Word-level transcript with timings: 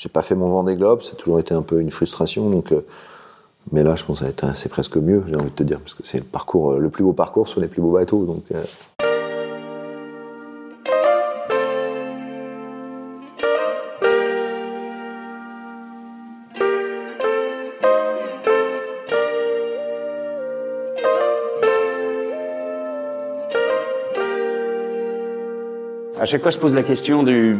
J'ai 0.00 0.08
pas 0.08 0.22
fait 0.22 0.34
mon 0.34 0.48
Vendée 0.48 0.76
Globe, 0.76 1.02
ça 1.02 1.10
a 1.12 1.14
toujours 1.14 1.40
été 1.40 1.52
un 1.52 1.60
peu 1.60 1.78
une 1.78 1.90
frustration. 1.90 2.48
Donc, 2.48 2.72
euh, 2.72 2.86
mais 3.70 3.82
là, 3.82 3.96
je 3.96 4.04
pense 4.04 4.20
que 4.20 4.46
c'est 4.54 4.70
presque 4.70 4.96
mieux, 4.96 5.22
j'ai 5.28 5.36
envie 5.36 5.50
de 5.50 5.54
te 5.54 5.62
dire, 5.62 5.78
parce 5.78 5.92
que 5.92 6.02
c'est 6.04 6.16
le 6.16 6.24
parcours, 6.24 6.72
le 6.72 6.88
plus 6.88 7.04
beau 7.04 7.12
parcours 7.12 7.46
sur 7.46 7.60
les 7.60 7.68
plus 7.68 7.82
beaux 7.82 7.92
bateaux. 7.92 8.24
Donc, 8.24 8.44
euh. 8.50 8.64
À 26.18 26.24
chaque 26.24 26.40
fois, 26.40 26.50
je 26.50 26.58
pose 26.58 26.72
la 26.72 26.82
question 26.82 27.22
du 27.22 27.58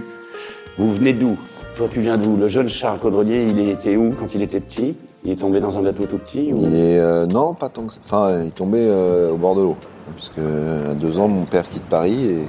vous 0.78 0.94
venez 0.94 1.12
d'où? 1.12 1.36
Toi, 1.80 1.88
tu 1.90 2.02
viens 2.02 2.18
d'où? 2.18 2.36
Le 2.36 2.46
jeune 2.46 2.68
Charles 2.68 2.98
Caudrelier, 2.98 3.46
il 3.48 3.58
était 3.70 3.96
où 3.96 4.12
quand 4.12 4.34
il 4.34 4.42
était 4.42 4.60
petit? 4.60 4.94
Il 5.24 5.30
est 5.30 5.36
tombé 5.36 5.60
dans 5.60 5.78
un 5.78 5.82
bateau 5.82 6.04
tout 6.04 6.18
petit 6.18 6.48
Il 6.48 6.74
est 6.74 6.98
euh, 6.98 7.24
non, 7.24 7.54
pas 7.54 7.70
tant 7.70 7.84
que 7.84 7.94
ça. 7.94 8.00
Enfin, 8.04 8.42
il 8.42 8.48
est 8.48 8.54
tombé 8.54 8.80
euh, 8.82 9.32
au 9.32 9.38
bord 9.38 9.54
de 9.56 9.62
l'eau, 9.62 9.76
puisque 10.14 10.40
à 10.40 10.92
deux 10.92 11.18
ans, 11.18 11.26
mon 11.26 11.46
père 11.46 11.66
quitte 11.66 11.86
Paris 11.86 12.44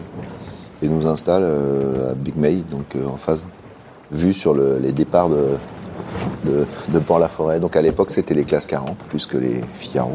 et, 0.81 0.89
nous 0.89 1.07
installe 1.07 1.43
euh, 1.45 2.11
à 2.11 2.13
Big 2.13 2.35
May, 2.35 2.55
donc 2.69 2.97
en 3.07 3.15
phase 3.15 3.45
vue 4.11 4.33
sur 4.33 4.53
le, 4.53 4.79
les 4.79 4.91
départs 4.91 5.29
de 5.29 6.99
Port-la-Forêt. 6.99 7.61
Donc 7.61 7.77
à 7.77 7.81
l'époque, 7.81 8.09
c'était 8.09 8.33
les 8.33 8.43
classes 8.43 8.67
40 8.67 8.97
plus 8.97 9.27
que 9.27 9.37
les 9.37 9.61
Figaro 9.75 10.11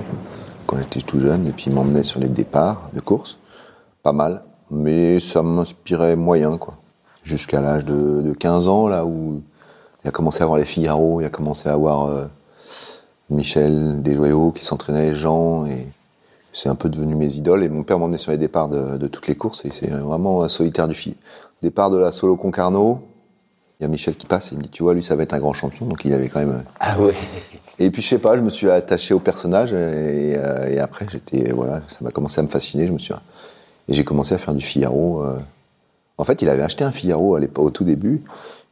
quand 0.67 0.77
j'étais 0.77 1.01
tout 1.01 1.21
jeune, 1.21 1.47
et 1.47 1.53
puis 1.53 1.69
il 1.69 1.73
m'emmenait 1.75 2.05
sur 2.05 2.21
les 2.21 2.29
départs 2.29 2.91
de 2.93 3.01
course, 3.01 3.39
pas 4.03 4.13
mal, 4.13 4.43
mais 4.71 5.21
ça 5.21 5.43
m'inspirait 5.43 6.17
moyen, 6.17 6.59
quoi 6.59 6.75
jusqu'à 7.27 7.61
l'âge 7.61 7.85
de, 7.85 8.33
15 8.39 8.69
ans, 8.69 8.89
là 8.89 9.05
où 9.05 9.43
il 10.05 10.09
a 10.09 10.11
commencé 10.11 10.41
à 10.41 10.45
avoir 10.45 10.59
les 10.59 10.65
Figaro, 10.65 11.21
il 11.21 11.25
a 11.25 11.29
commencé 11.29 11.69
à 11.69 11.73
avoir 11.73 12.07
euh, 12.07 12.25
Michel 13.31 14.01
Desjoyaux 14.03 14.53
qui 14.53 14.65
s'entraînait, 14.65 15.15
Jean, 15.15 15.67
et 15.67 15.89
c'est 16.53 16.69
un 16.69 16.77
peu 16.77 16.89
devenu 16.89 17.17
mes 17.17 17.35
idoles. 17.35 17.65
Et 17.65 17.69
mon 17.69 17.83
père 17.83 17.99
m'emmenait 17.99 18.19
sur 18.19 18.31
les 18.31 18.39
départs 18.39 18.69
de, 18.69 19.07
toutes 19.09 19.27
les 19.27 19.35
courses, 19.35 19.65
et 19.65 19.71
c'est 19.73 19.91
vraiment 19.91 20.43
un 20.43 20.49
solitaire 20.49 20.87
du 20.87 20.95
fil. 20.95 21.15
Départ 21.63 21.91
de 21.91 21.99
la 21.99 22.13
solo 22.13 22.37
Concarneau, 22.37 23.01
il 23.81 23.83
y 23.83 23.87
a 23.87 23.89
Michel 23.89 24.15
qui 24.15 24.27
passe, 24.27 24.53
et 24.53 24.55
il 24.55 24.59
me 24.59 24.63
dit, 24.63 24.71
tu 24.71 24.85
vois, 24.85 24.95
lui, 24.95 25.03
ça 25.03 25.17
va 25.17 25.25
être 25.25 25.35
un 25.35 25.41
grand 25.41 25.53
champion, 25.53 25.87
donc 25.87 26.05
il 26.05 26.15
avait 26.15 26.29
quand 26.29 26.41
même... 26.41 26.51
Euh, 26.51 26.71
ah 26.79 26.99
ouais 27.01 27.15
Et 27.81 27.91
puis, 27.91 28.03
je 28.03 28.09
sais 28.09 28.19
pas, 28.19 28.37
je 28.37 28.43
me 28.43 28.51
suis 28.51 28.71
attaché 28.71 29.13
au 29.15 29.21
personnage, 29.21 29.73
et, 29.73 30.35
euh, 30.37 30.83
après, 30.83 31.07
j'étais, 31.11 31.53
voilà, 31.53 31.83
ça 31.89 31.99
m'a 32.03 32.11
commencé 32.11 32.39
à 32.39 32.43
me 32.45 32.49
fasciner, 32.49 32.87
je 32.87 32.93
me 32.93 32.99
suis... 32.99 33.13
Et 33.89 33.95
j'ai 33.95 34.05
commencé 34.05 34.33
à 34.33 34.39
faire 34.39 34.55
du 34.55 34.65
Figaro... 34.65 35.25
En 36.19 36.25
fait, 36.25 36.43
il 36.43 36.49
avait 36.49 36.63
acheté 36.63 36.85
un 36.85 36.93
Figaro 36.93 37.35
à 37.35 37.41
l'époque, 37.41 37.67
au 37.67 37.71
tout 37.71 37.85
début, 37.85 38.23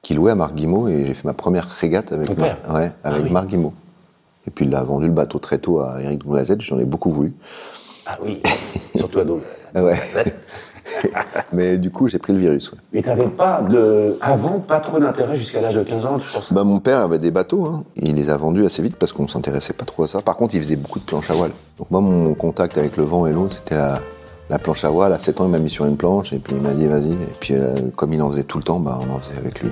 qu'il 0.02 0.16
louait 0.16 0.30
à 0.30 0.34
Marc 0.34 0.54
Guimau, 0.54 0.88
et 0.88 1.04
j'ai 1.06 1.14
fait 1.14 1.26
ma 1.26 1.34
première 1.34 1.68
régate 1.68 2.12
avec, 2.12 2.30
ouais, 2.30 2.52
avec 2.68 2.92
ah 3.02 3.30
Marc 3.30 3.48
Guimau. 3.48 3.72
Et 4.46 4.50
puis 4.50 4.66
il 4.66 4.74
a 4.74 4.82
vendu 4.82 5.06
le 5.06 5.12
bateau 5.12 5.38
très 5.38 5.58
tôt 5.58 5.80
à 5.80 6.00
Eric 6.02 6.24
Doulazet, 6.24 6.56
j'en 6.60 6.78
ai 6.78 6.84
beaucoup 6.84 7.10
voulu. 7.10 7.32
Ah 8.06 8.18
oui, 8.22 8.42
surtout 8.94 9.20
à 9.20 9.24
Doul. 9.24 9.40
ouais. 9.74 9.98
Mais 11.52 11.78
du 11.78 11.90
coup, 11.90 12.08
j'ai 12.08 12.18
pris 12.18 12.34
le 12.34 12.38
virus. 12.38 12.70
Ouais. 12.70 12.78
Mais 12.92 13.02
t'avais 13.02 13.26
pas 13.26 13.62
de, 13.62 14.18
avant, 14.20 14.60
pas 14.60 14.80
trop 14.80 14.98
d'intérêt 14.98 15.34
jusqu'à 15.34 15.62
l'âge 15.62 15.74
de 15.74 15.82
15 15.82 16.04
ans, 16.04 16.18
bah, 16.50 16.64
Mon 16.64 16.78
père 16.80 16.98
avait 16.98 17.18
des 17.18 17.30
bateaux, 17.30 17.64
hein. 17.64 17.84
il 17.96 18.14
les 18.16 18.28
a 18.28 18.36
vendus 18.36 18.66
assez 18.66 18.82
vite 18.82 18.96
parce 18.96 19.12
qu'on 19.12 19.26
s'intéressait 19.26 19.72
pas 19.72 19.86
trop 19.86 20.04
à 20.04 20.08
ça. 20.08 20.20
Par 20.20 20.36
contre, 20.36 20.54
il 20.54 20.62
faisait 20.62 20.76
beaucoup 20.76 20.98
de 20.98 21.04
planches 21.04 21.30
à 21.30 21.34
voile. 21.34 21.52
Donc 21.78 21.90
moi, 21.90 22.02
mon 22.02 22.34
contact 22.34 22.76
avec 22.76 22.96
le 22.98 23.04
vent 23.04 23.26
et 23.26 23.32
l'eau, 23.32 23.48
c'était 23.50 23.76
la, 23.76 24.00
la 24.50 24.58
planche 24.58 24.84
à 24.84 24.90
voile. 24.90 25.12
À 25.12 25.18
7 25.18 25.40
ans, 25.40 25.44
il 25.46 25.50
m'a 25.50 25.58
mis 25.58 25.70
sur 25.70 25.86
une 25.86 25.96
planche 25.96 26.32
et 26.32 26.38
puis 26.38 26.54
il 26.56 26.62
m'a 26.62 26.72
dit 26.72 26.86
vas-y. 26.86 27.12
Et 27.12 27.36
puis 27.40 27.54
euh, 27.54 27.74
comme 27.96 28.12
il 28.12 28.22
en 28.22 28.30
faisait 28.30 28.44
tout 28.44 28.58
le 28.58 28.64
temps, 28.64 28.80
bah, 28.80 28.98
on 29.00 29.14
en 29.14 29.18
faisait 29.18 29.38
avec 29.38 29.60
lui. 29.60 29.70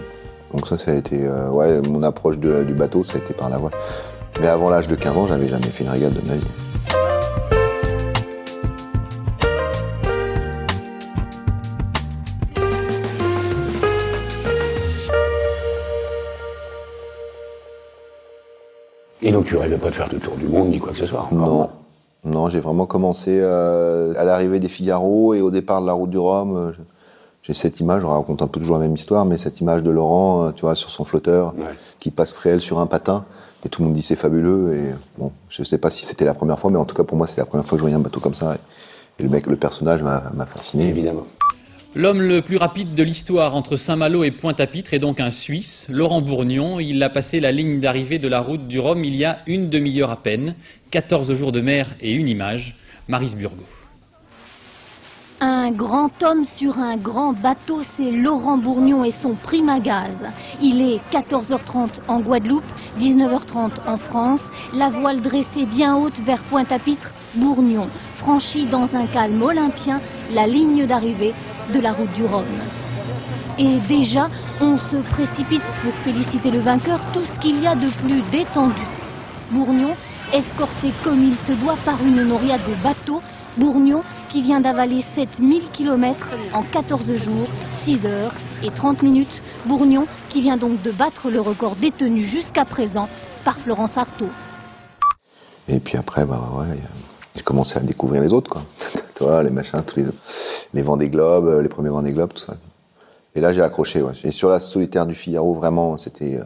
Donc 0.52 0.66
ça, 0.66 0.76
ça 0.76 0.90
a 0.90 0.94
été 0.94 1.24
euh, 1.24 1.48
ouais, 1.48 1.80
mon 1.82 2.02
approche 2.02 2.38
du 2.38 2.74
bateau, 2.74 3.04
ça 3.04 3.16
a 3.16 3.18
été 3.18 3.34
par 3.34 3.48
la 3.48 3.58
voile. 3.58 3.72
Mais 4.40 4.48
avant 4.48 4.70
l'âge 4.70 4.88
de 4.88 4.94
15 4.94 5.16
ans, 5.16 5.26
j'avais 5.26 5.48
jamais 5.48 5.66
fait 5.66 5.84
une 5.84 5.90
régate 5.90 6.14
de 6.14 6.26
ma 6.26 6.36
vie. 6.36 6.44
Et 19.24 19.30
donc 19.30 19.46
tu 19.46 19.56
rêvais 19.56 19.78
pas 19.78 19.88
de 19.88 19.94
faire 19.94 20.08
le 20.12 20.18
tour 20.18 20.34
du 20.36 20.46
monde 20.46 20.70
ni 20.70 20.80
quoi 20.80 20.90
que 20.90 20.98
ce 20.98 21.06
soit 21.06 21.20
encore 21.20 21.38
Non. 21.38 21.81
Non, 22.24 22.48
j'ai 22.48 22.60
vraiment 22.60 22.86
commencé 22.86 23.38
euh, 23.40 24.14
à 24.16 24.24
l'arrivée 24.24 24.60
des 24.60 24.68
Figaro 24.68 25.34
et 25.34 25.40
au 25.40 25.50
départ 25.50 25.80
de 25.80 25.86
la 25.86 25.92
route 25.92 26.10
du 26.10 26.18
Rhum. 26.18 26.56
Euh, 26.56 26.72
j'ai 27.42 27.54
cette 27.54 27.80
image, 27.80 28.02
je 28.02 28.06
raconte 28.06 28.40
un 28.42 28.46
peu 28.46 28.60
toujours 28.60 28.78
la 28.78 28.84
même 28.84 28.94
histoire, 28.94 29.24
mais 29.24 29.38
cette 29.38 29.60
image 29.60 29.82
de 29.82 29.90
Laurent, 29.90 30.44
euh, 30.44 30.50
tu 30.52 30.60
vois, 30.60 30.76
sur 30.76 30.90
son 30.90 31.04
flotteur, 31.04 31.54
qui 31.98 32.12
passe 32.12 32.32
réel 32.34 32.60
sur 32.60 32.78
un 32.78 32.86
patin, 32.86 33.24
et 33.64 33.68
tout 33.68 33.82
le 33.82 33.86
monde 33.88 33.94
dit 33.94 34.02
c'est 34.02 34.14
fabuleux. 34.14 34.72
Et 34.74 34.94
bon, 35.18 35.32
je 35.48 35.64
sais 35.64 35.78
pas 35.78 35.90
si 35.90 36.06
c'était 36.06 36.24
la 36.24 36.34
première 36.34 36.60
fois, 36.60 36.70
mais 36.70 36.78
en 36.78 36.84
tout 36.84 36.94
cas 36.94 37.02
pour 37.02 37.18
moi, 37.18 37.26
c'était 37.26 37.40
la 37.40 37.46
première 37.46 37.66
fois 37.66 37.76
que 37.76 37.80
je 37.80 37.82
voyais 37.82 37.96
un 37.96 38.00
bateau 38.00 38.20
comme 38.20 38.34
ça. 38.34 38.54
Et, 39.18 39.22
le 39.22 39.28
mec, 39.28 39.46
le 39.46 39.56
personnage 39.56 40.02
m'a 40.02 40.46
fasciné. 40.46 40.88
Évidemment. 40.88 41.24
L'homme 41.94 42.22
le 42.22 42.40
plus 42.40 42.56
rapide 42.56 42.94
de 42.94 43.02
l'histoire 43.02 43.54
entre 43.54 43.76
Saint-Malo 43.76 44.24
et 44.24 44.30
Pointe-à-Pitre 44.30 44.94
est 44.94 44.98
donc 44.98 45.20
un 45.20 45.30
Suisse, 45.30 45.84
Laurent 45.90 46.22
Bourgnon. 46.22 46.80
Il 46.80 47.02
a 47.02 47.10
passé 47.10 47.38
la 47.38 47.52
ligne 47.52 47.80
d'arrivée 47.80 48.18
de 48.18 48.28
la 48.28 48.40
route 48.40 48.66
du 48.66 48.80
Rhum 48.80 49.04
il 49.04 49.14
y 49.14 49.26
a 49.26 49.40
une 49.46 49.68
demi-heure 49.68 50.10
à 50.10 50.16
peine. 50.16 50.54
14 50.90 51.34
jours 51.34 51.52
de 51.52 51.60
mer 51.60 51.94
et 52.00 52.12
une 52.12 52.28
image. 52.28 52.74
Maris 53.08 53.34
Burgo. 53.36 53.64
Un 55.40 55.70
grand 55.70 56.22
homme 56.22 56.46
sur 56.56 56.78
un 56.78 56.96
grand 56.96 57.34
bateau, 57.34 57.82
c'est 57.96 58.10
Laurent 58.10 58.56
Bourgnon 58.56 59.04
et 59.04 59.12
son 59.20 59.34
prima 59.34 59.78
gaz. 59.78 60.16
Il 60.62 60.80
est 60.80 61.00
14h30 61.12 61.90
en 62.08 62.20
Guadeloupe, 62.20 62.64
19h30 63.00 63.70
en 63.86 63.98
France. 63.98 64.40
La 64.72 64.88
voile 64.88 65.20
dressée 65.20 65.66
bien 65.66 65.96
haute 65.96 66.18
vers 66.20 66.42
Pointe-à-Pitre, 66.44 67.12
Bourgnon 67.34 67.88
franchit 68.22 68.66
dans 68.66 68.88
un 68.94 69.06
calme 69.06 69.42
olympien 69.42 70.00
la 70.30 70.46
ligne 70.46 70.86
d'arrivée 70.86 71.34
de 71.72 71.80
la 71.80 71.92
route 71.92 72.12
du 72.12 72.24
Rhum. 72.24 72.44
Et 73.58 73.78
déjà, 73.88 74.28
on 74.60 74.78
se 74.78 74.96
précipite 75.10 75.62
pour 75.82 75.92
féliciter 76.04 76.50
le 76.50 76.60
vainqueur, 76.60 77.00
tout 77.12 77.24
ce 77.24 77.38
qu'il 77.38 77.60
y 77.60 77.66
a 77.66 77.74
de 77.74 77.88
plus 78.04 78.22
détendu. 78.30 78.82
Bourgnon, 79.50 79.94
escorté 80.32 80.92
comme 81.04 81.22
il 81.22 81.36
se 81.46 81.52
doit 81.60 81.76
par 81.84 82.02
une 82.02 82.22
noria 82.22 82.58
de 82.58 82.82
bateau, 82.82 83.20
Bourgnon 83.56 84.02
qui 84.30 84.40
vient 84.40 84.60
d'avaler 84.60 85.04
7000 85.14 85.70
km 85.72 86.28
en 86.54 86.62
14 86.62 87.04
jours, 87.16 87.48
6 87.84 88.06
heures 88.06 88.32
et 88.62 88.70
30 88.70 89.02
minutes. 89.02 89.42
Bourgnon 89.66 90.06
qui 90.30 90.40
vient 90.40 90.56
donc 90.56 90.80
de 90.82 90.90
battre 90.90 91.30
le 91.30 91.40
record 91.40 91.76
détenu 91.76 92.24
jusqu'à 92.24 92.64
présent 92.64 93.08
par 93.44 93.58
Florence 93.58 93.96
Artaud. 93.96 94.30
Et 95.68 95.80
puis 95.80 95.98
après, 95.98 96.24
bah 96.24 96.40
ouais, 96.56 96.78
j'ai 97.34 97.42
commencé 97.42 97.78
à 97.78 97.80
découvrir 97.80 98.22
les 98.22 98.32
autres, 98.32 98.50
quoi. 98.50 98.62
Toi, 99.14 99.42
les 99.42 99.50
machins, 99.50 99.82
tous 99.86 100.00
les, 100.00 100.06
les 100.74 100.82
Vendée 100.82 101.08
Globes, 101.08 101.46
euh, 101.46 101.62
les 101.62 101.68
premiers 101.68 101.90
Vendée 101.90 102.12
Globes, 102.12 102.32
tout 102.32 102.42
ça. 102.42 102.56
Et 103.34 103.40
là, 103.40 103.52
j'ai 103.52 103.62
accroché, 103.62 104.02
ouais. 104.02 104.12
Sur 104.30 104.48
la 104.48 104.60
solitaire 104.60 105.06
du 105.06 105.14
Figaro, 105.14 105.54
vraiment, 105.54 105.96
c'était, 105.96 106.36
euh, 106.36 106.44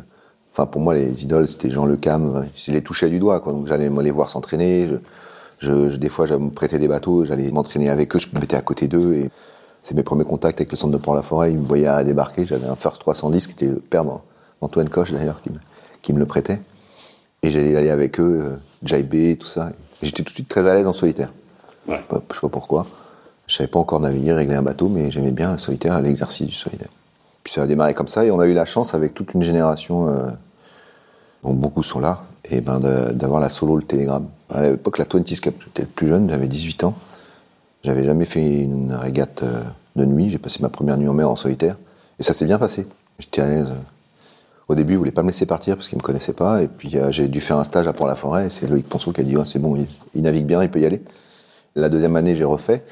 enfin, 0.52 0.66
pour 0.66 0.80
moi, 0.80 0.94
les 0.94 1.24
idoles, 1.24 1.48
c'était 1.48 1.70
Jean 1.70 1.86
Le 1.86 1.96
Cam. 1.96 2.46
Je 2.54 2.70
les 2.70 2.82
touchais 2.82 3.08
du 3.08 3.18
doigt, 3.18 3.40
quoi. 3.40 3.52
Donc, 3.52 3.66
j'allais 3.66 3.88
les 3.88 4.10
voir 4.10 4.28
s'entraîner. 4.28 4.88
Je, 5.58 5.90
je, 5.90 5.96
des 5.96 6.08
fois, 6.08 6.26
j'allais 6.26 6.40
me 6.40 6.50
prêter 6.50 6.78
des 6.78 6.88
bateaux, 6.88 7.24
j'allais 7.24 7.50
m'entraîner 7.50 7.88
avec 7.88 8.14
eux, 8.14 8.18
je 8.18 8.28
me 8.32 8.40
mettais 8.40 8.56
à 8.56 8.62
côté 8.62 8.88
d'eux 8.88 9.14
et 9.14 9.30
c'est 9.82 9.94
mes 9.94 10.02
premiers 10.02 10.24
contacts 10.24 10.60
avec 10.60 10.70
le 10.70 10.76
centre 10.76 10.92
de 10.92 10.98
Port-la-Forêt. 10.98 11.52
Ils 11.52 11.58
me 11.58 11.64
voyaient 11.64 11.86
à 11.86 12.02
débarquer. 12.04 12.44
J'avais 12.44 12.66
un 12.66 12.76
First 12.76 13.00
310 13.00 13.46
qui 13.46 13.52
était 13.52 13.66
le 13.66 13.76
père 13.76 14.04
d'Antoine 14.60 14.88
Coche, 14.88 15.12
d'ailleurs, 15.12 15.40
qui 15.42 15.50
me, 15.50 15.58
qui 16.02 16.12
me 16.12 16.18
le 16.18 16.26
prêtait. 16.26 16.60
Et 17.42 17.50
j'allais 17.50 17.76
aller 17.76 17.90
avec 17.90 18.18
eux, 18.18 18.50
euh, 18.50 18.56
JB, 18.82 19.38
tout 19.38 19.46
ça. 19.46 19.70
J'étais 20.02 20.22
tout 20.22 20.30
de 20.30 20.34
suite 20.34 20.48
très 20.48 20.68
à 20.68 20.74
l'aise 20.74 20.86
en 20.86 20.92
solitaire. 20.92 21.32
Ouais. 21.88 21.96
Je, 21.96 22.14
sais 22.16 22.40
pas, 22.40 22.48
pourquoi. 22.48 22.86
Je 23.46 23.54
savais 23.54 23.68
pas 23.68 23.78
encore 23.78 24.00
naviguer, 24.00 24.32
régler 24.32 24.56
un 24.56 24.62
bateau, 24.62 24.88
mais 24.88 25.10
j'aimais 25.10 25.30
bien 25.30 25.52
le 25.52 25.58
solitaire, 25.58 26.00
l'exercice 26.00 26.46
du 26.46 26.54
solitaire. 26.54 26.88
Puis 27.42 27.52
ça 27.54 27.62
a 27.62 27.66
démarré 27.66 27.94
comme 27.94 28.08
ça, 28.08 28.24
et 28.24 28.30
on 28.30 28.40
a 28.40 28.46
eu 28.46 28.54
la 28.54 28.64
chance 28.64 28.94
avec 28.94 29.14
toute 29.14 29.34
une 29.34 29.42
génération, 29.42 30.08
euh, 30.08 30.26
dont 31.44 31.54
beaucoup 31.54 31.82
sont 31.82 32.00
là, 32.00 32.24
et 32.44 32.60
ben 32.60 32.80
d'avoir 32.80 33.40
la 33.40 33.48
solo, 33.48 33.76
le 33.76 33.84
télégramme. 33.84 34.28
À 34.50 34.62
l'époque, 34.62 34.98
la 34.98 35.04
20 35.04 35.22
Cup, 35.40 35.54
j'étais 35.64 35.82
le 35.82 35.88
plus 35.88 36.08
jeune, 36.08 36.28
j'avais 36.28 36.48
18 36.48 36.84
ans. 36.84 36.94
J'avais 37.84 38.04
jamais 38.04 38.24
fait 38.24 38.62
une 38.62 38.92
régate 38.92 39.44
euh, 39.44 39.62
de 39.94 40.04
nuit, 40.04 40.28
j'ai 40.28 40.38
passé 40.38 40.58
ma 40.60 40.68
première 40.68 40.98
nuit 40.98 41.08
en 41.08 41.14
mer 41.14 41.30
en 41.30 41.36
solitaire, 41.36 41.76
et 42.18 42.24
ça 42.24 42.32
s'est 42.32 42.46
bien 42.46 42.58
passé. 42.58 42.86
J'étais 43.20 43.42
à 43.42 43.48
l'aise. 43.48 43.72
Au 44.68 44.74
début, 44.74 44.94
il 44.94 44.98
voulait 44.98 45.12
pas 45.12 45.22
me 45.22 45.28
laisser 45.28 45.46
partir 45.46 45.76
parce 45.76 45.88
qu'il 45.88 45.98
me 45.98 46.02
connaissait 46.02 46.32
pas. 46.32 46.62
Et 46.62 46.68
puis 46.68 46.96
euh, 46.96 47.12
j'ai 47.12 47.28
dû 47.28 47.40
faire 47.40 47.58
un 47.58 47.64
stage 47.64 47.86
à 47.86 47.92
Port-la-Forêt. 47.92 48.46
Et 48.46 48.50
c'est 48.50 48.68
Loïc 48.68 48.88
Ponceau 48.88 49.12
qui 49.12 49.20
a 49.20 49.24
dit 49.24 49.36
c'est 49.46 49.60
bon, 49.60 49.76
il, 50.14 50.22
navigue 50.22 50.46
bien, 50.46 50.62
il 50.62 50.70
peut 50.70 50.80
y 50.80 50.86
aller. 50.86 51.02
La 51.76 51.88
deuxième 51.88 52.16
année, 52.16 52.34
j'ai 52.34 52.44
refait. 52.44 52.82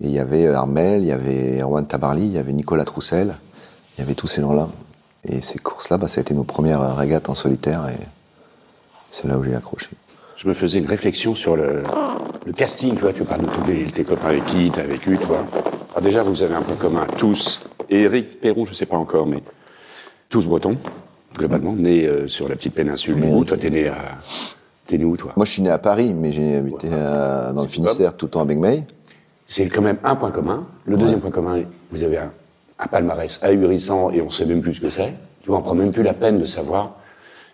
Et 0.00 0.06
il 0.06 0.12
y 0.12 0.18
avait 0.18 0.46
Armel, 0.46 1.02
il 1.02 1.08
y 1.08 1.12
avait 1.12 1.60
Erwan 1.60 1.86
Tabarly, 1.86 2.26
il 2.26 2.32
y 2.32 2.38
avait 2.38 2.52
Nicolas 2.52 2.84
Troussel, 2.84 3.34
il 3.96 4.00
y 4.00 4.04
avait 4.04 4.14
tous 4.14 4.28
ces 4.28 4.40
gens-là. 4.40 4.68
Et 5.24 5.42
ces 5.42 5.58
courses-là, 5.58 5.98
bah, 5.98 6.08
ça 6.08 6.20
a 6.20 6.22
été 6.22 6.32
nos 6.32 6.44
premières 6.44 6.96
régates 6.96 7.28
en 7.28 7.34
solitaire. 7.34 7.86
Et 7.88 8.00
c'est 9.10 9.26
là 9.26 9.36
où 9.36 9.42
j'ai 9.42 9.54
accroché. 9.54 9.90
Je 10.36 10.48
me 10.48 10.54
faisais 10.54 10.78
une 10.78 10.86
réflexion 10.86 11.34
sur 11.34 11.56
le, 11.56 11.82
casting. 12.56 12.94
Tu, 12.94 13.00
vois, 13.00 13.12
tu 13.12 13.24
parles 13.24 13.42
de 13.42 13.46
tous 13.46 13.92
tes 13.92 14.04
copains 14.04 14.28
avec 14.28 14.44
qui 14.46 14.70
tu 14.70 14.80
as 14.80 14.84
vécu, 14.84 15.18
toi. 15.18 15.44
Alors 15.90 16.02
déjà, 16.02 16.22
vous 16.22 16.42
avez 16.42 16.54
un 16.54 16.62
point 16.62 16.76
commun, 16.76 17.06
tous. 17.18 17.60
Et 17.90 18.02
Eric 18.02 18.40
Perron, 18.40 18.64
je 18.64 18.72
sais 18.72 18.86
pas 18.86 18.96
encore, 18.96 19.26
mais 19.26 19.42
tous 20.30 20.46
bretons. 20.46 20.74
globalement, 21.36 21.74
né 21.74 22.06
euh, 22.06 22.28
sur 22.28 22.48
la 22.48 22.56
petite 22.56 22.74
péninsule. 22.74 23.16
Mais- 23.16 23.32
où 23.34 23.44
toi, 23.44 23.56
t'es 23.58 23.68
né 23.68 23.88
à. 23.88 23.96
T'es 24.86 24.96
né 24.98 25.04
où, 25.04 25.16
toi? 25.16 25.32
Moi, 25.36 25.44
je 25.44 25.52
suis 25.52 25.62
né 25.62 25.70
à 25.70 25.78
Paris, 25.78 26.14
mais 26.14 26.32
j'ai 26.32 26.56
habité 26.56 26.88
euh, 26.90 27.52
dans 27.52 27.62
le 27.62 27.68
Finistère 27.68 28.16
tout 28.16 28.26
le 28.26 28.30
temps 28.30 28.40
à 28.40 28.44
Begmey. 28.44 28.84
C'est 29.46 29.66
quand 29.68 29.82
même 29.82 29.98
un 30.04 30.16
point 30.16 30.30
commun. 30.30 30.66
Le 30.86 30.96
deuxième 30.96 31.20
point 31.20 31.30
commun, 31.30 31.60
vous 31.90 32.02
avez 32.02 32.18
un, 32.18 32.32
un 32.78 32.86
palmarès 32.86 33.40
ahurissant 33.42 34.10
et 34.10 34.20
on 34.22 34.28
sait 34.28 34.46
même 34.46 34.60
plus 34.62 34.74
ce 34.74 34.80
que 34.80 34.88
c'est. 34.88 35.12
Tu 35.42 35.48
vois, 35.48 35.58
on 35.58 35.62
prend 35.62 35.74
même 35.74 35.92
plus 35.92 36.02
la 36.02 36.14
peine 36.14 36.38
de 36.38 36.44
savoir. 36.44 36.94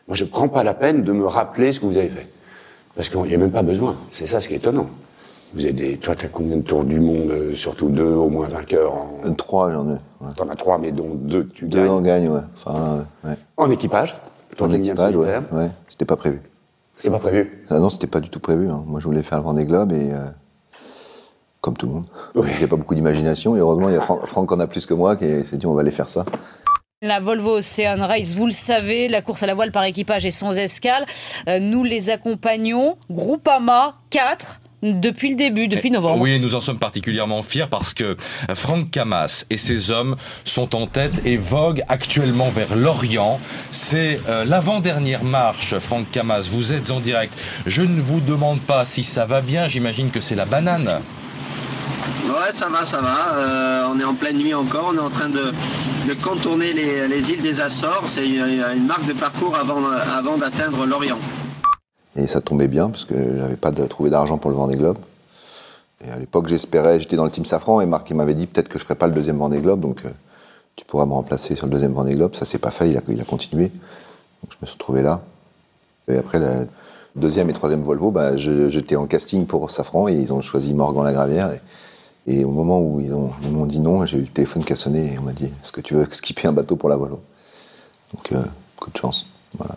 Moi, 0.09 0.17
je 0.17 0.25
prends 0.25 0.49
pas 0.49 0.63
la 0.63 0.75
peine 0.75 1.05
de 1.05 1.13
me 1.13 1.27
rappeler 1.27 1.73
ce 1.73 1.81
que 1.81 1.87
vous 1.87 1.97
avez 1.97 2.09
fait. 2.09 2.27
Parce 2.95 3.09
qu'il 3.09 3.21
n'y 3.23 3.35
a 3.35 3.39
même 3.39 3.51
pas 3.53 3.63
besoin. 3.63 3.97
C'est 4.11 4.27
ça 4.27 4.41
ce 4.41 4.49
qui 4.49 4.55
est 4.55 4.59
étonnant. 4.59 4.89
Vous 5.55 5.61
avez 5.61 5.73
des, 5.73 5.97
toi, 5.97 6.15
t'as 6.15 6.29
combien 6.29 6.57
de 6.57 6.63
tours 6.63 6.85
du 6.85 7.01
monde, 7.01 7.31
euh, 7.31 7.55
surtout 7.55 7.89
deux 7.89 8.05
au 8.05 8.29
moins 8.29 8.49
vainqueurs 8.49 8.93
en, 8.93 9.21
Euh, 9.25 9.31
Trois, 9.33 9.71
j'en 9.71 9.87
ai. 9.89 9.93
ouais. 9.93 10.33
T'en 10.37 10.49
as 10.49 10.57
trois, 10.57 10.77
mais 10.79 10.93
dont 10.93 11.15
deux 11.15 11.49
tu 11.49 11.67
Deux 11.67 11.79
gagnes. 11.81 11.89
en 11.91 12.01
gagne, 12.01 12.29
ouais. 12.29 12.41
Enfin, 12.57 13.07
ouais. 13.25 13.37
En 13.57 13.71
équipage. 13.71 14.17
En 14.61 14.71
équipage, 14.73 15.17
ouais. 15.17 15.39
C'était 15.89 16.05
pas 16.05 16.17
prévu. 16.17 16.41
C'est 16.97 17.11
pas 17.11 17.19
prévu. 17.19 17.65
Ah 17.71 17.79
non, 17.79 17.91
c'était 17.91 18.07
pas 18.07 18.21
du 18.21 18.29
tout 18.31 18.41
prévu. 18.41 18.71
hein. 18.71 18.83
Moi, 18.87 19.01
je 19.01 19.07
voulais 19.07 19.23
faire 19.23 19.39
le 19.39 19.45
Vendée 19.45 19.65
Globe 19.67 19.93
et 19.93 20.13
euh, 20.13 20.25
comme 21.61 21.77
tout 21.77 21.87
le 21.87 21.93
monde. 21.93 22.05
Il 22.35 22.59
n'y 22.59 22.65
a 22.65 22.69
pas 22.69 22.77
beaucoup 22.77 22.95
d'imagination 22.95 23.55
et 23.57 23.61
heureusement, 23.61 23.89
il 23.89 23.95
y 23.95 23.99
a 23.99 24.01
Franck, 24.01 24.25
Franck 24.27 24.53
en 24.53 24.61
a 24.61 24.67
plus 24.67 24.87
que 24.87 24.95
moi 24.95 25.17
qui 25.17 25.45
s'est 25.47 25.57
dit 25.59 25.67
on 25.67 25.75
va 25.75 25.81
aller 25.83 25.91
faire 25.91 26.09
ça. 26.09 26.25
La 27.03 27.21
Volvo 27.21 27.59
Ocean 27.59 27.99
Race, 28.01 28.35
vous 28.35 28.47
le 28.47 28.53
savez, 28.53 29.09
la 29.09 29.21
course 29.21 29.43
à 29.43 29.47
la 29.47 29.55
voile 29.55 29.71
par 29.73 29.85
équipage 29.85 30.25
est 30.25 30.31
sans 30.31 30.57
escale. 30.57 31.05
Euh, 31.49 31.61
nous 31.61 31.85
les 31.85 32.09
accompagnons, 32.09 32.97
Groupama 33.11 33.97
4, 34.11 34.61
depuis 34.83 35.31
le 35.31 35.37
début, 35.37 35.69
depuis 35.69 35.91
novembre. 35.91 36.21
Oui, 36.21 36.39
nous 36.39 36.55
en 36.55 36.61
sommes 36.61 36.79
particulièrement 36.79 37.43
fiers 37.43 37.67
parce 37.71 37.95
que 37.95 38.17
Franck 38.55 38.91
Camas 38.91 39.45
et 39.51 39.57
ses 39.57 39.91
hommes 39.91 40.17
sont 40.45 40.75
en 40.75 40.87
tête 40.87 41.25
et 41.25 41.37
voguent 41.37 41.83
actuellement 41.89 42.51
vers 42.51 42.77
l'Orient. 42.77 43.41
C'est 43.73 44.21
euh, 44.29 44.45
l'avant-dernière 44.45 45.25
marche, 45.25 45.79
Franck 45.79 46.11
Camas. 46.11 46.49
Vous 46.51 46.73
êtes 46.73 46.91
en 46.91 47.01
direct. 47.01 47.33
Je 47.67 47.83
ne 47.83 48.01
vous 48.01 48.21
demande 48.21 48.61
pas 48.61 48.85
si 48.85 49.03
ça 49.03 49.25
va 49.27 49.41
bien. 49.41 49.69
J'imagine 49.69 50.11
que 50.11 50.21
c'est 50.21 50.37
la 50.37 50.45
banane. 50.45 51.01
Ouais, 52.27 52.53
ça 52.53 52.69
va, 52.69 52.85
ça 52.85 53.01
va. 53.01 53.35
Euh, 53.37 53.87
on 53.91 53.99
est 53.99 54.05
en 54.05 54.15
pleine 54.15 54.37
nuit 54.39 54.53
encore. 54.53 54.93
On 54.93 54.97
est 54.97 55.01
en 55.01 55.11
train 55.11 55.29
de, 55.29 55.53
de 56.09 56.15
contourner 56.15 56.73
les, 56.73 57.09
les 57.09 57.31
îles 57.31 57.41
des 57.41 57.61
Açores. 57.61 58.05
C'est 58.07 58.27
une, 58.27 58.63
une 58.77 58.87
marque 58.87 59.07
de 59.07 59.13
parcours 59.13 59.57
avant, 59.57 59.83
avant 60.17 60.37
d'atteindre 60.37 60.87
l'Orient. 60.87 61.19
Et 62.17 62.27
ça 62.27 62.41
tombait 62.41 62.69
bien 62.69 62.89
parce 62.89 63.05
que 63.05 63.15
j'avais 63.39 63.57
pas 63.57 63.73
trouvé 63.73 64.11
d'argent 64.11 64.39
pour 64.39 64.51
le 64.51 64.57
Vendée 64.57 64.77
Globe. 64.77 64.99
Et 66.05 66.11
à 66.11 66.19
l'époque, 66.19 66.49
j'espérais, 66.49 67.01
j'étais 67.01 67.17
dans 67.17 67.25
le 67.25 67.31
team 67.31 67.45
Safran 67.45 67.81
et 67.81 67.87
Marc 67.87 68.11
m'avait 68.13 68.35
dit 68.35 68.47
peut-être 68.47 68.69
que 68.69 68.79
je 68.79 68.85
ferais 68.85 68.95
pas 68.95 69.07
le 69.07 69.15
deuxième 69.15 69.39
Vendée 69.39 69.59
Globe, 69.59 69.81
donc 69.81 70.03
euh, 70.05 70.11
tu 70.77 70.85
pourras 70.85 71.07
me 71.07 71.13
remplacer 71.13 71.57
sur 71.57 71.67
le 71.67 71.73
deuxième 71.73 71.93
Vendée 71.93 72.15
Globe. 72.15 72.35
Ça 72.35 72.45
s'est 72.45 72.59
pas 72.59 72.71
fait, 72.71 72.91
il 72.91 72.97
a, 72.97 73.25
continué. 73.25 73.69
Donc 73.69 74.51
je 74.51 74.57
me 74.61 74.67
suis 74.67 74.75
retrouvé 74.75 75.03
là. 75.03 75.23
Et 76.09 76.17
après, 76.17 76.39
le 76.39 76.69
deuxième 77.17 77.51
et 77.51 77.53
troisième 77.53 77.83
Volvo, 77.83 78.11
bah, 78.11 78.37
j'étais 78.37 78.97
en 78.97 79.07
casting 79.07 79.47
pour 79.47 79.71
Safran 79.71 80.09
et 80.09 80.15
ils 80.15 80.33
ont 80.33 80.43
choisi 80.43 80.75
Morgan 80.75 81.05
Lagravière. 81.05 81.51
Et, 81.53 82.39
et 82.39 82.45
au 82.45 82.51
moment 82.51 82.81
où 82.81 83.01
ils 83.01 83.51
m'ont 83.51 83.67
dit 83.67 83.81
non, 83.81 84.05
j'ai 84.05 84.19
eu 84.19 84.23
le 84.23 84.29
téléphone 84.29 84.65
qui 84.65 84.73
a 84.73 84.77
sonné 84.77 85.15
et 85.15 85.19
on 85.19 85.23
m'a 85.23 85.33
dit 85.33 85.47
est-ce 85.47 85.73
que 85.73 85.81
tu 85.81 85.95
veux 85.95 86.07
skipper 86.11 86.49
un 86.49 86.53
bateau 86.53 86.77
pour 86.77 86.89
la 86.89 86.97
Volvo? 86.97 87.21
Donc, 88.15 88.33
euh, 88.33 88.43
coup 88.77 88.91
de 88.91 88.97
chance. 88.97 89.27
Voilà. 89.57 89.77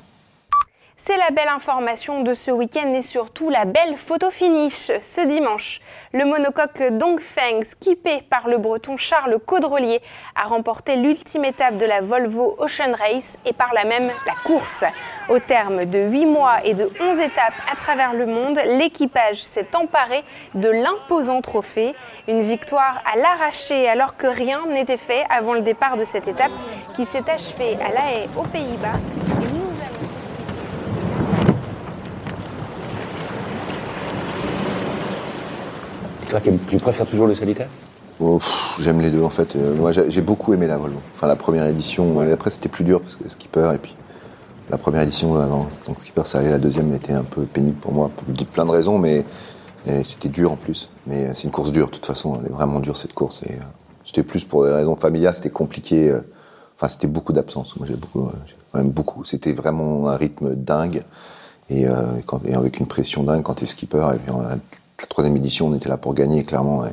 C'est 1.01 1.15
la 1.15 1.31
belle 1.31 1.47
information 1.47 2.23
de 2.23 2.33
ce 2.33 2.51
week-end 2.51 2.93
et 2.93 3.01
surtout 3.01 3.49
la 3.49 3.63
belle 3.63 3.95
photo 3.95 4.29
finish 4.29 4.91
ce 4.99 5.25
dimanche. 5.25 5.79
Le 6.11 6.25
monocoque 6.25 6.83
Dongfeng, 6.91 7.61
skippé 7.63 8.21
par 8.29 8.49
le 8.49 8.57
breton 8.57 8.97
Charles 8.97 9.39
Caudrelier, 9.39 10.01
a 10.35 10.43
remporté 10.49 10.97
l'ultime 10.97 11.45
étape 11.45 11.77
de 11.77 11.85
la 11.85 12.01
Volvo 12.01 12.53
Ocean 12.57 12.93
Race 12.93 13.39
et 13.45 13.53
par 13.53 13.73
là 13.73 13.85
même 13.85 14.11
la 14.27 14.33
course. 14.43 14.83
Au 15.29 15.39
terme 15.39 15.85
de 15.85 15.99
8 15.99 16.25
mois 16.25 16.57
et 16.65 16.73
de 16.73 16.91
11 16.99 17.19
étapes 17.21 17.53
à 17.71 17.77
travers 17.77 18.13
le 18.13 18.25
monde, 18.25 18.59
l'équipage 18.65 19.41
s'est 19.41 19.73
emparé 19.77 20.21
de 20.53 20.67
l'imposant 20.67 21.39
trophée. 21.39 21.95
Une 22.27 22.41
victoire 22.41 23.01
à 23.09 23.17
l'arraché 23.17 23.87
alors 23.87 24.17
que 24.17 24.27
rien 24.27 24.65
n'était 24.67 24.97
fait 24.97 25.23
avant 25.29 25.53
le 25.53 25.61
départ 25.61 25.95
de 25.95 26.03
cette 26.03 26.27
étape 26.27 26.51
qui 26.97 27.05
s'est 27.05 27.29
achevée 27.29 27.77
à 27.81 27.93
La 27.93 28.11
Haye 28.11 28.29
aux 28.35 28.43
Pays-Bas. 28.43 28.99
Et 29.41 29.53
nous 29.53 29.79
allons 29.79 30.09
Toi, 36.29 36.39
tu 36.41 36.77
préfères 36.77 37.05
toujours 37.05 37.27
le 37.27 37.33
solitaire 37.33 37.67
Oh, 38.19 38.39
J'aime 38.79 39.01
les 39.01 39.09
deux 39.09 39.23
en 39.23 39.29
fait. 39.29 39.55
Euh, 39.55 39.75
moi 39.75 39.91
j'ai 39.91 40.21
beaucoup 40.21 40.53
aimé 40.53 40.67
la 40.67 40.77
Volvo. 40.77 40.99
Enfin 41.15 41.27
la 41.27 41.35
première 41.35 41.65
édition, 41.65 42.21
euh, 42.21 42.33
après 42.33 42.51
c'était 42.51 42.69
plus 42.69 42.83
dur 42.83 43.01
parce 43.01 43.15
que 43.15 43.27
skipper 43.29 43.71
et 43.73 43.77
puis 43.77 43.95
la 44.69 44.77
première 44.77 45.01
édition 45.01 45.39
avant 45.39 45.67
donc 45.87 46.01
skipper 46.01 46.23
ça 46.25 46.39
allait, 46.39 46.49
la 46.49 46.59
deuxième 46.59 46.93
était 46.93 47.13
un 47.13 47.23
peu 47.23 47.43
pénible 47.43 47.77
pour 47.77 47.93
moi 47.93 48.11
pour 48.15 48.45
plein 48.47 48.65
de 48.65 48.71
raisons 48.71 48.99
mais 48.99 49.25
c'était 50.05 50.29
dur 50.29 50.51
en 50.51 50.55
plus. 50.55 50.89
Mais 51.07 51.25
euh, 51.25 51.31
c'est 51.33 51.45
une 51.45 51.51
course 51.51 51.71
dure 51.71 51.87
de 51.87 51.91
toute 51.91 52.05
façon, 52.05 52.39
elle 52.39 52.47
est 52.47 52.53
vraiment 52.53 52.79
dure 52.79 52.97
cette 52.97 53.13
course 53.13 53.41
et 53.43 53.53
euh, 53.53 53.63
c'était 54.03 54.23
plus 54.23 54.43
pour 54.45 54.65
des 54.65 54.71
raisons 54.71 54.95
familiales, 54.95 55.35
c'était 55.35 55.49
compliqué. 55.49 56.13
Enfin 56.75 56.89
c'était 56.89 57.07
beaucoup 57.07 57.33
d'absence. 57.33 57.75
Moi 57.77 57.87
j'ai 57.87 57.95
beaucoup, 57.95 58.29
même 58.73 58.89
beaucoup. 58.89 59.23
C'était 59.23 59.53
vraiment 59.53 60.09
un 60.09 60.15
rythme 60.15 60.55
dingue 60.55 61.03
et, 61.69 61.87
euh, 61.87 62.19
quand, 62.25 62.43
et 62.45 62.53
avec 62.53 62.79
une 62.79 62.87
pression 62.87 63.23
dingue 63.23 63.43
quand 63.43 63.55
t'es 63.55 63.65
skipper. 63.65 64.05
Et 64.15 64.31
la, 64.99 65.07
troisième 65.07 65.35
édition 65.37 65.67
on 65.67 65.73
était 65.75 65.89
là 65.89 65.97
pour 65.97 66.13
gagner 66.13 66.43
clairement. 66.43 66.83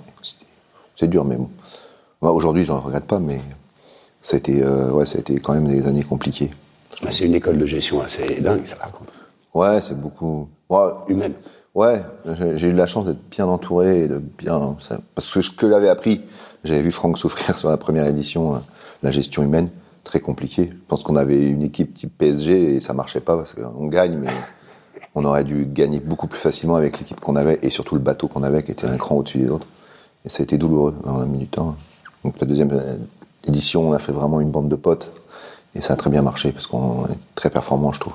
c'est 0.97 1.09
dur, 1.09 1.25
mais 1.25 1.37
bon. 1.37 1.51
Aujourd'hui, 2.23 2.65
je 2.65 2.73
ne 2.73 2.79
regrette 2.79 3.05
pas, 3.05 3.21
mais 3.21 3.41
ça 4.21 4.37
a, 4.37 4.39
été, 4.39 4.63
euh, 4.63 4.91
ouais, 4.91 5.07
ça 5.07 5.19
a 5.19 5.21
été 5.21 5.39
quand 5.39 5.53
même 5.55 5.69
des 5.69 5.87
années 5.87 6.03
compliquées. 6.03 6.51
Bah, 7.03 7.11
C'est 7.11 7.27
une 7.27 7.35
école 7.35 7.59
de 7.59 7.67
gestion 7.67 8.01
assez 8.01 8.41
dingue, 8.41 8.65
ça, 8.65 8.77
par 8.77 8.91
contre. 8.91 9.13
Ouais, 9.55 9.81
c'est 9.83 9.99
beaucoup. 9.99 10.49
Ouais, 10.69 10.89
Humaine. 11.09 11.35
ouais 11.75 12.03
j'ai 12.55 12.69
eu 12.69 12.73
la 12.73 12.87
chance 12.87 13.07
d'être 13.07 13.29
bien 13.31 13.47
entouré, 13.47 14.05
et 14.05 14.09
de 14.09 14.19
bien. 14.19 14.77
ça- 14.81 15.01
parce 15.15 15.31
que 15.31 15.41
ce 15.43 15.51
que 15.51 15.69
j'avais 15.69 15.89
appris, 15.89 16.23
j'avais 16.65 16.83
vu 16.83 16.91
Franck 16.91 17.19
souffrir 17.19 17.59
sur 17.59 17.69
la 17.69 17.77
première 17.77 18.07
édition, 18.07 18.57
euh, 18.57 18.59
la 19.03 19.13
gestion 19.13 19.43
humaine, 19.43 19.69
très 20.03 20.21
compliqué. 20.21 20.71
Je 20.73 20.77
pense 20.89 21.03
qu'on 21.05 21.17
avait 21.17 21.49
une 21.51 21.63
équipe 21.63 21.95
type 21.95 22.17
PSG 22.19 22.77
et 22.77 22.81
ça 22.81 22.93
marchait 22.95 23.21
pas 23.21 23.37
parce 23.37 23.53
qu'on 23.55 23.87
gagne, 23.87 24.17
mais 24.19 24.31
on 25.17 25.25
aurait 25.25 25.45
dû 25.45 25.67
gagner 25.67 25.99
beaucoup 25.99 26.27
plus 26.27 26.39
facilement 26.39 26.77
avec 26.77 26.99
l'équipe 26.99 27.19
qu'on 27.21 27.37
avait 27.37 27.59
et 27.63 27.71
surtout 27.71 27.95
le 27.95 28.03
bateau 28.03 28.29
qu'on 28.29 28.43
avait 28.43 28.63
qui 28.63 28.71
était 28.71 28.87
un 28.87 28.99
cran 28.99 29.17
au-dessus 29.17 29.39
des 29.39 29.49
autres. 29.49 29.67
Et 30.27 30.29
ça 30.29 30.43
a 30.43 30.45
été 30.45 30.59
douloureux, 30.59 30.95
on 31.05 31.21
a 31.21 31.25
mis 31.25 31.47
temps. 31.47 31.75
Donc 32.23 32.35
la 32.39 32.47
deuxième 32.47 32.71
euh, 32.73 32.97
édition, 33.49 33.89
on 33.89 33.93
a 33.95 33.99
fait 33.99 34.13
vraiment 34.13 34.43
une 34.43 34.51
bande 34.51 34.69
de 34.69 34.77
potes 34.77 35.11
et 35.75 35.81
ça 35.81 35.95
a 35.95 35.97
très 35.97 36.11
bien 36.11 36.21
marché 36.21 36.53
parce 36.53 36.67
qu'on 36.67 37.07
est 37.07 37.19
très 37.35 37.49
performant, 37.49 37.93
je 37.93 38.01
trouve. 38.01 38.13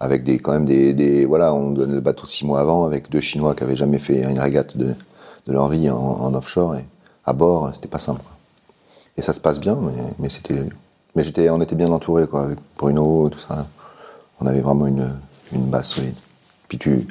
Avec 0.00 0.24
des, 0.24 0.38
quand 0.38 0.52
même 0.52 0.64
des, 0.64 1.24
voilà, 1.24 1.54
on 1.54 1.70
donne 1.70 1.92
le 1.92 2.00
bateau 2.00 2.26
six 2.26 2.44
mois 2.44 2.60
avant 2.60 2.84
avec 2.84 3.10
deux 3.10 3.20
Chinois 3.20 3.54
qui 3.54 3.62
avaient 3.62 3.76
jamais 3.76 4.00
fait 4.00 4.28
une 4.28 4.40
régate 4.40 4.76
de, 4.76 4.96
de 5.46 5.52
leur 5.52 5.68
vie 5.68 5.88
en, 5.88 6.34
offshore 6.34 6.74
et 6.74 6.84
à 7.24 7.32
bord, 7.32 7.70
c'était 7.74 7.88
pas 7.88 8.00
simple. 8.00 8.22
Et 9.16 9.22
ça 9.22 9.32
se 9.32 9.38
passe 9.38 9.60
bien, 9.60 9.78
mais, 10.18 10.28
c'était, 10.28 10.64
mais 11.14 11.50
on 11.50 11.60
était 11.60 11.76
bien 11.76 11.92
entouré 11.92 12.26
quoi, 12.26 12.42
avec 12.42 12.58
Bruno, 12.76 13.28
tout 13.28 13.38
ça. 13.38 13.68
On 14.40 14.46
avait 14.46 14.60
vraiment 14.60 14.88
une, 14.88 15.12
une 15.52 15.66
base 15.70 15.86
solide. 15.86 16.14
Puis 16.74 16.78
tu, 16.78 17.06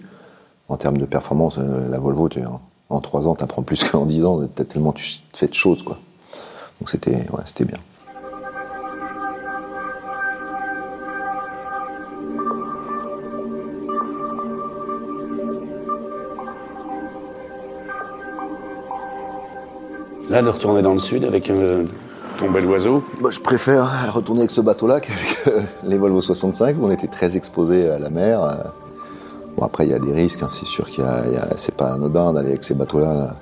en 0.68 0.76
termes 0.76 0.98
de 0.98 1.06
performance, 1.06 1.58
euh, 1.58 1.88
la 1.90 1.98
Volvo, 1.98 2.28
tu, 2.28 2.46
en, 2.46 2.60
en 2.90 3.00
trois 3.00 3.28
ans, 3.28 3.36
t'apprends 3.36 3.62
plus 3.62 3.82
qu'en 3.90 4.06
dix 4.06 4.26
ans, 4.26 4.42
t'as 4.54 4.66
tellement 4.66 4.92
tu 4.92 5.20
fais 5.34 5.48
de 5.48 5.54
choses 5.54 5.84
quoi. 5.84 6.00
Donc 6.82 6.90
c'était, 6.90 7.16
ouais, 7.32 7.66
bien. 7.66 7.78
Là, 20.30 20.42
de 20.42 20.50
retourner 20.50 20.82
dans 20.82 20.92
le 20.92 21.00
sud 21.00 21.24
avec 21.24 21.50
euh, 21.50 21.86
ton 22.38 22.52
bel 22.52 22.66
oiseau. 22.66 23.02
Moi, 23.22 23.32
je 23.32 23.40
préfère 23.40 24.12
retourner 24.14 24.42
avec 24.42 24.52
ce 24.52 24.60
bateau-là 24.60 25.00
qu'avec 25.00 25.48
euh, 25.48 25.62
les 25.86 25.98
Volvo 25.98 26.20
65 26.20 26.76
où 26.82 26.88
on 26.88 26.92
était 26.92 27.08
très 27.08 27.38
exposé 27.38 27.88
à 27.90 27.98
la 27.98 28.10
mer. 28.10 28.42
Bon, 29.58 29.66
après, 29.66 29.86
il 29.86 29.92
y 29.92 29.96
a 29.96 30.00
des 30.00 30.14
risques, 30.14 30.42
hein, 30.44 30.50
c'est 30.50 30.66
sûr 30.66 30.90
qu'il 30.90 31.04
y 31.04 31.08
a, 31.08 31.26
il 31.28 31.40
c'est 31.58 31.76
pas 31.76 31.94
anodin 31.94 32.34
d'aller 32.34 32.50
avec 32.50 32.64
ces 32.64 32.74
bateaux-là 32.74 33.36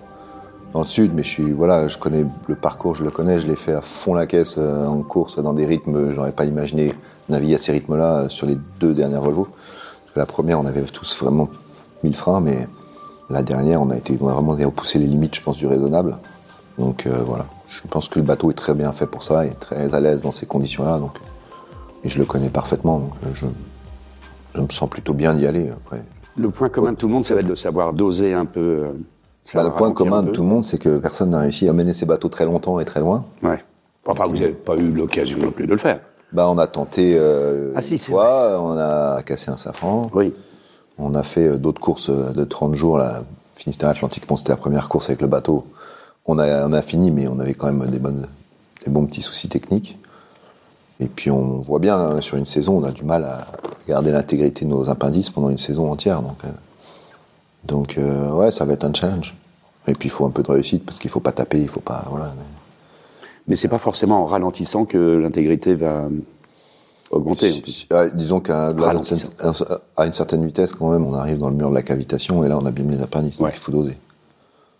dans 0.73 0.81
le 0.81 0.87
sud, 0.87 1.11
mais 1.13 1.23
je 1.23 1.29
suis, 1.29 1.51
voilà, 1.51 1.87
je 1.87 1.97
connais 1.97 2.25
le 2.47 2.55
parcours, 2.55 2.95
je 2.95 3.03
le 3.03 3.11
connais, 3.11 3.39
je 3.39 3.47
l'ai 3.47 3.55
fait 3.55 3.73
à 3.73 3.81
fond 3.81 4.13
la 4.13 4.25
caisse 4.25 4.55
euh, 4.57 4.85
en 4.85 5.01
course 5.01 5.41
dans 5.41 5.53
des 5.53 5.65
rythmes, 5.65 6.11
j'aurais 6.13 6.31
pas 6.31 6.45
imaginé 6.45 6.93
naviguer 7.29 7.55
à 7.55 7.59
ces 7.59 7.73
rythmes-là 7.73 8.21
euh, 8.21 8.29
sur 8.29 8.47
les 8.47 8.57
deux 8.79 8.93
dernières 8.93 9.21
Volvo. 9.21 9.47
La 10.15 10.25
première, 10.25 10.59
on 10.59 10.65
avait 10.65 10.81
tous 10.83 11.17
vraiment 11.17 11.49
mis 12.03 12.09
le 12.09 12.15
frein, 12.15 12.39
mais 12.39 12.67
la 13.29 13.43
dernière, 13.43 13.81
on 13.81 13.89
a 13.89 13.97
été 13.97 14.15
vraiment 14.15 14.53
repoussé 14.53 14.99
les 14.99 15.07
limites, 15.07 15.35
je 15.35 15.41
pense, 15.41 15.57
du 15.57 15.67
raisonnable. 15.67 16.17
Donc 16.77 17.05
euh, 17.05 17.21
voilà, 17.25 17.45
je 17.67 17.81
pense 17.89 18.07
que 18.07 18.19
le 18.19 18.25
bateau 18.25 18.51
est 18.51 18.55
très 18.55 18.73
bien 18.73 18.91
fait 18.93 19.07
pour 19.07 19.23
ça, 19.23 19.45
et 19.45 19.53
très 19.53 19.93
à 19.93 19.99
l'aise 19.99 20.21
dans 20.21 20.31
ces 20.31 20.45
conditions-là, 20.45 20.99
donc 20.99 21.17
et 22.03 22.09
je 22.09 22.17
le 22.17 22.25
connais 22.25 22.49
parfaitement, 22.49 22.99
donc 22.99 23.13
je 24.55 24.61
me 24.61 24.69
sens 24.69 24.89
plutôt 24.89 25.13
bien 25.13 25.33
d'y 25.33 25.45
aller. 25.45 25.69
Après, 25.69 26.03
Le 26.37 26.49
point 26.49 26.69
commun 26.69 26.91
de 26.91 26.97
tout 26.97 27.07
le 27.07 27.13
monde, 27.13 27.23
ça 27.25 27.33
va 27.35 27.41
être 27.41 27.47
de 27.47 27.55
savoir 27.55 27.93
doser 27.93 28.33
un 28.33 28.45
peu. 28.45 28.59
euh, 28.59 28.91
Bah, 29.53 29.63
le 29.63 29.71
point 29.71 29.91
commun 29.91 30.17
un 30.19 30.23
de 30.23 30.31
tout 30.31 30.41
le 30.41 30.47
monde, 30.47 30.65
c'est 30.65 30.77
que 30.77 30.97
personne 30.97 31.31
n'a 31.31 31.39
réussi 31.39 31.67
à 31.67 31.73
mener 31.73 31.93
ses 31.93 32.05
bateaux 32.05 32.29
très 32.29 32.45
longtemps 32.45 32.79
et 32.79 32.85
très 32.85 32.99
loin. 32.99 33.25
Ouais. 33.43 33.63
Enfin, 34.05 34.23
vous 34.27 34.37
n'avez 34.39 34.53
pas 34.53 34.75
eu 34.75 34.91
l'occasion 34.91 35.37
non 35.39 35.51
plus 35.51 35.65
de 35.67 35.71
le 35.73 35.77
faire. 35.77 35.99
Bah, 36.33 36.49
on 36.49 36.57
a 36.57 36.67
tenté 36.67 37.15
euh, 37.17 37.73
Ah, 37.75 37.81
une 37.91 37.97
fois, 37.97 38.59
on 38.63 38.77
a 38.77 39.21
cassé 39.23 39.51
un 39.51 39.57
safran. 39.57 40.09
Oui. 40.13 40.33
On 40.97 41.13
a 41.15 41.23
fait 41.23 41.47
euh, 41.47 41.57
d'autres 41.57 41.81
courses 41.81 42.09
euh, 42.09 42.31
de 42.31 42.43
30 42.45 42.73
jours, 42.75 42.97
là, 42.97 43.23
Finistère 43.55 43.89
Atlantique. 43.89 44.27
Bon, 44.27 44.37
c'était 44.37 44.51
la 44.53 44.57
première 44.57 44.87
course 44.89 45.09
avec 45.09 45.21
le 45.21 45.27
bateau. 45.27 45.65
On 46.25 46.39
a, 46.39 46.67
on 46.67 46.73
a 46.73 46.81
fini, 46.81 47.11
mais 47.11 47.27
on 47.27 47.39
avait 47.39 47.53
quand 47.53 47.71
même 47.71 47.89
des, 47.89 47.99
bonnes, 47.99 48.25
des 48.85 48.89
bons 48.91 49.05
petits 49.05 49.21
soucis 49.21 49.49
techniques. 49.49 49.97
Et 51.01 51.07
puis 51.07 51.31
on 51.31 51.59
voit 51.61 51.79
bien, 51.79 51.97
hein, 51.97 52.21
sur 52.21 52.37
une 52.37 52.45
saison, 52.45 52.77
on 52.77 52.83
a 52.83 52.91
du 52.91 53.03
mal 53.03 53.23
à 53.25 53.47
garder 53.87 54.11
l'intégrité 54.11 54.65
de 54.65 54.69
nos 54.69 54.89
appendices 54.89 55.31
pendant 55.31 55.49
une 55.49 55.57
saison 55.57 55.91
entière. 55.91 56.21
Donc, 56.21 56.37
euh, 56.45 56.51
donc 57.65 57.97
euh, 57.97 58.31
ouais, 58.33 58.51
ça 58.51 58.65
va 58.65 58.73
être 58.73 58.85
un 58.85 58.93
challenge. 58.93 59.35
Et 59.87 59.93
puis 59.93 60.07
il 60.09 60.11
faut 60.11 60.25
un 60.25 60.29
peu 60.29 60.43
de 60.43 60.51
réussite, 60.51 60.85
parce 60.85 60.99
qu'il 60.99 61.09
faut 61.09 61.19
pas 61.19 61.31
taper, 61.31 61.59
il 61.59 61.67
faut 61.67 61.79
pas... 61.79 62.05
Voilà. 62.09 62.33
Mais 63.47 63.55
c'est 63.55 63.67
pas 63.67 63.79
forcément 63.79 64.21
en 64.21 64.25
ralentissant 64.27 64.85
que 64.85 65.17
l'intégrité 65.17 65.73
va 65.73 66.03
augmenter. 67.09 67.63
Ouais, 67.91 68.11
disons 68.13 68.39
qu'à 68.39 68.71
à 69.97 70.05
une 70.05 70.13
certaine 70.13 70.45
vitesse, 70.45 70.73
quand 70.73 70.91
même, 70.91 71.03
on 71.03 71.15
arrive 71.15 71.39
dans 71.39 71.49
le 71.49 71.55
mur 71.55 71.71
de 71.71 71.75
la 71.75 71.81
cavitation 71.81 72.43
et 72.43 72.47
là, 72.47 72.59
on 72.61 72.65
abîme 72.67 72.91
les 72.91 73.01
appendices. 73.01 73.39
Donc 73.39 73.49
il 73.51 73.59
faut 73.59 73.71
doser. 73.71 73.97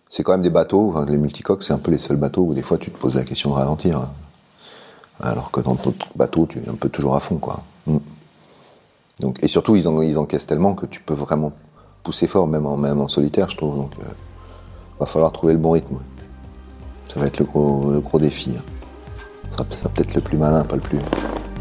C'est 0.08 0.22
quand 0.22 0.34
même 0.34 0.44
des 0.44 0.52
bateaux, 0.52 0.90
enfin, 0.90 1.06
les 1.06 1.18
multicoques, 1.18 1.64
c'est 1.64 1.74
un 1.74 1.80
peu 1.80 1.90
les 1.90 1.98
seuls 1.98 2.18
bateaux 2.18 2.44
où 2.44 2.54
des 2.54 2.62
fois 2.62 2.78
tu 2.78 2.92
te 2.92 2.98
poses 2.98 3.16
la 3.16 3.24
question 3.24 3.50
de 3.50 3.56
ralentir. 3.56 3.98
hein. 3.98 4.10
Alors 5.22 5.52
que 5.52 5.62
dans 5.62 5.76
d'autres 5.76 6.08
bateaux, 6.16 6.48
tu 6.48 6.60
es 6.60 6.68
un 6.70 6.76
peu 6.76 6.90
toujours 6.90 7.16
à 7.16 7.20
fond, 7.20 7.38
quoi. 7.38 7.62
Mm. 7.86 7.98
Et 9.42 9.48
surtout, 9.48 9.76
ils, 9.76 9.88
en, 9.88 10.02
ils 10.02 10.18
encaissent 10.18 10.48
tellement 10.48 10.74
que 10.74 10.88
tu 10.88 11.02
peux 11.02 11.14
vraiment 11.14 11.52
pousser 12.04 12.26
fort, 12.28 12.48
même 12.48 12.66
en, 12.66 13.08
solitaire, 13.08 13.50
je 13.50 13.58
trouve. 13.58 13.76
Donc, 13.76 13.92
euh, 14.02 14.06
va 15.00 15.06
falloir 15.06 15.32
trouver 15.32 15.54
le 15.54 15.60
bon 15.60 15.72
rythme. 15.72 15.98
Ça 17.14 17.20
va 17.20 17.28
être 17.28 17.40
le 17.40 17.46
gros, 17.46 17.92
le 17.92 18.00
gros 18.00 18.20
défi. 18.20 18.56
hein. 18.58 18.64
Ce 19.52 19.58
ce 19.58 19.78
sera 19.80 19.90
peut-être 19.90 20.14
le 20.16 20.22
plus 20.22 20.38
malin, 20.38 20.64
pas 20.64 20.76
le 20.76 20.82
plus 20.82 21.00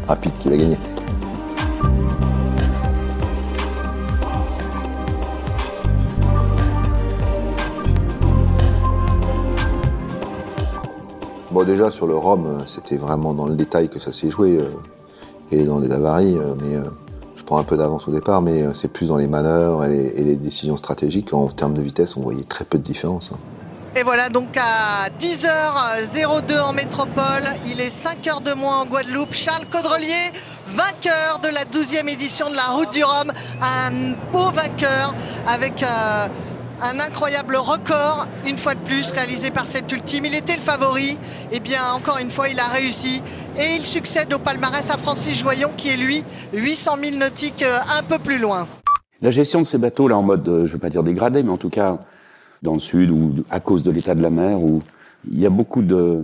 rapide 0.07 0.31
qui 0.39 0.49
va 0.49 0.57
gagner. 0.57 0.77
Bon, 11.51 11.65
déjà, 11.65 11.91
sur 11.91 12.07
le 12.07 12.15
Rhum, 12.15 12.45
euh, 12.45 12.65
c'était 12.65 12.95
vraiment 12.95 13.33
dans 13.33 13.45
le 13.45 13.55
détail 13.55 13.89
que 13.89 13.99
ça 13.99 14.13
s'est 14.13 14.29
joué. 14.29 14.57
euh, 14.57 14.69
et 15.53 15.65
dans 15.65 15.79
les 15.79 15.91
avaries, 15.91 16.37
euh, 16.37 16.55
mais 16.61 16.77
je 17.35 17.43
prends 17.43 17.57
un 17.57 17.65
peu 17.65 17.75
d'avance 17.75 18.07
au 18.07 18.11
départ, 18.11 18.41
mais 18.41 18.63
c'est 18.73 18.87
plus 18.87 19.05
dans 19.05 19.17
les 19.17 19.27
manœuvres 19.27 19.83
et 19.83 20.13
les, 20.15 20.37
décisions 20.37 20.77
stratégiques. 20.77 21.33
En 21.33 21.47
termes 21.47 21.73
de 21.73 21.81
vitesse, 21.81 22.15
on 22.15 22.21
voyait 22.21 22.43
très 22.43 22.63
peu 22.63 22.77
de 22.77 22.83
différence. 22.83 23.33
hein. 23.33 23.37
Et 23.97 24.03
voilà 24.03 24.29
donc 24.29 24.55
à 24.55 25.09
10h02 25.19 26.61
en 26.61 26.71
métropole, 26.71 27.43
il 27.67 27.81
est 27.81 27.89
5h 27.89 28.41
de 28.41 28.53
moins 28.53 28.79
en 28.79 28.85
Guadeloupe. 28.85 29.33
Charles 29.33 29.65
Caudrelier, 29.69 30.31
vainqueur 30.67 31.39
de 31.43 31.49
la 31.49 31.65
12e 31.65 32.07
édition 32.07 32.49
de 32.49 32.55
la 32.55 32.67
Route 32.67 32.93
du 32.93 33.03
Rhum, 33.03 33.33
un 33.61 34.13
beau 34.31 34.49
vainqueur 34.51 35.13
avec 35.45 35.83
un 36.81 36.99
incroyable 36.99 37.55
record, 37.55 38.27
une 38.47 38.57
fois 38.57 38.73
de 38.73 38.79
plus, 38.79 39.11
réalisé 39.11 39.51
par 39.51 39.65
cet 39.65 39.91
ultime. 39.91 40.25
Il 40.25 40.35
était 40.35 40.55
le 40.55 40.61
favori, 40.61 41.17
et 41.51 41.59
bien 41.59 41.81
encore 41.93 42.17
une 42.17 42.31
fois, 42.31 42.49
il 42.49 42.59
a 42.59 42.67
réussi. 42.67 43.21
Et 43.57 43.75
il 43.75 43.85
succède 43.85 44.33
au 44.33 44.39
palmarès 44.39 44.89
à 44.89 44.97
Francis 44.97 45.37
Joyon, 45.37 45.71
qui 45.77 45.89
est 45.89 45.97
lui 45.97 46.23
800 46.53 46.97
000 47.01 47.17
nautiques 47.17 47.63
euh, 47.63 47.79
un 47.97 48.03
peu 48.03 48.17
plus 48.17 48.39
loin. 48.39 48.67
La 49.21 49.29
gestion 49.29 49.59
de 49.59 49.65
ces 49.65 49.77
bateaux, 49.77 50.07
là, 50.07 50.17
en 50.17 50.23
mode, 50.23 50.47
euh, 50.47 50.65
je 50.65 50.73
veux 50.73 50.79
pas 50.79 50.89
dire 50.89 51.03
dégradé, 51.03 51.43
mais 51.43 51.51
en 51.51 51.57
tout 51.57 51.69
cas, 51.69 51.99
dans 52.63 52.73
le 52.73 52.79
sud, 52.79 53.11
ou 53.11 53.35
à 53.49 53.59
cause 53.59 53.83
de 53.83 53.91
l'état 53.91 54.15
de 54.15 54.21
la 54.21 54.29
mer, 54.29 54.59
où 54.59 54.81
il 55.31 55.39
y 55.39 55.45
a 55.45 55.49
beaucoup 55.49 55.81
de... 55.81 56.23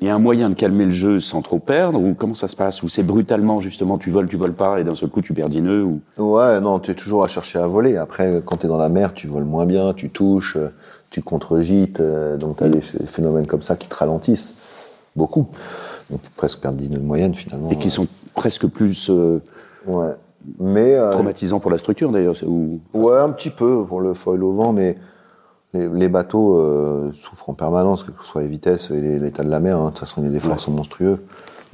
Il 0.00 0.06
y 0.06 0.10
a 0.10 0.14
un 0.14 0.18
moyen 0.18 0.50
de 0.50 0.54
calmer 0.54 0.84
le 0.84 0.90
jeu 0.90 1.20
sans 1.20 1.40
trop 1.40 1.58
perdre, 1.58 1.98
ou 1.98 2.12
comment 2.12 2.34
ça 2.34 2.48
se 2.48 2.56
passe? 2.56 2.82
Ou 2.82 2.88
c'est 2.88 3.02
brutalement, 3.02 3.60
justement, 3.60 3.96
tu 3.96 4.10
voles, 4.10 4.28
tu 4.28 4.36
voles 4.36 4.52
pas, 4.52 4.78
et 4.78 4.84
d'un 4.84 4.94
seul 4.94 5.08
coup, 5.08 5.22
tu 5.22 5.32
perds 5.32 5.48
des 5.48 5.62
nœuds, 5.62 5.84
ou... 5.84 6.00
Ouais, 6.18 6.60
non, 6.60 6.78
tu 6.80 6.90
es 6.90 6.94
toujours 6.94 7.24
à 7.24 7.28
chercher 7.28 7.58
à 7.58 7.66
voler. 7.66 7.96
Après, 7.96 8.42
quand 8.44 8.58
tu 8.58 8.66
es 8.66 8.68
dans 8.68 8.76
la 8.76 8.90
mer, 8.90 9.14
tu 9.14 9.26
voles 9.26 9.44
moins 9.46 9.64
bien, 9.64 9.94
tu 9.94 10.10
touches, 10.10 10.56
euh, 10.56 10.68
tu 11.08 11.22
contre-gites, 11.22 12.00
euh, 12.00 12.36
donc 12.36 12.58
tu 12.58 12.64
as 12.64 12.68
des 12.68 12.80
ph- 12.80 13.06
phénomènes 13.06 13.46
comme 13.46 13.62
ça 13.62 13.74
qui 13.74 13.88
te 13.88 13.94
ralentissent 13.94 14.54
beaucoup. 15.16 15.46
Donc 16.10 16.20
presque 16.36 16.60
perdre 16.60 16.76
10 16.76 16.90
nœuds 16.90 16.98
de 16.98 17.04
moyenne 17.04 17.34
finalement. 17.34 17.70
et 17.70 17.76
qui 17.78 17.90
sont 17.90 18.06
presque 18.34 18.66
plus 18.66 19.08
euh, 19.08 19.40
Ouais. 19.86 20.12
Mais. 20.60 20.96
traumatisants 21.12 21.58
pour 21.58 21.70
la 21.70 21.78
structure, 21.78 22.12
d'ailleurs. 22.12 22.36
Ou... 22.46 22.80
Ouais, 22.92 23.16
un 23.18 23.30
petit 23.30 23.50
peu 23.50 23.82
pour 23.86 24.02
le 24.02 24.12
foil 24.12 24.44
au 24.44 24.52
vent, 24.52 24.72
mais 24.74 24.98
les, 25.76 25.88
les 25.88 26.08
bateaux 26.08 26.58
euh, 26.58 27.12
souffrent 27.12 27.48
en 27.50 27.54
permanence, 27.54 28.02
que 28.02 28.10
ce 28.22 28.26
soit 28.28 28.42
les 28.42 28.48
vitesses 28.48 28.90
et 28.90 29.00
l'état 29.18 29.42
de 29.44 29.50
la 29.50 29.60
mer. 29.60 29.78
hein. 29.78 29.84
De 29.86 29.90
toute 29.90 30.00
façon, 30.00 30.22
les 30.22 30.34
efforts 30.34 30.52
Ouais. 30.52 30.58
sont 30.58 30.70
monstrueux. 30.72 31.24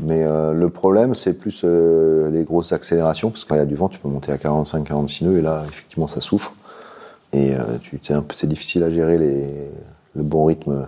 Mais 0.01 0.25
euh, 0.25 0.53
le 0.53 0.69
problème, 0.69 1.15
c'est 1.15 1.35
plus 1.35 1.63
euh, 1.65 2.31
les 2.31 2.45
grosses 2.45 2.73
accélérations, 2.73 3.31
parce 3.31 3.45
que 3.45 3.49
quand 3.51 3.55
il 3.57 3.59
y 3.59 3.63
a 3.63 3.67
du 3.67 3.75
vent, 3.75 3.89
tu 3.89 3.99
peux 3.99 4.09
monter 4.09 4.33
à 4.33 4.37
45-46 4.37 5.25
nœuds, 5.25 5.39
et 5.39 5.43
là, 5.43 5.63
effectivement, 5.69 6.07
ça 6.07 6.21
souffre. 6.21 6.55
Et 7.35 7.55
c'est 8.35 8.47
difficile 8.47 8.83
à 8.83 8.91
gérer 8.91 9.17
les, 9.17 9.71
le 10.15 10.23
bon 10.23 10.45
rythme 10.45 10.87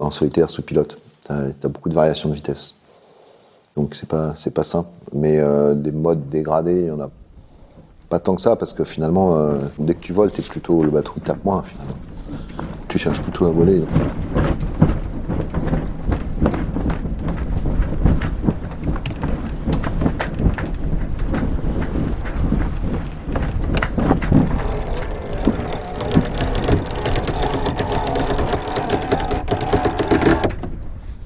en 0.00 0.10
solitaire 0.10 0.50
sous 0.50 0.62
pilote. 0.62 0.98
Tu 1.26 1.32
as, 1.32 1.68
beaucoup 1.68 1.88
de 1.88 1.94
variations 1.94 2.28
de 2.28 2.34
vitesse. 2.34 2.74
Donc 3.76 3.94
c'est 3.94 4.08
pas 4.08 4.34
pas 4.52 4.64
simple. 4.64 4.88
Mais 5.12 5.40
des 5.76 5.92
modes 5.92 6.28
dégradés, 6.28 6.82
il 6.82 6.88
y 6.88 6.90
en 6.90 6.98
a 7.00 7.08
pas 8.08 8.18
tant 8.18 8.34
que 8.34 8.42
ça, 8.42 8.56
parce 8.56 8.72
que 8.72 8.82
finalement, 8.84 9.36
euh, 9.36 9.58
dès 9.78 9.94
que 9.94 10.00
tu 10.00 10.12
voles, 10.12 10.32
t'es 10.32 10.42
plutôt 10.42 10.82
le 10.82 10.90
bateau 10.90 11.12
il 11.16 11.22
tape 11.22 11.44
moins 11.44 11.62
finalement. 11.62 11.94
Tu 12.88 12.98
cherches 12.98 13.20
plutôt 13.20 13.46
à 13.46 13.50
voler. 13.50 13.82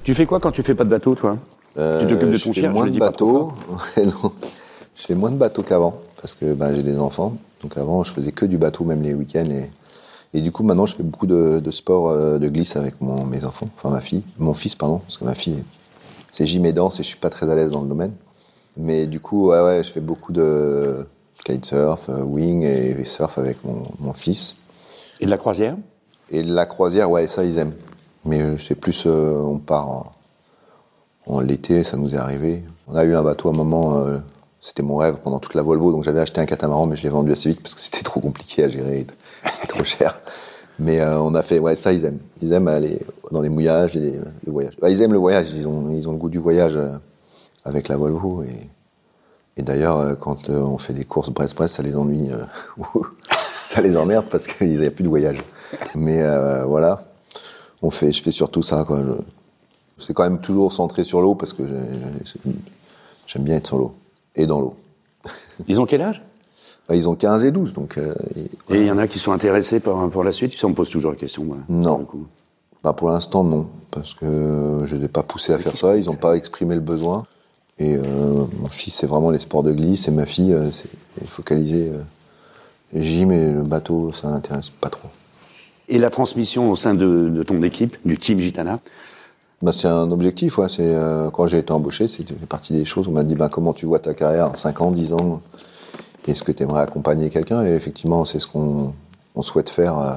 Tu 0.08 0.14
fais 0.14 0.24
quoi 0.24 0.40
quand 0.40 0.52
tu 0.52 0.62
fais 0.62 0.74
pas 0.74 0.84
de 0.84 0.88
bateau, 0.88 1.14
toi 1.14 1.36
Tu 1.74 2.06
t'occupes 2.06 2.30
de 2.30 2.38
ton 2.38 2.52
fais 2.52 2.60
chien, 2.60 2.70
moins 2.70 2.86
je 2.86 2.92
de 2.92 2.98
non. 4.06 4.32
Je 4.96 5.02
fais 5.02 5.14
moins 5.14 5.30
de 5.30 5.36
bateaux 5.36 5.62
qu'avant, 5.62 6.00
parce 6.18 6.34
que 6.34 6.54
ben, 6.54 6.74
j'ai 6.74 6.82
des 6.82 6.98
enfants. 6.98 7.36
Donc 7.62 7.76
avant, 7.76 8.04
je 8.04 8.12
faisais 8.12 8.32
que 8.32 8.46
du 8.46 8.56
bateau, 8.56 8.84
même 8.84 9.02
les 9.02 9.12
week-ends. 9.12 9.50
Et, 9.50 9.68
et 10.34 10.40
du 10.40 10.52
coup, 10.52 10.62
maintenant, 10.62 10.86
je 10.86 10.94
fais 10.96 11.02
beaucoup 11.02 11.26
de, 11.26 11.60
de 11.60 11.70
sport 11.70 12.10
euh, 12.10 12.38
de 12.38 12.48
glisse 12.48 12.76
avec 12.76 13.00
mon, 13.00 13.24
mes 13.24 13.44
enfants, 13.44 13.68
enfin 13.76 13.90
ma 13.90 14.00
fille, 14.00 14.24
mon 14.38 14.54
fils, 14.54 14.74
pardon, 14.74 14.98
parce 14.98 15.16
que 15.16 15.24
ma 15.24 15.34
fille, 15.34 15.64
c'est 16.30 16.46
gym 16.46 16.64
et 16.66 16.72
danse 16.72 17.00
et 17.00 17.02
je 17.02 17.08
suis 17.08 17.18
pas 17.18 17.30
très 17.30 17.48
à 17.50 17.54
l'aise 17.54 17.70
dans 17.70 17.82
le 17.82 17.88
domaine. 17.88 18.12
Mais 18.76 19.06
du 19.06 19.20
coup, 19.20 19.48
ouais, 19.48 19.60
ouais, 19.60 19.82
je 19.82 19.90
fais 19.90 20.00
beaucoup 20.00 20.32
de 20.32 21.06
kitesurf, 21.44 22.08
euh, 22.10 22.22
wing 22.22 22.62
et 22.62 23.04
surf 23.04 23.38
avec 23.38 23.64
mon, 23.64 23.86
mon 23.98 24.12
fils. 24.12 24.56
Et 25.20 25.24
de 25.24 25.30
la 25.30 25.38
croisière? 25.38 25.76
Et 26.30 26.42
la 26.42 26.66
croisière, 26.66 27.10
ouais, 27.10 27.26
ça, 27.26 27.44
ils 27.44 27.58
aiment. 27.58 27.74
Mais 28.24 28.58
c'est 28.58 28.74
plus, 28.74 29.04
euh, 29.06 29.38
on 29.38 29.58
part 29.58 29.88
en, 29.88 30.12
en 31.26 31.40
l'été, 31.40 31.84
ça 31.84 31.96
nous 31.96 32.14
est 32.14 32.18
arrivé. 32.18 32.62
On 32.86 32.94
a 32.94 33.04
eu 33.04 33.14
un 33.14 33.22
bateau 33.22 33.48
à 33.48 33.52
un 33.52 33.56
moment, 33.56 33.98
euh, 33.98 34.18
c'était 34.60 34.82
mon 34.82 34.96
rêve 34.96 35.16
pendant 35.22 35.38
toute 35.38 35.54
la 35.54 35.62
Volvo, 35.62 35.92
donc 35.92 36.04
j'avais 36.04 36.20
acheté 36.20 36.40
un 36.40 36.46
catamaran, 36.46 36.86
mais 36.86 36.96
je 36.96 37.02
l'ai 37.04 37.08
vendu 37.08 37.32
assez 37.32 37.50
vite 37.50 37.62
parce 37.62 37.74
que 37.74 37.80
c'était 37.80 38.02
trop 38.02 38.20
compliqué 38.20 38.64
à 38.64 38.68
gérer, 38.68 39.00
et 39.00 39.66
trop 39.68 39.84
cher. 39.84 40.20
Mais 40.80 41.00
euh, 41.00 41.20
on 41.20 41.34
a 41.34 41.42
fait, 41.42 41.58
ouais, 41.58 41.74
ça, 41.74 41.92
ils 41.92 42.04
aiment. 42.04 42.20
Ils 42.40 42.52
aiment 42.52 42.68
aller 42.68 43.00
dans 43.32 43.40
les 43.40 43.48
mouillages, 43.48 43.94
les, 43.94 44.12
le 44.12 44.52
voyage. 44.52 44.74
Bah, 44.80 44.90
ils 44.90 45.00
aiment 45.02 45.12
le 45.12 45.18
voyage, 45.18 45.50
ils 45.52 45.66
ont, 45.66 45.90
ils 45.92 46.08
ont 46.08 46.12
le 46.12 46.18
goût 46.18 46.28
du 46.28 46.38
voyage 46.38 46.76
euh, 46.76 46.96
avec 47.64 47.88
la 47.88 47.96
Volvo. 47.96 48.42
Et, 48.44 48.68
et 49.56 49.62
d'ailleurs, 49.62 49.98
euh, 49.98 50.14
quand 50.14 50.48
on 50.48 50.78
fait 50.78 50.92
des 50.92 51.04
courses 51.04 51.30
Brest-Brest, 51.30 51.74
ça 51.76 51.82
les 51.82 51.96
ennuie, 51.96 52.30
ça 53.64 53.80
les 53.80 53.96
emmerde 53.96 54.26
parce 54.30 54.46
qu'il 54.46 54.78
n'y 54.78 54.86
a 54.86 54.90
plus 54.92 55.02
de 55.04 55.08
voyage. 55.08 55.42
Mais 55.96 56.22
voilà, 56.64 57.02
on 57.82 57.90
fait, 57.90 58.12
je 58.12 58.22
fais 58.22 58.30
surtout 58.32 58.62
ça. 58.62 58.86
Je- 58.88 60.04
c'est 60.04 60.14
quand 60.14 60.22
même 60.22 60.40
toujours 60.40 60.72
centré 60.72 61.02
sur 61.02 61.20
l'eau 61.20 61.34
parce 61.34 61.52
que 61.52 61.66
j'ai- 61.66 62.24
j'ai- 62.24 62.52
j'aime 63.26 63.42
bien 63.42 63.56
être 63.56 63.66
sur 63.66 63.78
l'eau 63.78 63.94
et 64.38 64.46
dans 64.46 64.60
l'eau. 64.60 64.74
Ils 65.66 65.80
ont 65.80 65.86
quel 65.86 66.00
âge? 66.02 66.22
Bah, 66.88 66.96
ils 66.96 67.06
ont 67.08 67.14
15 67.14 67.44
et 67.44 67.50
12, 67.50 67.74
donc 67.74 67.98
euh, 67.98 68.14
et- 68.70 68.80
il 68.80 68.86
y 68.86 68.90
en 68.90 68.96
a 68.98 69.06
qui 69.06 69.18
sont 69.18 69.32
intéressés 69.32 69.78
par, 69.80 70.08
pour 70.08 70.24
la 70.24 70.32
suite 70.32 70.58
Ça, 70.58 70.66
on 70.66 70.70
me 70.70 70.74
pose 70.74 70.88
toujours 70.88 71.10
la 71.10 71.18
question. 71.18 71.44
moi, 71.44 71.58
Non. 71.68 72.04
pour. 72.04 72.20
Bah, 72.82 72.92
pour 72.92 73.10
l'instant, 73.10 73.42
non, 73.44 73.68
parce 73.90 74.14
que 74.14 74.78
je 74.84 74.94
ne 74.94 75.00
les 75.00 75.06
ai 75.06 75.08
pas 75.08 75.22
poussés 75.24 75.52
à 75.52 75.58
faire 75.58 75.76
ça, 75.76 75.96
ils 75.96 76.06
n'ont 76.06 76.14
pas 76.14 76.34
exprimé 76.36 76.74
le 76.76 76.80
besoin. 76.80 77.24
Et 77.80 77.96
euh, 77.96 78.02
mon 78.60 78.68
fils, 78.68 78.94
c'est 78.94 79.06
vraiment 79.06 79.30
les 79.30 79.38
sports 79.40 79.62
de 79.64 79.72
glisse, 79.72 80.08
et 80.08 80.10
ma 80.12 80.26
fille, 80.26 80.52
euh, 80.52 80.70
c'est 80.70 80.88
focalisé 81.26 81.92
euh, 81.92 82.02
gym 83.02 83.32
et 83.32 83.50
le 83.52 83.62
bateau, 83.62 84.12
ça 84.12 84.30
l'intéresse 84.30 84.70
pas 84.70 84.88
trop. 84.90 85.08
Et 85.88 85.98
la 85.98 86.10
transmission 86.10 86.70
au 86.70 86.76
sein 86.76 86.94
de, 86.94 87.28
de 87.28 87.42
ton 87.42 87.62
équipe, 87.62 87.96
du 88.04 88.16
team 88.18 88.38
Gitana 88.38 88.78
Bah, 89.60 89.72
c'est 89.72 89.88
un 89.88 90.12
objectif, 90.12 90.60
euh, 90.78 91.30
quand 91.30 91.48
j'ai 91.48 91.58
été 91.58 91.72
embauché, 91.72 92.06
c'était 92.06 92.34
partie 92.34 92.74
des 92.74 92.84
choses. 92.84 93.08
On 93.08 93.12
m'a 93.12 93.24
dit 93.24 93.34
bah, 93.34 93.48
comment 93.50 93.72
tu 93.72 93.86
vois 93.86 93.98
ta 93.98 94.14
carrière 94.14 94.50
en 94.52 94.54
5 94.54 94.80
ans, 94.80 94.92
10 94.92 95.12
ans? 95.14 95.42
Est-ce 96.28 96.44
que 96.44 96.52
tu 96.52 96.62
aimerais 96.62 96.82
accompagner 96.82 97.30
quelqu'un? 97.30 97.64
Et 97.64 97.70
effectivement, 97.70 98.24
c'est 98.24 98.38
ce 98.38 98.46
qu'on 98.46 98.94
on 99.34 99.42
souhaite 99.42 99.70
faire 99.70 99.98
euh, 99.98 100.14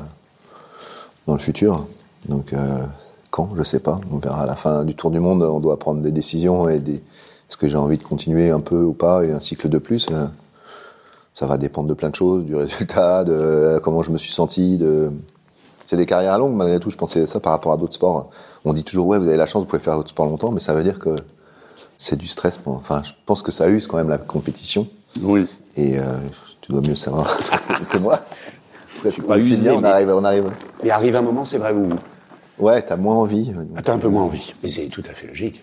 dans 1.25 1.33
le 1.33 1.39
futur. 1.39 1.87
Donc, 2.27 2.53
euh, 2.53 2.85
quand? 3.31 3.49
Je 3.55 3.63
sais 3.63 3.79
pas. 3.79 3.99
On 4.11 4.17
verra 4.17 4.43
à 4.43 4.45
la 4.45 4.55
fin 4.55 4.85
du 4.85 4.93
tour 4.93 5.09
du 5.09 5.19
monde. 5.19 5.41
On 5.41 5.59
doit 5.59 5.79
prendre 5.79 6.01
des 6.01 6.11
décisions 6.11 6.69
et 6.69 6.79
des, 6.79 6.95
Est-ce 6.95 7.57
que 7.57 7.67
j'ai 7.67 7.77
envie 7.77 7.97
de 7.97 8.03
continuer 8.03 8.51
un 8.51 8.59
peu 8.59 8.83
ou 8.83 8.93
pas? 8.93 9.23
Et 9.23 9.31
un 9.31 9.39
cycle 9.39 9.69
de 9.69 9.79
plus 9.79 10.07
Ça 11.33 11.47
va 11.47 11.57
dépendre 11.57 11.87
de 11.87 11.93
plein 11.95 12.09
de 12.09 12.15
choses, 12.15 12.45
du 12.45 12.55
résultat, 12.57 13.23
de 13.23 13.79
comment 13.81 14.03
je 14.03 14.11
me 14.11 14.17
suis 14.19 14.33
senti. 14.33 14.77
De... 14.77 15.11
C'est 15.91 15.97
des 15.97 16.05
carrières 16.05 16.37
longues 16.39 16.55
malgré 16.55 16.79
tout. 16.79 16.89
Je 16.89 16.95
pensais 16.95 17.27
ça 17.27 17.41
par 17.41 17.51
rapport 17.51 17.73
à 17.73 17.77
d'autres 17.77 17.95
sports. 17.95 18.29
On 18.63 18.71
dit 18.71 18.85
toujours 18.85 19.07
ouais, 19.07 19.19
vous 19.19 19.27
avez 19.27 19.35
la 19.35 19.45
chance, 19.45 19.63
vous 19.63 19.67
pouvez 19.67 19.81
faire 19.81 19.97
votre 19.97 20.07
sport 20.09 20.25
longtemps, 20.25 20.49
mais 20.49 20.61
ça 20.61 20.73
veut 20.73 20.83
dire 20.83 20.97
que 20.99 21.09
c'est 21.97 22.15
du 22.15 22.29
stress. 22.29 22.57
Pour... 22.57 22.75
Enfin, 22.77 23.01
je 23.03 23.11
pense 23.25 23.41
que 23.41 23.51
ça 23.51 23.67
use 23.67 23.87
quand 23.87 23.97
même 23.97 24.07
la 24.07 24.17
compétition. 24.17 24.87
Oui. 25.21 25.47
Et 25.75 25.99
euh, 25.99 26.03
tu 26.61 26.71
dois 26.71 26.79
mieux 26.79 26.95
savoir 26.95 27.37
que 27.91 27.97
moi. 27.97 28.21
Bien, 29.03 29.73
on 29.75 29.83
arrive, 29.83 30.09
on 30.11 30.23
arrive. 30.23 30.51
Mais 30.81 30.91
arrive 30.91 31.13
un 31.17 31.21
moment, 31.23 31.43
c'est 31.43 31.57
vrai, 31.57 31.73
vous. 31.73 31.89
Ouais, 32.57 32.81
t'as 32.83 32.95
moins 32.95 33.15
envie. 33.17 33.51
Ah, 33.75 33.81
T'as 33.81 33.93
un 33.93 33.97
peu 33.97 34.07
moins 34.07 34.23
envie. 34.23 34.53
Mais 34.63 34.69
c'est 34.69 34.85
tout 34.87 35.03
à 35.09 35.13
fait 35.13 35.27
logique. 35.27 35.61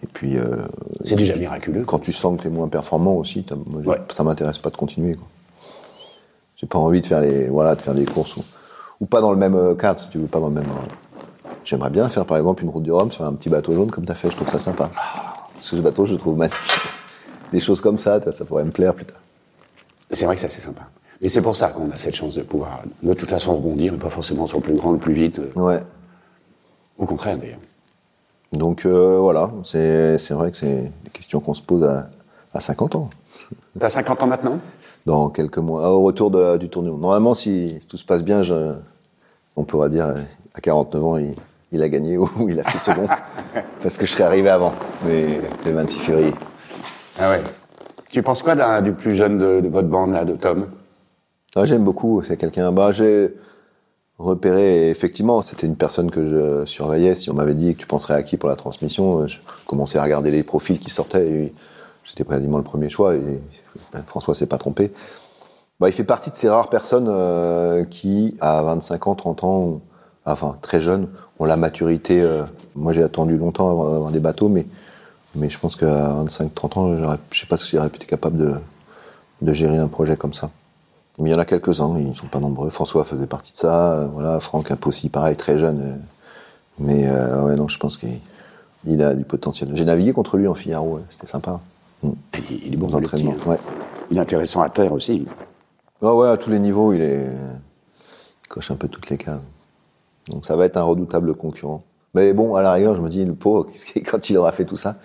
Et 0.00 0.06
puis, 0.06 0.38
euh, 0.38 0.58
C'est 1.02 1.16
déjà 1.16 1.34
miraculeux. 1.34 1.82
quand 1.84 1.98
tu 1.98 2.12
sens 2.12 2.38
que 2.38 2.44
t'es 2.44 2.50
moins 2.50 2.68
performant 2.68 3.14
aussi, 3.16 3.44
moi, 3.66 3.80
Ouais. 3.84 4.00
ça 4.16 4.22
m'intéresse 4.22 4.58
pas 4.58 4.70
de 4.70 4.76
continuer. 4.76 5.16
J'ai 6.56 6.68
pas 6.68 6.78
envie 6.78 7.00
de 7.00 7.06
faire 7.06 7.20
les, 7.20 7.48
voilà, 7.48 7.74
de 7.74 7.82
faire 7.82 7.94
des 7.94 8.04
courses 8.04 8.36
ou, 8.36 8.44
ou 9.00 9.06
pas 9.06 9.20
dans 9.20 9.30
le 9.32 9.36
même 9.38 9.54
euh, 9.54 9.74
cadre, 9.74 9.98
si 10.00 10.08
tu 10.10 10.18
veux, 10.18 10.26
pas 10.26 10.40
dans 10.40 10.48
le 10.48 10.54
même. 10.54 10.64
euh, 10.64 11.50
J'aimerais 11.64 11.90
bien 11.90 12.08
faire 12.08 12.24
par 12.26 12.36
exemple 12.36 12.62
une 12.62 12.70
route 12.70 12.82
du 12.84 12.92
Rhum 12.92 13.10
sur 13.10 13.24
un 13.24 13.32
petit 13.32 13.48
bateau 13.48 13.74
jaune 13.74 13.90
comme 13.90 14.04
t'as 14.04 14.14
fait. 14.14 14.30
Je 14.30 14.36
trouve 14.36 14.48
ça 14.48 14.60
sympa. 14.60 14.88
Parce 15.54 15.70
que 15.70 15.76
ce 15.76 15.82
bateau, 15.82 16.06
je 16.06 16.12
le 16.12 16.18
trouve 16.18 16.36
magnifique. 16.36 16.80
Des 17.52 17.58
choses 17.60 17.80
comme 17.80 17.98
ça, 17.98 18.20
ça 18.32 18.44
pourrait 18.44 18.64
me 18.64 18.70
plaire 18.70 18.94
plus 18.94 19.04
tard. 19.04 19.20
C'est 20.10 20.26
vrai 20.26 20.36
que 20.36 20.40
ça, 20.40 20.48
c'est 20.48 20.60
sympa. 20.60 20.82
Et 21.20 21.28
c'est 21.28 21.42
pour 21.42 21.56
ça 21.56 21.68
qu'on 21.70 21.90
a 21.90 21.96
cette 21.96 22.14
chance 22.14 22.34
de 22.34 22.42
pouvoir, 22.42 22.82
de 23.02 23.12
toute 23.14 23.30
façon, 23.30 23.54
rebondir, 23.56 23.94
et 23.94 23.96
pas 23.96 24.10
forcément 24.10 24.46
sur 24.46 24.58
le 24.58 24.62
plus 24.62 24.74
grand, 24.76 24.92
le 24.92 24.98
plus 24.98 25.14
vite. 25.14 25.38
euh, 25.40 25.50
Ouais. 25.56 25.80
Au 26.98 27.06
contraire, 27.06 27.36
d'ailleurs. 27.36 27.58
Donc 28.52 28.86
euh, 28.86 29.18
voilà, 29.18 29.50
c'est 29.64 30.18
c'est 30.18 30.34
vrai 30.34 30.50
que 30.52 30.56
c'est 30.56 30.92
des 31.04 31.10
questions 31.12 31.40
qu'on 31.40 31.52
se 31.54 31.62
pose 31.62 31.82
à, 31.84 32.08
à 32.54 32.60
50 32.60 32.94
ans. 32.94 33.10
T'as 33.78 33.88
50 33.88 34.22
ans 34.22 34.26
maintenant? 34.28 34.58
Dans 35.06 35.30
quelques 35.30 35.58
mois, 35.58 35.88
au 35.92 36.02
retour 36.02 36.30
de- 36.32 36.56
du 36.56 36.68
tour 36.68 36.82
du 36.82 36.90
monde. 36.90 37.00
Normalement, 37.00 37.34
si, 37.34 37.76
si 37.80 37.86
tout 37.86 37.96
se 37.96 38.04
passe 38.04 38.24
bien, 38.24 38.42
je, 38.42 38.74
on 39.54 39.62
pourra 39.64 39.88
dire 39.88 40.06
euh, 40.06 40.20
à 40.54 40.60
49 40.60 41.04
ans, 41.04 41.16
il, 41.16 41.32
il 41.70 41.80
a 41.82 41.88
gagné 41.88 42.18
ou 42.18 42.28
il 42.48 42.58
a 42.58 42.64
fait 42.64 42.78
second. 42.78 43.06
parce 43.82 43.98
que 43.98 44.04
je 44.06 44.10
serais 44.12 44.24
arrivé 44.24 44.48
avant, 44.48 44.72
mais 45.06 45.40
c'est 45.62 45.68
le 45.70 45.76
26 45.76 45.98
février. 46.00 46.34
Ah 47.20 47.30
ouais. 47.30 47.40
Tu 48.10 48.20
penses 48.22 48.42
quoi 48.42 48.80
du 48.80 48.92
plus 48.92 49.14
jeune 49.14 49.38
de, 49.38 49.60
de 49.60 49.68
votre 49.68 49.88
bande, 49.88 50.10
là, 50.12 50.24
de 50.24 50.34
Tom? 50.34 50.66
Ah, 51.54 51.64
J'aime 51.66 51.84
beaucoup, 51.84 52.22
c'est 52.26 52.36
quelqu'un. 52.36 52.72
Bah, 52.72 52.90
j'ai 52.92 53.32
repéré, 54.18 54.90
effectivement, 54.90 55.40
c'était 55.42 55.66
une 55.66 55.76
personne 55.76 56.10
que 56.10 56.28
je 56.28 56.66
surveillais. 56.66 57.14
Si 57.14 57.30
on 57.30 57.34
m'avait 57.34 57.54
dit 57.54 57.74
que 57.74 57.80
tu 57.80 57.86
penserais 57.86 58.14
à 58.14 58.22
qui 58.24 58.36
pour 58.36 58.48
la 58.48 58.56
transmission, 58.56 59.20
euh, 59.20 59.26
je 59.28 59.38
commençais 59.66 59.98
à 59.98 60.02
regarder 60.02 60.30
les 60.32 60.42
profils 60.42 60.80
qui 60.80 60.90
sortaient. 60.90 61.28
Et 61.28 61.54
J'étais 62.06 62.24
quasiment 62.24 62.58
le 62.58 62.64
premier 62.64 62.88
choix 62.88 63.14
et 63.16 63.40
ben, 63.92 64.02
François 64.06 64.34
s'est 64.34 64.46
pas 64.46 64.58
trompé. 64.58 64.92
Bah, 65.80 65.88
il 65.88 65.92
fait 65.92 66.04
partie 66.04 66.30
de 66.30 66.36
ces 66.36 66.48
rares 66.48 66.70
personnes 66.70 67.08
euh, 67.08 67.84
qui, 67.84 68.36
à 68.40 68.62
25 68.62 69.08
ans, 69.08 69.14
30 69.14 69.44
ans, 69.44 69.80
enfin 70.24 70.56
très 70.62 70.80
jeunes, 70.80 71.08
ont 71.38 71.44
la 71.44 71.56
maturité. 71.56 72.20
euh, 72.22 72.44
moi, 72.74 72.92
j'ai 72.92 73.02
attendu 73.02 73.36
longtemps 73.36 73.70
avant 73.70 74.10
des 74.10 74.20
bateaux, 74.20 74.48
mais, 74.48 74.66
mais 75.34 75.50
je 75.50 75.58
pense 75.58 75.76
qu'à 75.76 76.14
25-30 76.24 76.78
ans, 76.78 76.96
j'aurais- 76.96 77.18
je 77.30 77.40
sais 77.40 77.46
pas 77.46 77.56
si 77.58 77.76
j'aurais 77.76 77.88
été 77.88 78.06
capable 78.06 78.38
de, 78.38 78.54
de 79.42 79.52
gérer 79.52 79.76
un 79.76 79.88
projet 79.88 80.16
comme 80.16 80.32
ça. 80.32 80.50
Mais 81.18 81.30
il 81.30 81.32
y 81.32 81.36
en 81.36 81.38
a 81.38 81.44
quelques-uns, 81.44 81.94
ils 81.98 82.08
ne 82.08 82.14
sont 82.14 82.26
pas 82.26 82.40
nombreux. 82.40 82.70
François 82.70 83.04
faisait 83.04 83.26
partie 83.26 83.52
de 83.52 83.56
ça, 83.58 83.92
euh, 83.92 84.06
voilà, 84.06 84.40
Franck 84.40 84.72
aussi, 84.86 85.08
pareil, 85.10 85.36
très 85.36 85.58
jeune. 85.58 86.00
mais 86.78 87.10
ouais, 87.10 87.56
non, 87.56 87.68
je 87.68 87.78
pense 87.78 87.96
qu'il 87.98 88.20
il 88.86 89.02
a 89.02 89.14
du 89.14 89.24
potentiel. 89.24 89.70
J'ai 89.74 89.84
navigué 89.84 90.12
contre 90.12 90.36
lui 90.36 90.46
en 90.48 90.54
Figaro, 90.54 91.00
c'était 91.10 91.26
sympa. 91.26 91.60
Il, 92.50 92.74
est 92.74 92.76
bon 92.76 92.88
dans 92.88 92.98
entraînements, 92.98 93.32
tir. 93.32 93.48
ouais. 93.48 93.58
Il 94.10 94.16
est 94.16 94.20
intéressant 94.20 94.62
à 94.62 94.68
terre 94.68 94.92
aussi. 94.92 95.26
Ouais, 96.02 96.10
ouais, 96.12 96.28
à 96.28 96.36
tous 96.36 96.50
les 96.50 96.58
niveaux, 96.58 96.92
il 96.92 97.00
est. 97.00 97.26
il 97.26 98.48
coche 98.48 98.70
un 98.70 98.76
peu 98.76 98.88
toutes 98.88 99.10
les 99.10 99.16
cases. 99.16 99.40
Donc 100.28 100.46
ça 100.46 100.56
va 100.56 100.64
être 100.64 100.76
un 100.76 100.82
redoutable 100.82 101.34
concurrent. 101.34 101.84
Mais 102.14 102.32
bon, 102.32 102.56
à 102.56 102.62
la 102.62 102.72
rigueur, 102.72 102.96
je 102.96 103.02
me 103.02 103.08
dis, 103.08 103.24
le 103.24 103.34
pauvre, 103.34 103.66
quand 104.10 104.30
il 104.30 104.38
aura 104.38 104.52
fait 104.52 104.64
tout 104.64 104.76
ça, 104.76 104.96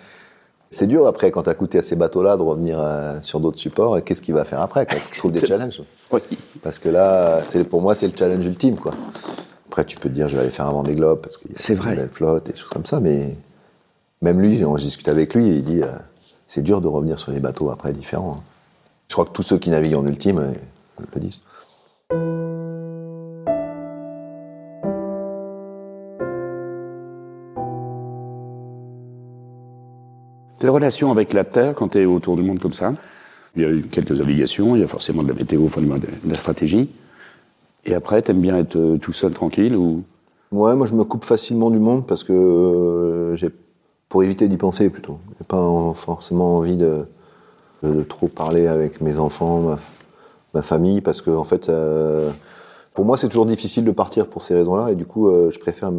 c'est 0.70 0.86
dur 0.86 1.06
après, 1.06 1.30
quand 1.30 1.42
t'as 1.42 1.54
coûté 1.54 1.78
à 1.78 1.82
ces 1.82 1.96
bateaux-là, 1.96 2.38
de 2.38 2.42
revenir 2.42 2.78
euh, 2.80 3.18
sur 3.20 3.38
d'autres 3.38 3.58
supports, 3.58 3.98
et 3.98 4.02
qu'est-ce 4.02 4.22
qu'il 4.22 4.32
va 4.34 4.44
faire 4.44 4.60
après 4.60 4.86
quand 4.86 4.96
il 4.96 5.18
trouve 5.18 5.32
des 5.32 5.40
challenges 5.46 5.82
Oui. 6.10 6.20
Parce 6.62 6.78
que 6.78 6.88
là, 6.88 7.42
c'est 7.44 7.64
pour 7.64 7.82
moi, 7.82 7.94
c'est 7.94 8.08
le 8.08 8.16
challenge 8.16 8.46
ultime, 8.46 8.76
quoi. 8.76 8.92
Après, 9.68 9.84
tu 9.84 9.98
peux 9.98 10.08
te 10.08 10.14
dire, 10.14 10.28
je 10.28 10.36
vais 10.36 10.42
aller 10.42 10.50
faire 10.50 10.66
un 10.66 10.72
Vendée 10.72 10.94
Globe 10.94 11.20
parce 11.20 11.36
qu'il 11.36 11.50
y 11.52 11.54
a 11.54 11.90
une 11.90 11.96
belle 11.96 12.08
flotte 12.10 12.48
et 12.48 12.52
des 12.52 12.58
choses 12.58 12.70
comme 12.70 12.86
ça, 12.86 13.00
mais 13.00 13.36
même 14.22 14.40
lui, 14.40 14.64
on 14.64 14.74
discute 14.76 15.08
avec 15.08 15.34
lui 15.34 15.48
et 15.48 15.56
il 15.56 15.64
dit, 15.64 15.82
euh, 15.82 15.92
c'est 16.52 16.60
dur 16.60 16.82
de 16.82 16.88
revenir 16.88 17.18
sur 17.18 17.32
des 17.32 17.40
bateaux 17.40 17.70
après 17.70 17.94
différents. 17.94 18.36
hein. 18.36 18.42
Je 19.08 19.14
crois 19.14 19.24
que 19.24 19.30
tous 19.30 19.42
ceux 19.42 19.56
qui 19.56 19.70
naviguent 19.70 19.94
en 19.94 20.06
ultime 20.06 20.38
euh, 20.38 20.52
le 21.14 21.20
disent. 21.20 21.40
Tes 30.58 30.68
relations 30.68 31.10
avec 31.10 31.32
la 31.32 31.44
Terre, 31.44 31.74
quand 31.74 31.88
tu 31.88 32.02
es 32.02 32.04
autour 32.04 32.36
du 32.36 32.42
monde 32.42 32.58
comme 32.58 32.74
ça, 32.74 32.92
il 33.56 33.62
y 33.62 33.64
a 33.64 33.70
eu 33.70 33.80
quelques 33.84 34.20
obligations, 34.20 34.76
il 34.76 34.82
y 34.82 34.84
a 34.84 34.88
forcément 34.88 35.22
de 35.22 35.28
la 35.28 35.34
météo, 35.34 35.66
de 35.66 36.28
la 36.28 36.34
stratégie. 36.34 36.90
Et 37.86 37.94
après, 37.94 38.20
t'aimes 38.20 38.42
bien 38.42 38.58
être 38.58 38.76
euh, 38.76 38.98
tout 38.98 39.14
seul, 39.14 39.32
tranquille 39.32 39.74
ou? 39.74 40.04
Ouais, 40.52 40.76
moi 40.76 40.86
je 40.86 40.92
me 40.92 41.04
coupe 41.04 41.24
facilement 41.24 41.70
du 41.70 41.78
monde 41.78 42.06
parce 42.06 42.24
que 42.24 42.34
euh, 42.34 43.36
j'ai 43.36 43.48
pour 44.12 44.22
éviter 44.22 44.46
d'y 44.46 44.58
penser 44.58 44.90
plutôt. 44.90 45.20
J'ai 45.38 45.44
pas 45.46 45.56
en- 45.56 45.94
forcément 45.94 46.58
envie 46.58 46.76
de, 46.76 47.06
trop 48.10 48.28
parler 48.28 48.66
avec 48.66 49.00
mes 49.00 49.16
enfants, 49.16 49.78
ma, 50.52 50.60
famille, 50.60 51.00
parce 51.00 51.22
que 51.22 51.30
fait, 51.44 51.72
pour 52.92 53.06
moi 53.06 53.16
c'est 53.16 53.30
toujours 53.30 53.46
difficile 53.46 53.86
de 53.86 53.90
partir 53.90 54.26
pour 54.26 54.42
ces 54.42 54.54
raisons-là 54.54 54.90
et 54.90 54.96
du 54.96 55.06
coup 55.06 55.28
euh, 55.28 55.50
je 55.50 55.58
préfère 55.58 55.90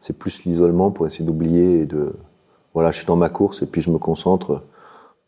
c'est 0.00 0.12
plus 0.12 0.44
l'isolement 0.44 0.90
pour 0.90 1.06
essayer 1.06 1.24
d'oublier 1.24 1.80
et 1.80 1.86
de, 1.86 2.12
voilà, 2.74 2.90
je 2.90 2.98
suis 2.98 3.06
dans 3.06 3.16
ma 3.16 3.30
course 3.30 3.62
et 3.62 3.66
puis 3.66 3.80
je 3.80 3.88
me 3.90 3.96
concentre. 3.96 4.60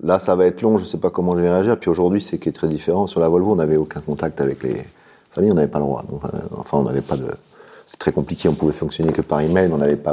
Là, 0.02 0.18
ça 0.18 0.34
va 0.36 0.44
être 0.44 0.60
long, 0.60 0.76
je 0.76 0.84
sais 0.84 0.98
pas 0.98 1.08
comment 1.08 1.34
je 1.34 1.40
vais 1.40 1.50
réagir. 1.50 1.80
Puis 1.80 1.88
aujourd'hui, 1.88 2.20
c'est 2.20 2.38
qui 2.38 2.50
est 2.50 2.52
très 2.52 2.68
différent. 2.68 3.06
Sur 3.06 3.20
la 3.20 3.28
Volvo, 3.30 3.52
on 3.52 3.56
n'avait 3.56 3.78
aucun 3.78 4.00
contact 4.00 4.42
avec 4.42 4.62
les 4.62 4.84
familles, 5.30 5.52
on 5.52 5.54
n'avait 5.54 5.66
pas 5.66 5.78
le 5.78 5.86
droit. 5.86 6.04
Euh, 6.12 6.38
enfin, 6.58 6.76
on 6.76 6.82
n'avait 6.82 7.00
pas 7.00 7.16
de. 7.16 7.26
C'est 7.86 7.96
très 7.96 8.12
compliqué, 8.12 8.50
on 8.50 8.54
pouvait 8.54 8.74
fonctionner 8.74 9.12
que 9.12 9.22
par 9.22 9.40
email, 9.40 9.70
on 9.72 9.78
n'avait 9.78 9.96
pas 9.96 10.12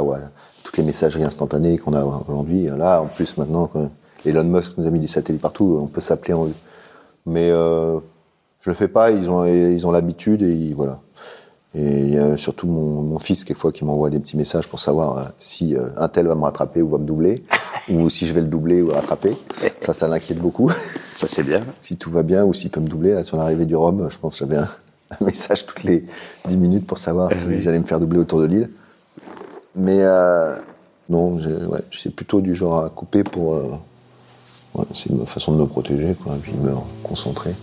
toutes 0.76 0.82
les 0.84 0.86
messageries 0.86 1.24
instantanées 1.24 1.78
qu'on 1.78 1.94
a 1.94 2.04
aujourd'hui. 2.04 2.64
Là, 2.66 3.00
en 3.00 3.06
plus, 3.06 3.36
maintenant, 3.38 3.70
Elon 4.26 4.44
Musk 4.44 4.72
nous 4.76 4.86
a 4.86 4.90
mis 4.90 5.00
des 5.00 5.06
satellites 5.06 5.40
partout, 5.40 5.78
on 5.82 5.86
peut 5.86 6.02
s'appeler 6.02 6.34
en. 6.34 6.48
Mais 7.24 7.50
euh, 7.50 7.98
je 8.60 8.68
le 8.70 8.74
fais 8.76 8.86
pas, 8.88 9.10
ils 9.10 9.30
ont, 9.30 9.44
ils 9.46 9.86
ont 9.86 9.90
l'habitude 9.90 10.42
et 10.42 10.52
ils- 10.52 10.74
voilà. 10.74 11.00
Et 11.74 12.00
il 12.00 12.14
y 12.14 12.18
a 12.18 12.36
surtout 12.36 12.66
mon, 12.66 13.02
mon 13.02 13.18
fils, 13.18 13.44
quelquefois, 13.44 13.72
qui 13.72 13.84
m'envoie 13.86 14.10
des 14.10 14.18
petits 14.20 14.36
messages 14.36 14.68
pour 14.68 14.78
savoir 14.80 15.18
euh, 15.18 15.22
si 15.38 15.74
euh, 15.76 15.88
un 15.96 16.08
tel 16.08 16.26
va 16.26 16.34
me 16.34 16.42
rattraper 16.42 16.80
ou 16.82 16.88
va 16.90 16.98
me 16.98 17.04
doubler, 17.04 17.42
ou 17.90 18.08
si 18.10 18.26
je 18.26 18.34
vais 18.34 18.40
le 18.42 18.46
doubler 18.46 18.82
ou 18.82 18.88
le 18.88 18.92
rattraper. 18.94 19.34
Ça, 19.80 19.92
ça 19.94 20.08
l'inquiète 20.08 20.38
beaucoup. 20.38 20.70
Ça, 21.16 21.26
c'est 21.26 21.42
bien. 21.42 21.62
si 21.80 21.96
tout 21.96 22.10
va 22.10 22.22
bien 22.22 22.44
ou 22.44 22.52
s'il 22.52 22.70
peut 22.70 22.80
me 22.80 22.88
doubler. 22.88 23.12
Là, 23.12 23.24
sur 23.24 23.38
l'arrivée 23.38 23.64
du 23.64 23.76
Rhum, 23.76 24.08
je 24.10 24.18
pense 24.18 24.38
que 24.38 24.44
j'avais 24.44 24.58
un, 24.58 24.68
un 25.20 25.24
message 25.24 25.64
toutes 25.66 25.84
les 25.84 26.04
10 26.48 26.56
minutes 26.58 26.86
pour 26.86 26.98
savoir 26.98 27.32
si 27.32 27.62
j'allais 27.62 27.78
me 27.78 27.84
faire 27.86 27.98
doubler 28.00 28.18
autour 28.18 28.40
de 28.40 28.46
l'île. 28.46 28.70
Mais 29.76 30.00
euh, 30.00 30.56
non, 31.10 31.38
c'est 31.92 32.14
plutôt 32.14 32.40
du 32.40 32.54
genre 32.54 32.84
à 32.84 32.88
couper 32.88 33.22
pour. 33.22 33.54
euh, 33.54 33.70
c'est 34.94 35.10
une 35.10 35.26
façon 35.26 35.52
de 35.52 35.58
me 35.58 35.66
protéger, 35.66 36.14
puis 36.42 36.52
de 36.52 36.58
me 36.58 36.74
concentrer. 37.02 37.54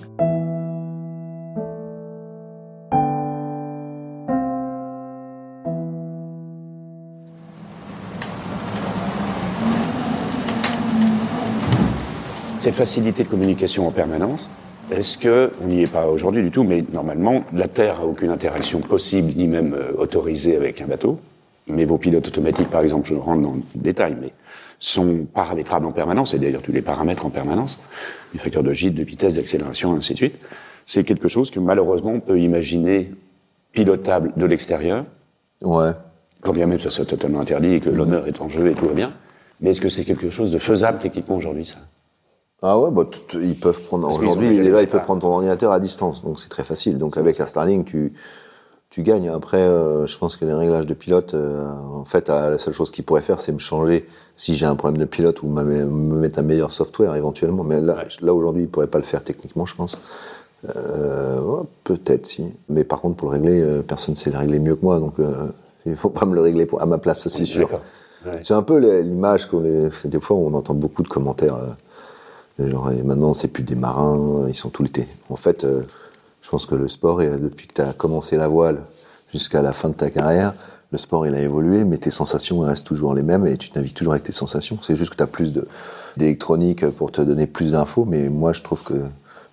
Cette 12.60 12.76
facilité 12.76 13.23
de 13.23 13.30
communication 13.30 13.88
en 13.88 13.91
permanence, 13.91 14.49
est-ce 14.89 15.17
que, 15.17 15.52
on 15.62 15.67
n'y 15.67 15.82
est 15.82 15.91
pas 15.91 16.08
aujourd'hui 16.08 16.41
du 16.43 16.52
tout, 16.52 16.63
mais 16.63 16.84
normalement, 16.93 17.43
la 17.54 17.67
Terre 17.67 17.99
a 17.99 18.06
aucune 18.06 18.30
interaction 18.30 18.80
possible, 18.80 19.34
ni 19.36 19.47
même 19.47 19.73
euh, 19.73 19.91
autorisée 19.97 20.56
avec 20.56 20.80
un 20.80 20.88
bateau. 20.88 21.19
Mais 21.67 21.86
vos 21.86 21.97
pilotes 21.97 22.28
automatiques, 22.28 22.69
par 22.69 22.82
exemple, 22.82 23.08
je 23.08 23.13
rentre 23.15 23.41
dans 23.41 23.54
le 23.54 23.62
détail, 23.76 24.17
mais 24.19 24.32
sont 24.80 25.26
paramétrables 25.34 25.86
en 25.86 25.91
permanence, 25.93 26.34
et 26.34 26.39
d'ailleurs 26.39 26.62
tous 26.62 26.73
les 26.73 26.82
paramètres 26.82 27.26
en 27.26 27.30
permanence, 27.30 27.80
du 28.34 28.39
facteur 28.39 28.63
de 28.63 28.73
gîte, 28.73 28.95
de 28.95 29.06
vitesse, 29.06 29.36
d'accélération, 29.36 29.93
ainsi 29.93 30.12
de 30.13 30.17
suite. 30.17 30.36
C'est 30.86 31.06
quelque 31.06 31.30
chose 31.30 31.52
que 31.52 31.62
malheureusement 31.62 32.12
on 32.12 32.19
peut 32.19 32.39
imaginer 32.39 33.12
pilotable 33.71 34.34
de 34.36 34.45
l'extérieur, 34.45 35.06
Ouais. 35.62 35.91
quand 36.41 36.52
bien 36.52 36.65
même 36.65 36.80
ça 36.80 36.91
soit 36.91 37.06
totalement 37.06 37.39
interdit 37.39 37.76
et 37.76 37.80
que 37.80 37.89
l'honneur 37.89 38.28
est 38.28 38.41
en 38.41 38.49
jeu 38.49 38.67
et 38.69 38.73
tout 38.73 38.86
va 38.88 38.93
bien. 38.93 39.13
Mais 39.62 39.69
est-ce 39.69 39.80
que 39.80 39.88
c'est 39.88 40.04
quelque 40.04 40.30
chose 40.30 40.52
de 40.52 40.58
faisable 40.58 40.99
techniquement 40.99 41.38
aujourd'hui, 41.38 41.63
ça? 41.63 41.78
Ah 42.62 42.78
ouais, 42.80 42.91
bah, 42.91 43.06
ils 43.36 43.56
peuvent 43.56 43.82
prendre. 43.84 44.08
Aujourd'hui, 44.10 44.49
déjà, 44.49 44.62
les 44.62 44.67
ils 44.67 44.71
peuvent 44.71 44.88
prépas. 44.88 45.04
prendre 45.06 45.21
ton 45.21 45.30
ordinateur 45.34 45.71
à 45.71 45.80
distance, 45.80 46.21
donc 46.23 46.39
c'est 46.41 46.49
très 46.49 46.63
facile. 46.63 46.97
Donc 46.97 47.15
avec 47.17 47.38
la 47.38 47.45
Starlink, 47.45 47.86
tu, 47.86 48.13
tu 48.93 49.01
gagnes. 49.01 49.29
Après, 49.29 49.58
euh, 49.58 50.06
je 50.06 50.15
pense 50.19 50.38
que 50.38 50.45
les 50.45 50.53
réglages 50.53 50.86
de 50.86 50.93
pilote, 50.93 51.34
euh, 51.34 51.67
en 51.95 52.06
fait, 52.06 52.29
euh, 52.29 52.51
la 52.51 52.60
seule 52.60 52.75
chose 52.75 52.91
qu'ils 52.91 53.03
pourraient 53.03 53.23
faire, 53.23 53.39
c'est 53.39 53.51
me 53.51 53.58
changer 53.58 54.08
si 54.36 54.53
j'ai 54.53 54.67
un 54.67 54.75
problème 54.75 54.99
de 54.99 55.06
pilote 55.06 55.41
ou 55.41 55.47
me 55.47 55.63
me 55.63 56.15
mettre 56.15 56.38
un 56.38 56.43
meilleur 56.43 56.71
software 56.71 57.15
éventuellement. 57.15 57.63
Mais 57.63 57.82
là, 57.82 58.03
là 58.21 58.34
aujourd'hui, 58.36 58.63
ils 58.63 58.69
pourraient 58.69 58.86
pas 58.86 58.99
le 58.99 59.03
faire 59.03 59.23
techniquement, 59.23 59.65
je 59.65 59.75
pense. 59.75 59.97
Euh, 60.75 61.41
ouais, 61.41 61.63
peut-être 61.84 62.27
si. 62.27 62.45
Mais 62.69 62.84
par 62.84 63.01
contre, 63.01 63.15
pour 63.15 63.29
le 63.32 63.38
régler, 63.38 63.82
personne 63.82 64.13
ne 64.13 64.19
sait 64.19 64.29
le 64.29 64.38
régler 64.38 64.60
mieux 64.60 64.75
que 64.75 64.86
moi, 64.86 64.99
donc 64.99 65.15
il 65.88 65.95
faut 65.95 66.10
pas 66.12 66.27
me 66.27 66.36
le 66.36 66.41
régler 66.41 66.67
pour- 66.67 66.79
à 66.79 66.86
ma 66.86 66.99
place, 66.99 67.21
ça 67.21 67.32
c'est 67.32 67.45
sûr. 67.45 67.69
Ouais. 68.27 68.41
C'est 68.43 68.53
un 68.53 68.62
peu 68.62 68.77
l'image 68.77 69.49
qu'on 69.49 69.62
les... 69.62 69.89
Des 70.06 70.19
fois, 70.19 70.38
on 70.38 70.53
entend 70.53 70.75
beaucoup 70.75 71.01
de 71.01 71.08
commentaires. 71.08 71.58
genre, 72.60 72.91
et 72.91 73.01
maintenant, 73.01 73.34
c'est 73.34 73.47
plus 73.47 73.63
des 73.63 73.75
marins, 73.75 74.45
ils 74.47 74.56
sont 74.56 74.69
tout 74.69 74.84
l'été. 74.84 75.08
En 75.32 75.36
fait, 75.36 75.65
pense 76.53 76.67
que 76.67 76.75
le 76.75 76.87
sport, 76.87 77.17
depuis 77.17 77.65
que 77.67 77.73
tu 77.73 77.81
as 77.81 77.93
commencé 77.93 78.37
la 78.37 78.47
voile 78.47 78.77
jusqu'à 79.31 79.63
la 79.63 79.73
fin 79.73 79.89
de 79.89 79.95
ta 79.95 80.11
carrière, 80.11 80.53
le 80.91 80.99
sport, 80.99 81.25
il 81.25 81.33
a 81.33 81.41
évolué, 81.41 81.83
mais 81.83 81.97
tes 81.97 82.11
sensations 82.11 82.59
restent 82.59 82.85
toujours 82.85 83.15
les 83.15 83.23
mêmes 83.23 83.47
et 83.47 83.57
tu 83.57 83.71
navigues 83.75 83.95
toujours 83.95 84.13
avec 84.13 84.23
tes 84.23 84.31
sensations. 84.31 84.77
C'est 84.83 84.95
juste 84.95 85.09
que 85.13 85.17
tu 85.17 85.23
as 85.23 85.27
plus 85.27 85.51
de- 85.51 85.67
d'électronique 86.15 86.87
pour 86.91 87.11
te 87.11 87.21
donner 87.21 87.47
plus 87.47 87.71
d'infos, 87.71 88.05
mais 88.05 88.29
moi, 88.29 88.53
je 88.53 88.61
trouve 88.61 88.83
que 88.83 88.93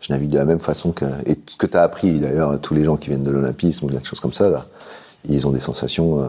je 0.02 0.12
navigue 0.12 0.28
de 0.28 0.36
la 0.36 0.44
même 0.44 0.60
façon 0.60 0.92
que... 0.92 1.06
Et 1.24 1.40
ce 1.48 1.56
que 1.56 1.66
tu 1.66 1.78
as 1.78 1.82
appris, 1.82 2.18
d'ailleurs, 2.18 2.60
tous 2.60 2.74
les 2.74 2.84
gens 2.84 2.96
qui 2.98 3.08
viennent 3.08 3.22
de 3.22 3.30
l'Olympisme 3.30 3.86
ou 3.86 3.88
quelque 3.88 4.06
chose 4.06 4.20
comme 4.20 4.34
ça, 4.34 4.66
ils 5.24 5.46
ont 5.46 5.52
des 5.52 5.60
sensations... 5.60 6.20
euh, 6.20 6.28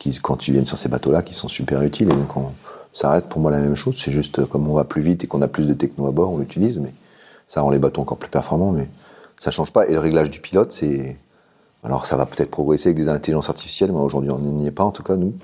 qui, 0.00 0.18
quand 0.20 0.36
tu 0.36 0.50
viens 0.50 0.64
sur 0.64 0.78
ces 0.78 0.88
bateaux-là, 0.88 1.22
qui 1.22 1.34
sont 1.34 1.46
super 1.46 1.80
utiles. 1.82 2.08
Donc, 2.08 2.36
on- 2.36 2.50
ça 2.92 3.10
reste 3.10 3.28
pour 3.28 3.40
moi 3.40 3.52
la 3.52 3.60
même 3.60 3.76
chose. 3.76 3.94
C'est 3.96 4.10
juste 4.10 4.40
euh, 4.40 4.46
comme 4.46 4.68
on 4.68 4.74
va 4.74 4.82
plus 4.82 5.02
vite 5.02 5.22
et 5.22 5.28
qu'on 5.28 5.42
a 5.42 5.48
plus 5.48 5.66
de 5.66 5.74
techno 5.74 6.08
à 6.08 6.10
bord, 6.10 6.32
on 6.32 6.38
l'utilise, 6.38 6.78
mais 6.78 6.92
ça 7.46 7.60
rend 7.60 7.70
les 7.70 7.78
bateaux 7.78 8.02
encore 8.02 8.18
plus 8.18 8.28
performants. 8.30 8.72
Mais 8.72 8.88
ça 9.42 9.50
change 9.50 9.72
pas. 9.72 9.88
Et 9.88 9.92
le 9.92 9.98
réglage 9.98 10.30
du 10.30 10.40
pilote, 10.40 10.70
c'est 10.70 11.16
alors 11.82 12.06
ça 12.06 12.16
va 12.16 12.26
peut-être 12.26 12.50
progresser 12.50 12.90
avec 12.90 12.96
des 12.96 13.08
intelligences 13.08 13.48
artificielles, 13.48 13.90
mais 13.90 13.98
aujourd'hui 13.98 14.30
on 14.30 14.38
n'y 14.38 14.68
est 14.68 14.70
pas 14.70 14.84
en 14.84 14.92
tout 14.92 15.02
cas 15.02 15.16
nous. 15.16 15.34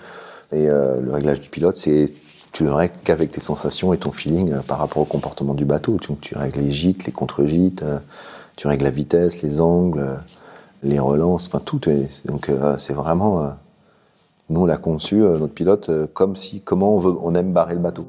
Et 0.52 0.68
euh, 0.68 1.00
le 1.00 1.12
réglage 1.12 1.40
du 1.40 1.48
pilote, 1.48 1.76
c'est 1.76 2.12
tu 2.52 2.62
le 2.62 2.72
règles 2.72 2.94
qu'avec 3.04 3.32
tes 3.32 3.40
sensations 3.40 3.92
et 3.92 3.98
ton 3.98 4.12
feeling 4.12 4.52
euh, 4.52 4.60
par 4.60 4.78
rapport 4.78 5.02
au 5.02 5.04
comportement 5.04 5.52
du 5.52 5.64
bateau. 5.64 5.98
Tu 6.20 6.38
règles 6.38 6.60
les 6.60 6.70
gîtes, 6.70 7.06
les 7.06 7.12
contre-gîtes, 7.12 7.82
euh, 7.82 7.98
tu 8.54 8.68
règles 8.68 8.84
la 8.84 8.92
vitesse, 8.92 9.42
les 9.42 9.60
angles, 9.60 10.20
les 10.84 11.00
relances, 11.00 11.48
enfin 11.48 11.58
tout. 11.58 11.80
donc 12.24 12.50
c'est 12.78 12.92
vraiment 12.92 13.52
nous, 14.48 14.62
on 14.62 14.66
l'a 14.66 14.76
conçu, 14.76 15.16
notre 15.16 15.54
pilote, 15.54 15.90
comme 16.14 16.36
si, 16.36 16.60
comment 16.60 16.94
on, 16.94 16.98
veut, 16.98 17.14
on 17.20 17.34
aime 17.34 17.52
barrer 17.52 17.74
le 17.74 17.80
bateau. 17.80 18.06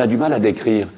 A 0.00 0.06
du 0.06 0.16
mal 0.16 0.32
à 0.32 0.40
décrire, 0.40 0.88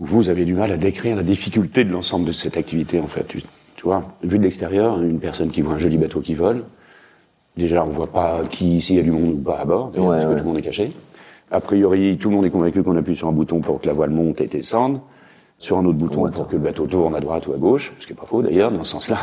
ou 0.00 0.06
vous 0.06 0.28
avez 0.28 0.44
du 0.44 0.54
mal 0.54 0.72
à 0.72 0.76
décrire 0.76 1.16
la 1.16 1.22
difficulté 1.22 1.84
de 1.84 1.90
l'ensemble 1.90 2.26
de 2.26 2.32
cette 2.32 2.56
activité, 2.56 3.00
en 3.00 3.06
fait. 3.06 3.26
Tu, 3.26 3.42
tu 3.76 3.84
vois, 3.84 4.16
vu 4.22 4.38
de 4.38 4.42
l'extérieur, 4.42 5.00
une 5.02 5.20
personne 5.20 5.50
qui 5.50 5.60
voit 5.62 5.74
un 5.74 5.78
joli 5.78 5.98
bateau 5.98 6.20
qui 6.20 6.34
vole, 6.34 6.64
déjà, 7.56 7.84
on 7.84 7.90
voit 7.90 8.10
pas 8.10 8.42
qui, 8.50 8.80
s'il 8.80 8.96
y 8.96 9.00
a 9.00 9.02
du 9.02 9.10
monde 9.10 9.34
ou 9.34 9.38
pas 9.38 9.58
à 9.58 9.64
bord, 9.64 9.90
Ouais, 9.96 10.02
parce 10.02 10.26
que 10.26 10.30
tout 10.32 10.38
le 10.38 10.44
monde 10.44 10.58
est 10.58 10.62
caché. 10.62 10.92
A 11.50 11.60
priori, 11.60 12.16
tout 12.18 12.30
le 12.30 12.36
monde 12.36 12.46
est 12.46 12.50
convaincu 12.50 12.82
qu'on 12.82 12.96
appuie 12.96 13.14
sur 13.14 13.28
un 13.28 13.32
bouton 13.32 13.60
pour 13.60 13.80
que 13.80 13.86
la 13.86 13.92
voile 13.92 14.10
monte 14.10 14.40
et 14.40 14.46
descende, 14.48 15.00
sur 15.58 15.78
un 15.78 15.84
autre 15.84 15.98
bouton 15.98 16.22
Ouais, 16.22 16.32
pour 16.32 16.48
que 16.48 16.56
le 16.56 16.62
bateau 16.62 16.86
tourne 16.86 17.14
à 17.14 17.20
droite 17.20 17.46
ou 17.46 17.52
à 17.52 17.58
gauche, 17.58 17.92
ce 17.98 18.06
qui 18.06 18.12
n'est 18.12 18.18
pas 18.18 18.26
faux 18.26 18.42
d'ailleurs, 18.42 18.72
dans 18.72 18.82
ce 18.82 18.92
sens-là. 18.92 19.18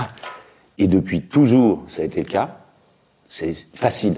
Et 0.77 0.87
depuis 0.87 1.21
toujours, 1.21 1.83
ça 1.87 2.01
a 2.03 2.05
été 2.05 2.21
le 2.21 2.29
cas. 2.29 2.57
C'est 3.25 3.53
facile. 3.73 4.15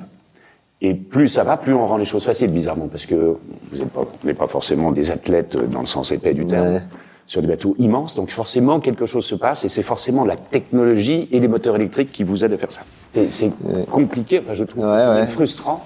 Et 0.85 0.93
plus 0.93 1.29
ça 1.29 1.45
va, 1.45 1.55
plus 1.55 1.73
on 1.73 1.85
rend 1.87 1.95
les 1.95 2.03
choses 2.05 2.25
faciles, 2.25 2.51
bizarrement, 2.51 2.89
parce 2.89 3.05
que 3.05 3.15
vous 3.15 3.77
n'êtes 4.25 4.37
pas, 4.37 4.47
forcément 4.47 4.91
des 4.91 5.11
athlètes 5.11 5.57
dans 5.71 5.79
le 5.79 5.85
sens 5.85 6.11
épais 6.11 6.33
du 6.33 6.45
terme, 6.45 6.73
Ouais. 6.75 6.81
sur 7.25 7.41
des 7.41 7.47
bateaux 7.47 7.73
immenses, 7.79 8.15
donc 8.15 8.31
forcément 8.31 8.81
quelque 8.81 9.05
chose 9.05 9.23
se 9.23 9.35
passe, 9.35 9.63
et 9.63 9.69
c'est 9.69 9.81
forcément 9.81 10.25
la 10.25 10.35
technologie 10.35 11.29
et 11.31 11.39
les 11.39 11.47
moteurs 11.47 11.77
électriques 11.77 12.11
qui 12.11 12.23
vous 12.23 12.43
aident 12.43 12.51
à 12.51 12.57
faire 12.57 12.71
ça. 12.71 12.81
C'est 13.27 13.51
compliqué, 13.89 14.41
enfin 14.43 14.53
je 14.53 14.65
trouve 14.65 14.83
Ouais, 14.83 15.25
frustrant 15.27 15.85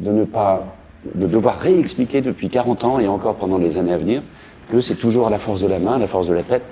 de 0.00 0.10
ne 0.10 0.24
pas, 0.24 0.64
de 1.14 1.26
devoir 1.26 1.58
réexpliquer 1.58 2.22
depuis 2.22 2.48
40 2.48 2.84
ans 2.84 2.98
et 2.98 3.06
encore 3.08 3.36
pendant 3.36 3.58
les 3.58 3.76
années 3.76 3.92
à 3.92 3.98
venir 3.98 4.22
que 4.72 4.80
c'est 4.80 4.94
toujours 4.94 5.26
à 5.26 5.30
la 5.30 5.38
force 5.38 5.60
de 5.60 5.66
la 5.66 5.78
main, 5.78 5.96
à 5.96 5.98
la 5.98 6.06
force 6.06 6.28
de 6.28 6.32
la 6.32 6.42
tête. 6.42 6.62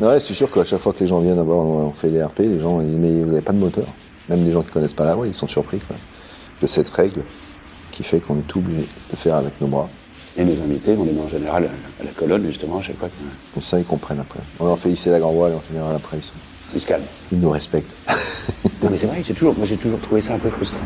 Ouais, 0.00 0.18
c'est 0.18 0.32
sûr 0.32 0.50
qu'à 0.50 0.64
chaque 0.64 0.80
fois 0.80 0.94
que 0.94 1.00
les 1.00 1.06
gens 1.06 1.20
viennent 1.20 1.38
avoir, 1.38 1.58
on 1.58 1.90
fait 1.92 2.08
des 2.08 2.22
RP, 2.22 2.38
les 2.38 2.58
gens 2.60 2.80
ils 2.80 2.86
disent 2.86 2.98
mais 2.98 3.20
vous 3.22 3.28
n'avez 3.30 3.42
pas 3.42 3.52
de 3.52 3.58
moteur. 3.58 3.86
Même 4.30 4.44
les 4.46 4.52
gens 4.52 4.62
qui 4.62 4.70
connaissent 4.70 4.94
pas 4.94 5.04
la 5.04 5.14
voile, 5.14 5.28
ils 5.28 5.34
sont 5.34 5.46
surpris 5.46 5.78
quoi, 5.80 5.96
de 6.62 6.66
cette 6.66 6.88
règle 6.88 7.22
qui 7.92 8.02
fait 8.02 8.20
qu'on 8.20 8.38
est 8.38 8.46
tout 8.46 8.58
obligé 8.58 8.86
de 9.10 9.16
faire 9.16 9.36
avec 9.36 9.60
nos 9.60 9.66
bras. 9.66 9.88
Et 10.38 10.44
nos 10.44 10.52
invités, 10.62 10.94
on 10.98 11.04
les 11.04 11.12
met 11.12 11.20
en 11.22 11.28
général 11.28 11.70
à 12.00 12.04
la 12.04 12.10
colonne, 12.10 12.44
justement, 12.46 12.78
à 12.78 12.82
chaque 12.82 12.98
fois 12.98 13.08
que- 13.08 13.58
Et 13.58 13.62
ça, 13.62 13.78
ils 13.78 13.84
comprennent 13.86 14.20
après. 14.20 14.40
On 14.60 14.66
leur 14.66 14.78
fait 14.78 14.90
hisser 14.90 15.10
la 15.10 15.18
grand 15.18 15.32
voile 15.32 15.52
et 15.52 15.54
en 15.54 15.62
général 15.62 15.96
après 15.96 16.18
ils, 16.18 16.24
sont, 16.24 16.34
qu'ils 16.72 16.80
se 16.80 16.86
calment. 16.86 17.06
ils 17.32 17.40
nous 17.40 17.50
respectent. 17.50 17.94
Non 18.82 18.90
mais 18.90 18.98
c'est 18.98 19.06
vrai, 19.06 19.22
c'est 19.22 19.32
toujours, 19.32 19.56
moi 19.56 19.66
j'ai 19.66 19.76
toujours 19.78 20.00
trouvé 20.00 20.20
ça 20.20 20.34
un 20.34 20.38
peu 20.38 20.50
frustrant. 20.50 20.84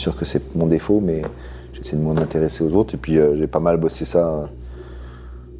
Sûr 0.00 0.16
que 0.16 0.24
c'est 0.24 0.54
mon 0.56 0.66
défaut, 0.66 1.00
mais 1.02 1.22
j'essaie 1.72 1.96
de 1.96 2.02
m'en 2.02 2.16
intéresser 2.16 2.64
aux 2.64 2.74
autres. 2.74 2.94
Et 2.94 2.98
puis 2.98 3.18
euh, 3.18 3.36
j'ai 3.36 3.46
pas 3.46 3.60
mal 3.60 3.76
bossé 3.76 4.04
ça. 4.04 4.26
euh, 4.28 4.46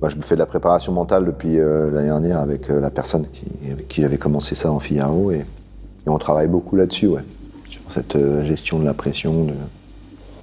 bah, 0.01 0.09
je 0.09 0.17
me 0.17 0.23
fais 0.23 0.35
de 0.35 0.41
la 0.41 0.47
préparation 0.47 0.93
mentale 0.93 1.25
depuis 1.27 1.59
euh, 1.59 1.91
l'année 1.91 2.09
dernière 2.09 2.39
avec 2.41 2.69
la 2.69 2.91
personne 2.91 3.27
qui, 3.33 3.47
avec 3.71 3.87
qui 3.89 4.01
j'avais 4.03 4.17
commencé 4.19 4.55
ça 4.55 4.73
en 4.73 4.81
Figaro. 4.81 5.31
Et, 5.31 5.39
et 5.41 6.09
on 6.09 6.19
travaille 6.19 6.49
beaucoup 6.49 6.75
là-dessus, 6.77 7.07
ouais. 7.09 7.23
Sur 7.69 7.83
cette 7.93 8.17
gestion 8.45 8.79
de 8.79 8.85
la 8.85 8.95
pression. 8.95 9.45
De... 9.45 9.53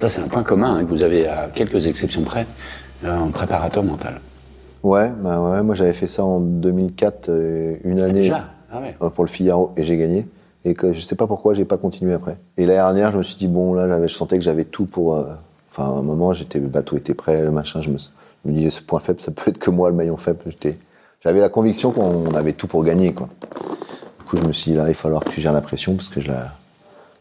Ça 0.00 0.08
c'est 0.08 0.20
un 0.22 0.28
point 0.28 0.42
commun 0.44 0.76
hein, 0.76 0.84
que 0.84 0.88
vous 0.88 1.02
avez 1.02 1.26
à 1.26 1.48
quelques 1.52 1.86
exceptions 1.88 2.22
près, 2.22 2.46
en 3.04 3.30
préparateur 3.30 3.82
mental. 3.82 4.20
Ouais, 4.84 5.10
bah 5.22 5.40
ouais, 5.40 5.62
moi 5.64 5.74
j'avais 5.74 5.92
fait 5.92 6.06
ça 6.06 6.24
en 6.24 6.38
2004, 6.38 7.28
euh, 7.30 7.74
une 7.84 7.98
année 7.98 8.30
Ah 8.72 8.80
ouais. 8.80 8.94
pour 9.10 9.24
le 9.24 9.28
Figaro, 9.28 9.72
et 9.76 9.82
j'ai 9.82 9.96
gagné. 9.96 10.24
Et 10.68 10.74
que 10.74 10.92
je 10.92 11.00
sais 11.00 11.16
pas 11.16 11.26
pourquoi 11.26 11.54
j'ai 11.54 11.64
pas 11.64 11.78
continué 11.78 12.12
après. 12.12 12.36
Et 12.58 12.66
l'année 12.66 12.78
dernière, 12.78 13.12
je 13.12 13.18
me 13.18 13.22
suis 13.22 13.36
dit 13.36 13.48
bon 13.48 13.72
là, 13.72 14.06
je 14.06 14.12
sentais 14.12 14.36
que 14.36 14.44
j'avais 14.44 14.64
tout 14.64 14.84
pour. 14.84 15.16
euh, 15.16 15.24
Enfin, 15.70 15.94
à 15.94 15.98
un 15.98 16.02
moment, 16.02 16.32
j'étais, 16.32 16.58
le 16.58 16.66
bateau 16.66 16.96
était 16.96 17.14
prêt, 17.14 17.42
le 17.42 17.50
machin. 17.50 17.80
Je 17.80 17.90
me, 17.90 17.98
disais 18.46 18.70
ce 18.70 18.82
point 18.82 18.98
faible, 18.98 19.20
ça 19.20 19.30
peut 19.30 19.50
être 19.50 19.58
que 19.58 19.70
moi 19.70 19.90
le 19.90 19.94
maillon 19.94 20.16
faible. 20.16 20.40
J'avais 21.22 21.40
la 21.40 21.48
conviction 21.48 21.92
qu'on 21.92 22.34
avait 22.34 22.52
tout 22.52 22.66
pour 22.66 22.82
gagner, 22.84 23.12
quoi. 23.12 23.28
Du 24.18 24.24
coup, 24.24 24.36
je 24.36 24.44
me 24.44 24.52
suis 24.52 24.72
dit 24.72 24.76
là, 24.76 24.84
il 24.84 24.88
va 24.88 24.94
falloir 24.94 25.22
que 25.22 25.30
tu 25.30 25.40
gères 25.40 25.52
la 25.52 25.60
pression 25.60 25.94
parce 25.94 26.08
que. 26.08 26.20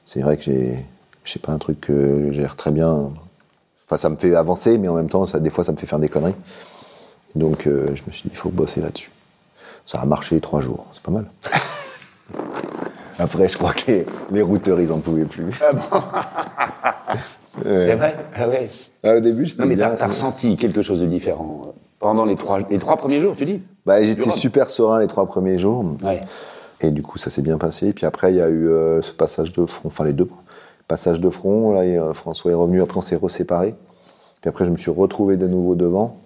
C'est 0.05 0.21
vrai 0.21 0.37
que 0.37 0.43
j'ai, 0.43 0.85
je 1.23 1.31
sais 1.31 1.39
pas 1.39 1.51
un 1.51 1.57
truc 1.57 1.81
que 1.81 2.29
je 2.31 2.39
gère 2.39 2.55
très 2.55 2.71
bien. 2.71 3.11
Enfin, 3.85 3.97
ça 3.97 4.09
me 4.09 4.15
fait 4.15 4.33
avancer, 4.35 4.77
mais 4.77 4.87
en 4.87 4.95
même 4.95 5.09
temps, 5.09 5.25
des 5.25 5.49
fois, 5.49 5.63
ça 5.63 5.71
me 5.71 5.77
fait 5.77 5.85
faire 5.85 5.99
des 5.99 6.09
conneries. 6.09 6.35
Donc, 7.35 7.67
euh, 7.67 7.87
je 7.93 8.03
me 8.07 8.11
suis 8.11 8.23
dit, 8.23 8.29
il 8.31 8.37
faut 8.37 8.49
bosser 8.49 8.81
là-dessus. 8.81 9.11
Ça 9.85 9.99
a 10.01 10.05
marché 10.05 10.39
trois 10.39 10.61
jours, 10.61 10.85
c'est 10.93 11.03
pas 11.03 11.11
mal. 11.11 11.25
Après, 13.19 13.47
je 13.49 13.57
crois 13.57 13.73
que 13.73 13.91
les, 13.91 14.05
les 14.31 14.41
routeurs, 14.41 14.79
ils 14.79 14.91
en 14.91 14.99
pouvaient 14.99 15.25
plus. 15.25 15.51
C'est 17.63 17.95
vrai? 17.95 18.15
Ah 18.35 18.47
ouais. 18.47 18.69
Ah, 19.03 19.15
au 19.15 19.19
début, 19.19 19.47
c'était 19.47 19.63
Non 19.63 19.69
mais 19.69 19.75
bien. 19.75 19.89
t'as 19.89 19.95
t'as 19.95 20.07
ressenti 20.07 20.55
quelque 20.57 20.81
chose 20.81 21.01
de 21.01 21.07
différent 21.07 21.61
euh, 21.65 21.69
pendant 21.99 22.25
les 22.25 22.35
trois, 22.35 22.59
les 22.69 22.77
trois 22.77 22.97
premiers 22.97 23.19
jours, 23.19 23.35
tu 23.35 23.45
dis? 23.45 23.63
Bah, 23.85 24.01
j'étais 24.03 24.29
super 24.31 24.69
serein 24.69 24.99
les 24.99 25.07
trois 25.07 25.25
premiers 25.25 25.57
jours. 25.57 25.83
Ouais. 26.03 26.21
Et 26.81 26.91
du 26.91 27.01
coup, 27.01 27.17
ça 27.17 27.31
s'est 27.31 27.41
bien 27.41 27.57
passé. 27.57 27.93
Puis 27.93 28.05
après, 28.05 28.31
il 28.31 28.37
y 28.37 28.41
a 28.41 28.49
eu 28.49 28.67
euh, 28.69 29.01
ce 29.01 29.11
passage 29.11 29.51
de 29.53 29.65
front, 29.65 29.87
enfin 29.87 30.03
les 30.05 30.13
deux 30.13 30.29
passages 30.87 31.19
de 31.19 31.29
front. 31.31 31.71
Là, 31.73 31.85
et, 31.85 31.97
euh, 31.97 32.13
François 32.13 32.51
est 32.51 32.55
revenu. 32.55 32.81
Après, 32.83 32.97
on 32.99 33.01
s'est 33.01 33.15
reséparés. 33.15 33.73
Puis 34.41 34.49
après, 34.49 34.65
je 34.65 34.69
me 34.69 34.77
suis 34.77 34.91
retrouvé 34.91 35.37
de 35.37 35.47
nouveau 35.47 35.73
devant. 35.73 36.17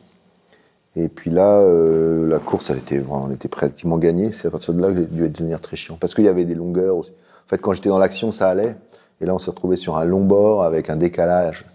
Et 0.95 1.08
puis 1.08 1.32
là, 1.32 1.58
euh, 1.60 2.27
la 2.27 2.39
course, 2.39 2.69
elle 2.69 2.77
était, 2.77 3.01
on 3.10 3.32
était 3.32 3.47
pratiquement 3.47 3.97
gagnée. 3.97 4.32
C'est 4.34 4.47
à 4.47 4.51
partir 4.51 4.73
de 4.73 4.82
là 4.82 4.89
que 4.89 4.95
j'ai 4.95 5.06
dû 5.06 5.30
devenir 5.30 5.62
très 5.62 5.77
chiant. 5.77 5.97
Parce 5.99 6.13
qu'il 6.13 6.25
y 6.25 6.27
avait 6.27 6.43
des 6.43 6.56
longueurs 6.56 6.97
aussi. 6.97 7.12
En 7.12 7.49
fait, 7.49 7.58
quand 7.60 7.73
j'étais 7.73 7.89
dans 7.89 7.97
l'action, 7.99 8.32
ça 8.32 8.49
allait. 8.49 8.75
Et 9.21 9.25
là, 9.25 9.34
on 9.34 9.39
s'est 9.39 9.51
retrouvé 9.51 9.77
sur 9.77 9.97
un 9.97 10.04
long 10.04 10.21
bord 10.21 10.63
avec 10.63 10.89
un 10.89 10.97
décalage. 10.97 11.65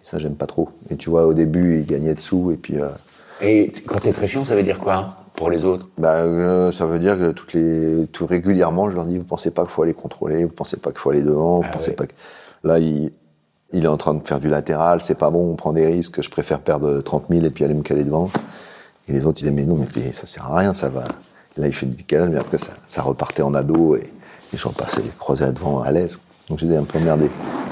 Et 0.00 0.04
ça, 0.06 0.18
j'aime 0.18 0.36
pas 0.36 0.46
trop. 0.46 0.68
Et 0.90 0.96
tu 0.96 1.10
vois, 1.10 1.26
au 1.26 1.34
début, 1.34 1.78
il 1.78 1.86
gagnait 1.86 2.14
dessous. 2.14 2.52
Et 2.52 2.56
puis, 2.56 2.80
euh, 2.80 2.88
Et 3.40 3.72
quand 3.86 3.98
t'es 4.00 4.12
très 4.12 4.26
chiant, 4.28 4.42
ça 4.44 4.54
veut 4.54 4.62
dire 4.62 4.78
quoi 4.78 5.16
pour 5.34 5.50
les 5.50 5.64
autres? 5.64 5.88
Bah, 5.98 6.18
euh, 6.18 6.70
ça 6.70 6.84
veut 6.86 6.98
dire 6.98 7.18
que 7.18 7.32
toutes 7.32 7.54
les, 7.54 8.06
tout 8.12 8.26
régulièrement, 8.26 8.90
je 8.90 8.94
leur 8.94 9.06
dis, 9.06 9.18
vous 9.18 9.24
pensez 9.24 9.50
pas 9.50 9.62
qu'il 9.62 9.70
faut 9.70 9.82
aller 9.82 9.94
contrôler, 9.94 10.44
vous 10.44 10.52
pensez 10.52 10.76
pas 10.76 10.90
qu'il 10.90 10.98
faut 11.00 11.10
aller 11.10 11.22
devant, 11.22 11.60
vous 11.60 11.66
Ah 11.66 11.72
pensez 11.72 11.90
ouais. 11.90 11.96
pas 11.96 12.06
que... 12.06 12.12
Là, 12.64 12.78
ils, 12.78 13.10
Il 13.72 13.84
est 13.84 13.88
en 13.88 13.96
train 13.96 14.14
de 14.14 14.26
faire 14.26 14.38
du 14.40 14.48
latéral, 14.48 15.00
c'est 15.00 15.14
pas 15.14 15.30
bon, 15.30 15.50
on 15.50 15.54
prend 15.54 15.72
des 15.72 15.86
risques, 15.86 16.20
je 16.22 16.28
préfère 16.30 16.60
perdre 16.60 17.00
30 17.00 17.24
000 17.30 17.44
et 17.44 17.50
puis 17.50 17.64
aller 17.64 17.74
me 17.74 17.82
caler 17.82 18.04
devant. 18.04 18.28
Et 19.08 19.12
les 19.12 19.24
autres, 19.24 19.40
ils 19.40 19.44
disaient, 19.44 19.50
mais 19.54 19.64
non, 19.64 19.76
mais 19.76 20.12
ça 20.12 20.26
sert 20.26 20.46
à 20.52 20.58
rien, 20.58 20.72
ça 20.72 20.88
va. 20.88 21.04
Et 21.56 21.60
là, 21.60 21.66
il 21.66 21.72
fait 21.72 21.86
du 21.86 21.94
décalage, 21.96 22.28
mais 22.30 22.38
après, 22.38 22.58
ça, 22.58 22.72
ça 22.86 23.02
repartait 23.02 23.42
en 23.42 23.54
ado 23.54 23.96
et 23.96 24.12
les 24.52 24.58
gens 24.58 24.70
passaient, 24.72 25.02
croisaient 25.18 25.52
devant 25.52 25.80
à 25.80 25.90
l'aise. 25.90 26.20
Donc 26.48 26.58
j'étais 26.58 26.76
un 26.76 26.84
peu 26.84 26.98
emmerdé. 26.98 27.30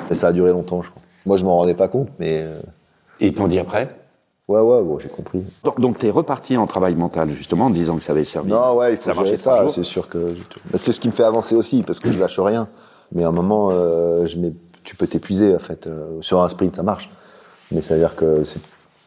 Mais 0.09 0.17
ça 0.17 0.29
a 0.29 0.33
duré 0.33 0.51
longtemps, 0.53 0.83
je 0.83 0.91
crois. 0.91 1.03
Moi, 1.27 1.37
je 1.37 1.45
m'en 1.45 1.57
rendais 1.57 1.75
pas 1.75 1.89
compte, 1.89 2.09
mais. 2.19 2.43
euh, 2.45 2.61
Et 3.21 3.29
ils 3.29 3.35
t'ont 3.35 3.47
dit 3.49 3.59
après? 3.59 3.95
Ouais, 4.49 4.61
ouais, 4.61 4.83
bon, 4.83 4.99
j'ai 4.99 5.09
compris. 5.09 5.45
Donc, 5.63 5.79
donc 5.81 5.99
tu 5.99 6.07
es 6.07 6.11
reparti 6.11 6.57
en 6.57 6.67
travail 6.67 6.95
mental, 6.97 7.29
justement, 7.31 7.67
en 7.67 7.71
disant 7.71 7.97
que 7.97 8.03
ça 8.03 8.13
avait 8.13 8.25
servi. 8.25 8.51
Non, 8.51 8.75
ouais, 8.75 8.93
il 8.93 8.97
faut 8.97 9.05
ça 9.05 9.15
marchait 9.15 9.37
ça, 9.37 9.67
c'est 9.69 9.85
sûr 9.85 10.09
que. 10.09 10.35
C'est 10.77 10.93
ce 10.93 10.99
qui 10.99 11.07
me 11.09 11.13
fait 11.13 11.23
avancer 11.25 11.55
aussi, 11.55 11.83
parce 11.83 12.01
que 12.01 12.11
je 12.11 12.19
lâche 12.19 12.41
rien. 12.41 12.67
Mais 13.13 13.23
à 13.23 13.29
un 13.29 13.33
moment, 13.33 13.69
euh, 13.71 14.27
je 14.27 14.39
m'ai- 14.39 14.53
tu 14.85 14.97
peux 14.97 15.07
t'épuiser, 15.07 15.55
en 15.55 15.59
fait. 15.59 15.87
Euh, 15.87 16.21
sur 16.23 16.43
un 16.43 16.49
sprint, 16.49 16.77
ça 16.77 16.83
marche. 16.83 17.11
Mais 17.73 17.81
ça 17.83 17.95
veut 17.95 18.01
dire 18.01 18.17
que 18.17 18.45
c'est 18.45 18.61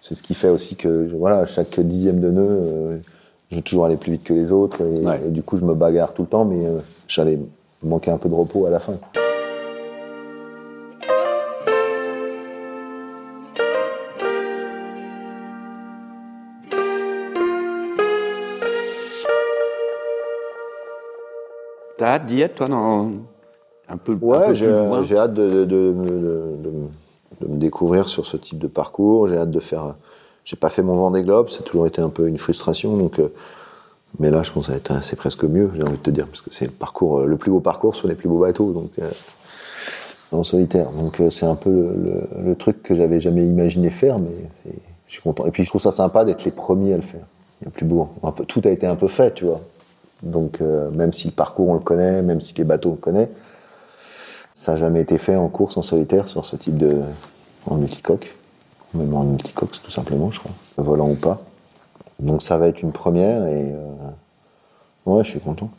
c'est 0.05 0.15
ce 0.15 0.23
qui 0.23 0.33
fait 0.33 0.49
aussi 0.49 0.75
que, 0.75 1.07
voilà, 1.17 1.45
chaque 1.45 1.79
dixième 1.79 2.19
de 2.19 2.29
nœud, 2.29 2.41
euh, 2.49 2.97
je 3.49 3.55
veux 3.55 3.61
toujours 3.61 3.85
aller 3.85 3.95
plus 3.95 4.11
vite 4.11 4.25
que 4.25 4.33
les 4.33 4.51
autres. 4.51 4.81
Et, 4.81 4.99
Ouais. 5.05 5.21
et 5.25 5.29
du 5.31 5.41
coup, 5.43 5.57
je 5.57 5.63
me 5.63 5.73
bagarre 5.73 6.13
tout 6.13 6.23
le 6.23 6.27
temps, 6.27 6.43
mais 6.43 6.65
euh, 6.65 6.79
j'allais 7.07 7.39
manquer 7.81 8.11
un 8.11 8.17
peu 8.17 8.27
de 8.27 8.33
repos 8.33 8.65
à 8.65 8.69
la 8.69 8.79
fin. 8.81 8.95
T'as 21.97 22.15
hâte 22.15 22.25
d'y 22.25 22.41
être, 22.41 22.55
toi, 22.55 22.67
dans 22.67 23.11
un 23.89 23.97
peu, 23.97 24.13
un 24.13 24.17
peu 24.17 24.25
Ouais, 24.25 24.45
plus 24.47 24.55
j'ai 24.55 24.67
loin 24.71 25.03
j'ai 25.03 25.17
hâte 25.17 25.33
de, 25.33 25.65
de, 25.65 25.65
de- 25.93 27.47
me 27.47 27.57
découvrir 27.57 28.07
sur 28.07 28.25
ce 28.25 28.37
type 28.37 28.59
de 28.59 28.67
parcours. 28.67 29.27
J'ai 29.27 29.37
hâte 29.37 29.51
de 29.51 29.59
faire. 29.59 29.95
J'ai 30.45 30.55
pas 30.55 30.69
fait 30.69 30.81
mon 30.83 30.95
Vendée 30.95 31.23
Globe, 31.23 31.49
ça 31.49 31.59
a 31.59 31.63
toujours 31.63 31.87
été 31.87 32.01
un 32.01 32.09
peu 32.09 32.27
une 32.27 32.37
frustration. 32.37 32.95
Donc, 32.97 33.19
euh, 33.19 33.29
mais 34.19 34.29
là, 34.29 34.43
je 34.43 34.51
pense 34.51 34.67
que 34.67 34.73
ça 34.73 34.73
va 34.73 34.77
être- 34.97 35.03
c'est 35.03 35.15
presque 35.15 35.43
mieux, 35.43 35.69
j'ai 35.75 35.83
envie 35.83 35.97
de 35.97 36.03
te 36.03 36.09
dire, 36.09 36.27
parce 36.27 36.41
que 36.41 36.53
c'est 36.53 36.65
le 36.65 36.71
parcours, 36.71 37.19
euh, 37.21 37.25
le 37.25 37.35
plus 37.37 37.49
beau 37.51 37.59
parcours 37.59 37.95
sur 37.95 38.07
les 38.07 38.15
plus 38.15 38.29
beaux 38.29 38.39
bateaux, 38.39 38.71
donc 38.71 38.91
euh, 39.01 39.09
en 40.31 40.43
solitaire. 40.43 40.89
Donc, 40.91 41.21
c'est 41.29 41.45
un 41.45 41.55
peu 41.55 41.69
le, 41.69 41.93
le- 42.41 42.45
le 42.49 42.55
truc 42.55 42.81
que 42.83 42.95
j'avais 42.95 43.19
jamais 43.21 43.45
imaginé 43.45 43.89
faire, 43.89 44.19
mais 44.19 44.29
c'est- 44.63 44.75
je 45.07 45.13
suis 45.13 45.21
content. 45.21 45.45
Et 45.45 45.51
puis, 45.51 45.63
je 45.63 45.69
trouve 45.69 45.81
ça 45.81 45.91
sympa 45.91 46.23
d'être 46.25 46.43
les 46.43 46.51
premiers 46.51 46.93
à 46.93 46.97
le 46.97 47.03
faire. 47.03 47.25
Il 47.61 47.65
y 47.65 47.67
a 47.67 47.71
plus 47.71 47.85
beau. 47.85 48.07
Un 48.23 48.31
peu- 48.31 48.45
tout 48.45 48.61
a 48.65 48.69
été 48.69 48.85
un 48.87 48.95
peu 48.95 49.07
fait, 49.07 49.33
tu 49.33 49.45
vois. 49.45 49.61
Donc, 50.23 50.59
euh, 50.61 50.89
même 50.91 51.13
si 51.13 51.27
le 51.27 51.33
parcours 51.33 51.69
on 51.69 51.73
le 51.73 51.79
connaît, 51.79 52.21
même 52.21 52.41
si 52.41 52.53
les 52.57 52.63
bateaux 52.63 52.89
on 52.89 52.93
le 52.93 52.97
connaît, 52.97 53.29
ça 54.63 54.73
n'a 54.73 54.77
jamais 54.77 55.01
été 55.01 55.17
fait 55.17 55.35
en 55.35 55.47
course, 55.49 55.77
en 55.77 55.81
solitaire, 55.83 56.27
sur 56.29 56.45
ce 56.45 56.55
type 56.55 56.77
de. 56.77 57.01
en 57.67 57.75
multicoque. 57.75 58.35
Même 58.93 59.13
en 59.15 59.23
multicoque, 59.23 59.71
tout 59.81 59.91
simplement, 59.91 60.29
je 60.31 60.39
crois. 60.39 60.51
Volant 60.77 61.09
ou 61.09 61.15
pas. 61.15 61.41
Donc 62.19 62.41
ça 62.43 62.57
va 62.57 62.67
être 62.67 62.81
une 62.81 62.91
première 62.91 63.45
et. 63.47 63.71
euh, 63.73 64.09
Ouais, 65.05 65.23
je 65.25 65.31
suis 65.31 65.39
content. 65.41 65.69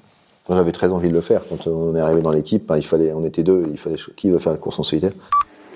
J'avais 0.50 0.72
très 0.72 0.88
envie 0.90 1.08
de 1.08 1.14
le 1.14 1.22
faire. 1.22 1.40
Quand 1.48 1.66
on 1.66 1.96
est 1.96 2.00
arrivé 2.00 2.20
dans 2.20 2.30
l'équipe, 2.32 2.66
ben, 2.66 2.76
il 2.76 2.84
fallait, 2.84 3.12
on 3.14 3.24
était 3.24 3.42
deux, 3.42 3.66
il 3.70 3.78
fallait. 3.78 3.96
Qui 4.16 4.28
veut 4.28 4.38
faire 4.38 4.52
la 4.52 4.58
course 4.58 4.78
en 4.78 4.82
solitaire? 4.82 5.12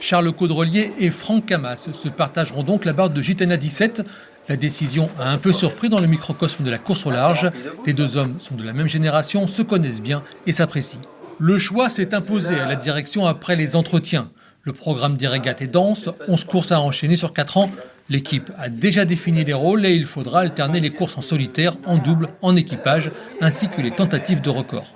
Charles 0.00 0.30
Caudrelier 0.32 0.92
et 1.00 1.08
Franck 1.10 1.46
Camas 1.46 1.88
se 1.90 2.08
partageront 2.10 2.62
donc 2.62 2.84
la 2.84 2.92
barre 2.92 3.08
de 3.08 3.22
Gitana 3.22 3.56
17. 3.56 4.02
La 4.50 4.56
décision 4.56 5.08
a 5.18 5.30
un 5.30 5.38
peu 5.38 5.52
surpris 5.52 5.88
dans 5.88 6.00
le 6.00 6.06
microcosme 6.06 6.62
de 6.64 6.70
la 6.70 6.78
course 6.78 7.06
au 7.06 7.10
large. 7.10 7.50
Les 7.86 7.94
deux 7.94 8.18
hommes 8.18 8.34
sont 8.38 8.54
de 8.54 8.62
la 8.64 8.74
même 8.74 8.86
génération, 8.88 9.46
se 9.46 9.62
connaissent 9.62 10.02
bien 10.02 10.22
et 10.46 10.52
s'apprécient. 10.52 11.00
Le 11.40 11.56
choix 11.56 11.88
s'est 11.88 12.14
imposé 12.14 12.58
à 12.58 12.66
la 12.66 12.74
direction 12.74 13.24
après 13.26 13.54
les 13.54 13.76
entretiens. 13.76 14.28
Le 14.62 14.72
programme 14.72 15.16
des 15.16 15.28
régates 15.28 15.62
est 15.62 15.68
dense, 15.68 16.10
11 16.26 16.44
courses 16.44 16.72
à 16.72 16.80
enchaîner 16.80 17.14
sur 17.14 17.32
4 17.32 17.58
ans. 17.58 17.70
L'équipe 18.10 18.50
a 18.58 18.68
déjà 18.68 19.04
défini 19.04 19.44
les 19.44 19.52
rôles 19.52 19.86
et 19.86 19.94
il 19.94 20.04
faudra 20.04 20.40
alterner 20.40 20.80
les 20.80 20.90
courses 20.90 21.16
en 21.16 21.20
solitaire, 21.20 21.74
en 21.86 21.96
double, 21.96 22.26
en 22.42 22.56
équipage, 22.56 23.12
ainsi 23.40 23.68
que 23.68 23.80
les 23.80 23.92
tentatives 23.92 24.40
de 24.40 24.50
record. 24.50 24.86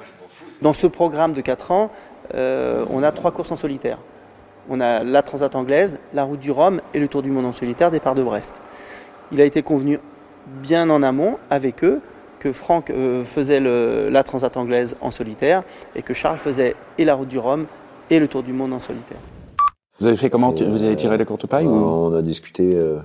Dans 0.62 0.72
ce 0.72 0.88
programme 0.88 1.32
de 1.32 1.40
4 1.40 1.70
ans, 1.70 1.92
euh, 2.34 2.84
on 2.90 3.04
a 3.04 3.12
trois 3.12 3.30
courses 3.30 3.52
en 3.52 3.56
solitaire. 3.56 3.98
On 4.68 4.80
a 4.80 5.04
la 5.04 5.22
Transat 5.22 5.54
anglaise, 5.54 6.00
la 6.12 6.24
Route 6.24 6.40
du 6.40 6.50
Rhum 6.50 6.80
et 6.92 6.98
le 6.98 7.06
Tour 7.06 7.22
du 7.22 7.30
Monde 7.30 7.46
en 7.46 7.52
solitaire, 7.52 7.92
départ 7.92 8.16
de 8.16 8.22
Brest. 8.22 8.60
Il 9.30 9.40
a 9.40 9.44
été 9.44 9.62
convenu 9.62 10.00
bien 10.60 10.90
en 10.90 11.04
amont 11.04 11.38
avec 11.50 11.84
eux 11.84 12.00
que 12.42 12.52
Franck 12.52 12.90
euh, 12.90 13.22
faisait 13.24 13.60
le- 13.60 14.08
la 14.10 14.24
Transat 14.24 14.56
anglaise 14.56 14.96
en 15.00 15.12
solitaire 15.12 15.62
et 15.94 16.02
que 16.02 16.12
Charles 16.12 16.38
faisait 16.38 16.74
et 16.98 17.04
la 17.04 17.14
Route 17.14 17.28
du 17.28 17.38
Rhum 17.38 17.66
et 18.10 18.18
le 18.18 18.26
Tour 18.26 18.42
du 18.42 18.52
Monde 18.52 18.72
en 18.72 18.80
solitaire. 18.80 19.18
Vous 20.00 20.06
avez 20.08 20.16
fait 20.16 20.28
comment 20.28 20.52
Et, 20.54 20.64
Vous 20.64 20.82
avez 20.82 20.96
tiré 20.96 21.14
euh, 21.14 21.18
les 21.18 21.24
courtes 21.24 21.46
pailles 21.46 21.66
ou... 21.66 21.70
On 21.72 22.12
a 22.14 22.20
discuté 22.22 22.72
euh, 22.74 22.98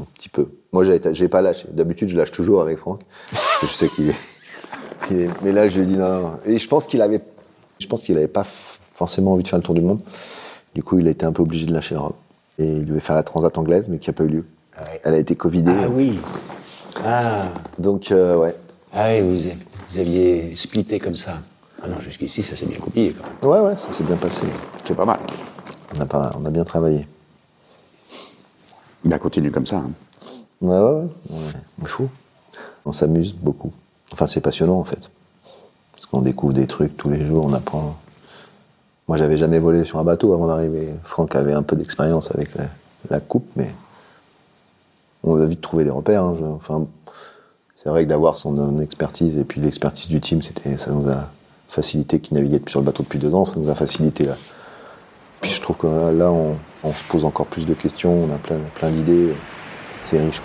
un 0.00 0.04
petit 0.14 0.28
peu. 0.28 0.46
Moi, 0.72 0.84
j'ai 0.84 1.28
pas 1.28 1.42
lâché. 1.42 1.66
D'habitude, 1.72 2.08
je 2.08 2.16
lâche 2.16 2.30
toujours 2.30 2.62
avec 2.62 2.78
Franck. 2.78 3.00
Je 3.62 3.66
sais 3.66 3.88
qu'il 3.88 4.10
est, 4.10 5.28
Mais 5.42 5.50
là, 5.52 5.66
je 5.68 5.78
lui 5.80 5.82
ai 5.82 5.86
dit 5.92 5.96
non. 5.98 6.20
non. 6.22 6.32
Et 6.46 6.58
je 6.58 6.68
pense 6.68 6.86
qu'il 6.86 7.02
avait, 7.02 7.20
je 7.80 7.86
pense 7.88 8.02
qu'il 8.02 8.16
avait 8.16 8.28
pas 8.28 8.46
forcément 8.94 9.32
envie 9.32 9.42
de 9.42 9.48
faire 9.48 9.58
le 9.58 9.64
tour 9.64 9.74
du 9.74 9.80
monde. 9.82 10.00
Du 10.74 10.84
coup, 10.84 11.00
il 11.00 11.08
a 11.08 11.10
été 11.10 11.26
un 11.26 11.32
peu 11.32 11.42
obligé 11.42 11.66
de 11.66 11.72
lâcher 11.72 11.96
l'Europe. 11.96 12.16
Et 12.58 12.64
il 12.66 12.84
devait 12.84 13.00
faire 13.00 13.16
la 13.16 13.24
transat 13.24 13.58
anglaise, 13.58 13.88
mais 13.88 13.98
qui 13.98 14.08
n'a 14.08 14.14
pas 14.14 14.22
eu 14.24 14.28
lieu. 14.28 14.44
Elle 15.02 15.14
a 15.14 15.18
été 15.18 15.34
covidée. 15.34 15.72
Ah 15.84 15.88
oui. 15.90 16.18
Ah, 17.04 17.48
Donc, 17.78 18.10
euh, 18.10 18.36
ouais. 18.36 18.54
ah 18.92 19.08
oui, 19.10 19.20
vous, 19.22 19.46
avez- 19.46 19.58
vous 19.90 19.98
aviez 19.98 20.54
splitté 20.54 20.98
comme 21.00 21.14
ça. 21.14 21.38
Ah 21.82 21.88
non, 21.88 21.98
jusqu'ici, 22.00 22.42
ça 22.42 22.54
s'est 22.54 22.66
bien 22.66 22.78
copié 22.78 23.12
quand 23.12 23.24
même. 23.24 23.64
Ouais, 23.64 23.68
ouais, 23.70 23.76
ça 23.78 23.92
s'est 23.92 24.04
bien 24.04 24.16
passé. 24.16 24.42
C'est 24.84 24.96
pas 24.96 25.04
mal. 25.04 25.18
On 25.96 26.00
a, 26.00 26.06
pas, 26.06 26.32
on 26.40 26.44
a 26.44 26.50
bien 26.50 26.64
travaillé. 26.64 27.06
Ben, 29.04 29.18
continue 29.18 29.50
comme 29.50 29.66
ça. 29.66 29.76
hein. 29.76 29.90
Ouais, 30.60 30.78
ouais, 30.78 31.02
ouais. 31.30 31.38
Il 31.80 31.88
faut. 31.88 32.08
On 32.84 32.92
s'amuse 32.92 33.32
beaucoup. 33.34 33.72
Enfin, 34.12 34.26
c'est 34.28 34.40
passionnant, 34.40 34.78
en 34.78 34.84
fait. 34.84 35.10
Parce 35.92 36.06
qu'on 36.06 36.20
découvre 36.22 36.52
des 36.52 36.66
trucs 36.66 36.96
tous 36.96 37.10
les 37.10 37.26
jours, 37.26 37.44
on 37.46 37.52
apprend. 37.52 37.96
Moi, 39.08 39.16
j'avais 39.16 39.38
jamais 39.38 39.58
volé 39.58 39.84
sur 39.84 39.98
un 39.98 40.04
bateau 40.04 40.32
avant 40.34 40.46
d'arriver. 40.46 40.94
Franck 41.04 41.34
avait 41.34 41.52
un 41.54 41.62
peu 41.62 41.74
d'expérience 41.74 42.30
avec 42.32 42.54
la, 42.54 42.66
la 43.10 43.18
coupe, 43.20 43.46
mais 43.56 43.74
on 45.22 45.40
a 45.40 45.46
vite 45.46 45.60
trouvé 45.60 45.84
des 45.84 45.90
repères. 45.90 46.24
hein. 46.24 46.36
Enfin, 46.56 46.86
c'est 47.82 47.88
vrai 47.88 48.04
que 48.04 48.08
d'avoir 48.08 48.36
son 48.36 48.78
expertise 48.78 49.38
et 49.38 49.44
puis 49.44 49.60
l'expertise 49.60 50.08
du 50.08 50.20
team, 50.20 50.42
c'était, 50.42 50.76
ça 50.78 50.92
nous 50.92 51.08
a 51.08 51.28
facilité, 51.68 52.20
qui 52.20 52.34
naviguait 52.34 52.60
sur 52.66 52.80
le 52.80 52.86
bateau 52.86 53.02
depuis 53.02 53.18
deux 53.18 53.34
ans, 53.34 53.44
ça 53.44 53.54
nous 53.56 53.70
a 53.70 53.74
facilité 53.74 54.24
là. 54.24 54.36
Puis 55.40 55.50
je 55.50 55.60
trouve 55.60 55.76
que 55.76 55.86
là, 55.86 56.12
là, 56.12 56.30
on, 56.30 56.54
se 56.94 57.04
pose 57.08 57.24
encore 57.24 57.46
plus 57.46 57.66
de 57.66 57.74
questions, 57.74 58.24
on 58.24 58.32
a 58.32 58.38
plein, 58.38 58.58
plein 58.74 58.90
d'idées, 58.90 59.34
c'est 60.04 60.20
riche. 60.20 60.40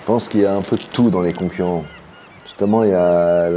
Je 0.00 0.06
pense 0.06 0.28
qu'il 0.28 0.40
y 0.40 0.46
a 0.46 0.54
un 0.54 0.62
peu 0.62 0.76
de 0.76 0.82
tout 0.82 1.08
dans 1.08 1.22
les 1.22 1.32
concurrents. 1.32 1.84
Justement, 2.44 2.82
il 2.82 2.90
y 2.90 2.94
a, 2.94 3.48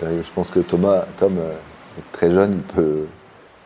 je 0.00 0.32
pense 0.34 0.50
que 0.50 0.60
Thomas, 0.60 1.04
Tom, 1.18 1.36
euh, 1.38 1.52
est 1.98 2.12
très 2.12 2.32
jeune, 2.32 2.62
il 2.68 2.74
peut, 2.74 3.06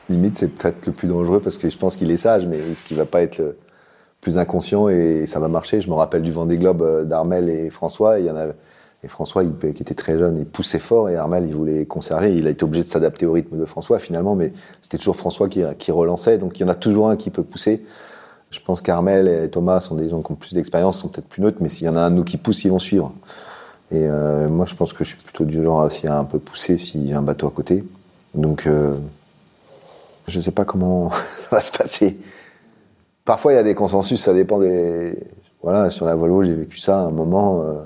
limite, 0.09 0.37
c'est 0.37 0.49
peut-être 0.49 0.87
le 0.87 0.93
plus 0.93 1.09
dangereux 1.09 1.41
parce 1.41 1.59
que 1.59 1.71
je 1.71 1.79
pense 1.79 1.97
qu'il 1.97 2.11
est 2.11 2.17
sage, 2.17 2.47
mais 2.47 2.59
ce 2.75 2.85
qui 2.85 2.95
va 2.95 3.05
pas 3.05 3.23
être 3.23 3.39
le 3.39 3.57
plus 4.21 4.39
inconscient 4.39 4.89
et 4.89 5.25
ça 5.27 5.39
va 5.39 5.49
marcher. 5.49 5.81
Je 5.81 5.89
me 5.89 5.95
rappelle 5.95 6.23
du 6.23 6.33
Vendée 6.33 6.57
Globe 6.57 6.83
euh, 6.83 7.05
d'Armel 7.05 7.49
et 7.49 7.71
François. 7.71 8.19
Il 8.19 8.27
y 8.27 8.31
en 8.31 8.37
a, 8.37 8.47
et 9.05 9.09
François, 9.09 9.45
qui 9.45 9.83
était 9.83 9.95
très 9.95 10.19
jeune, 10.19 10.39
il 10.39 10.47
poussait 10.47 10.79
fort 10.79 11.11
et 11.11 11.17
Armel, 11.17 11.45
il 11.47 11.55
voulait 11.55 11.85
conserver. 11.85 12.35
Il 12.35 12.47
a 12.47 12.51
été 12.51 12.65
obligé 12.65 12.85
de 12.85 12.89
s'adapter 12.89 13.27
au 13.27 13.33
rythme 13.33 13.59
de 13.59 13.67
François 13.67 13.99
finalement, 13.99 14.35
mais 14.35 14.53
c'était 14.81 14.97
toujours 14.97 15.17
François 15.17 15.49
qui, 15.49 15.93
relançait. 15.93 16.39
Donc 16.39 16.59
il 16.59 16.63
y 16.63 16.65
en 16.65 16.71
a 16.71 16.75
toujours 16.75 17.11
un 17.11 17.17
qui 17.17 17.31
peut 17.31 17.43
pousser. 17.43 17.85
Je 18.51 18.61
pense 18.61 18.81
qu'Armel 18.81 19.29
et 19.29 19.51
Thomas 19.51 19.81
sont 19.81 19.97
des 19.97 20.09
gens 20.09 20.23
qui 20.23 20.33
ont 20.33 20.37
plus 20.37 20.55
d'expérience, 20.55 21.01
sont 21.01 21.09
peut-être 21.09 21.29
plus 21.29 21.43
neutres, 21.43 21.59
mais 21.61 21.69
s'il 21.69 21.87
y 21.87 21.91
en 21.91 21.97
a 21.97 22.01
un 22.01 22.11
nous 22.11 22.25
qui 22.25 22.39
pousse, 22.39 22.65
ils 22.65 22.71
vont 22.71 22.79
suivre. 22.79 23.13
Et 23.91 24.09
euh, 24.09 24.49
moi, 24.49 24.65
je 24.65 24.75
pense 24.75 24.93
que 24.93 25.05
je 25.05 25.11
suis 25.11 25.23
plutôt 25.23 25.45
du 25.45 25.63
genre 25.63 25.83
à 25.83 25.87
aussi 25.87 26.07
à 26.07 26.19
un 26.19 26.25
peu 26.25 26.39
pousser 26.39 26.79
s'il 26.79 27.07
y 27.07 27.13
a 27.13 27.19
un 27.19 27.23
bateau 27.23 27.47
à 27.47 27.51
côté. 27.51 27.85
Donc, 28.35 28.67
euh, 28.67 28.95
je 30.27 30.39
ne 30.39 30.43
sais 30.43 30.51
pas 30.51 30.65
comment 30.65 31.11
ça 31.11 31.17
va 31.53 31.61
se 31.61 31.77
passer. 31.77 32.19
Parfois, 33.25 33.53
il 33.53 33.57
y 33.57 33.59
a 33.59 33.63
des 33.63 33.75
consensus, 33.75 34.23
ça 34.23 34.35
dépend 34.35 34.59
des. 34.59 35.19
Voilà, 35.63 35.89
sur 35.91 36.05
la 36.05 36.15
Volvo, 36.15 36.45
j'ai 36.45 36.53
vécu 36.55 36.79
ça 36.79 36.99
à 36.99 37.03
un 37.05 37.11
moment. 37.11 37.63
euh, 37.63 37.83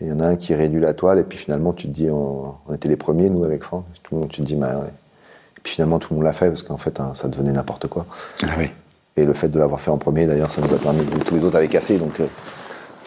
et 0.00 0.06
Il 0.06 0.08
y 0.08 0.12
en 0.12 0.20
a 0.20 0.26
un 0.26 0.36
qui 0.36 0.54
réduit 0.54 0.80
la 0.80 0.94
toile, 0.94 1.18
et 1.18 1.22
puis 1.22 1.36
finalement, 1.38 1.72
tu 1.74 1.86
te 1.86 1.92
dis, 1.92 2.08
on, 2.10 2.54
on 2.66 2.74
était 2.74 2.88
les 2.88 2.96
premiers, 2.96 3.28
nous, 3.28 3.44
avec 3.44 3.62
Franck. 3.62 3.84
Tout 4.02 4.14
le 4.14 4.20
monde, 4.22 4.30
tu 4.30 4.40
te 4.40 4.46
dis, 4.46 4.56
bah, 4.56 4.78
ouais. 4.78 4.88
Et 4.88 5.60
puis 5.62 5.74
finalement, 5.74 5.98
tout 5.98 6.08
le 6.12 6.16
monde 6.16 6.24
l'a 6.24 6.32
fait, 6.32 6.48
parce 6.48 6.62
qu'en 6.62 6.78
fait, 6.78 6.98
hein, 6.98 7.12
ça 7.14 7.28
devenait 7.28 7.52
n'importe 7.52 7.88
quoi. 7.88 8.06
Ah 8.42 8.46
oui. 8.58 8.70
Et 9.16 9.24
le 9.26 9.34
fait 9.34 9.48
de 9.50 9.58
l'avoir 9.58 9.80
fait 9.82 9.90
en 9.90 9.98
premier, 9.98 10.26
d'ailleurs, 10.26 10.50
ça 10.50 10.62
nous 10.62 10.74
a 10.74 10.78
permis. 10.78 11.04
Tous 11.26 11.34
les 11.34 11.44
autres 11.44 11.56
avaient 11.56 11.68
cassé, 11.68 11.98
donc 11.98 12.18
euh, 12.20 12.26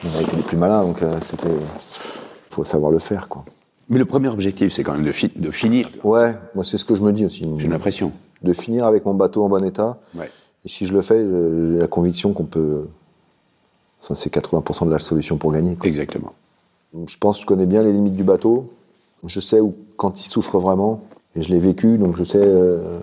on 0.05 0.19
a 0.19 0.21
été 0.21 0.35
les 0.35 0.43
plus 0.43 0.57
malins, 0.57 0.83
donc 0.83 1.01
euh, 1.01 1.17
c'était. 1.23 1.49
faut 2.51 2.63
savoir 2.63 2.91
le 2.91 2.99
faire, 2.99 3.27
quoi. 3.27 3.43
Mais 3.89 4.00
le 4.00 4.06
premier 4.06 4.30
objectif, 4.30 4.74
c'est 4.74 4.84
quand 4.84 4.93
même 4.93 5.04
de, 5.04 5.12
fi- 5.12 5.32
de 5.36 5.52
finir. 5.52 5.89
Ouais, 6.04 6.36
moi, 6.56 6.63
c'est 6.63 6.78
ce 6.78 6.86
que 6.86 6.95
je 6.95 7.04
me 7.04 7.12
dis 7.12 7.26
aussi. 7.26 7.48
J'ai 7.58 7.67
l'impression. 7.67 8.12
De 8.41 8.54
finir 8.54 8.86
avec 8.86 9.06
mon 9.06 9.13
bateau 9.13 9.43
en 9.43 9.50
bon 9.50 9.63
état. 9.63 10.00
Ouais. 10.15 10.30
Et 10.65 10.69
si 10.69 10.86
je 10.86 10.93
le 10.93 11.02
fais, 11.02 11.19
j'ai 11.19 11.78
la 11.80 11.88
conviction 11.88 12.34
qu'on 12.34 12.45
peut. 12.45 12.88
Enfin, 14.02 14.15
c'est 14.15 14.34
80% 14.34 14.86
de 14.88 14.91
la 14.91 15.00
solution 15.00 15.38
pour 15.38 15.52
gagner. 15.52 15.76
quoi. 15.76 15.88
Exactement. 15.88 16.34
Je 17.08 17.17
pense 17.17 17.38
que 17.38 17.41
je 17.43 17.48
connais 17.48 17.65
bien 17.65 17.84
les 17.84 17.91
limites 17.91 18.15
du 18.15 18.24
bateau. 18.24 18.71
Je 19.26 19.39
sais 19.39 19.60
où, 19.60 19.76
quand 19.98 20.19
il 20.19 20.28
souffre 20.28 20.60
vraiment, 20.60 21.02
et 21.36 21.41
je 21.41 21.50
l'ai 21.50 21.60
vécu, 21.60 21.98
donc 21.98 22.15
je 22.15 22.24
sais, 22.24 22.38
euh, 22.41 23.00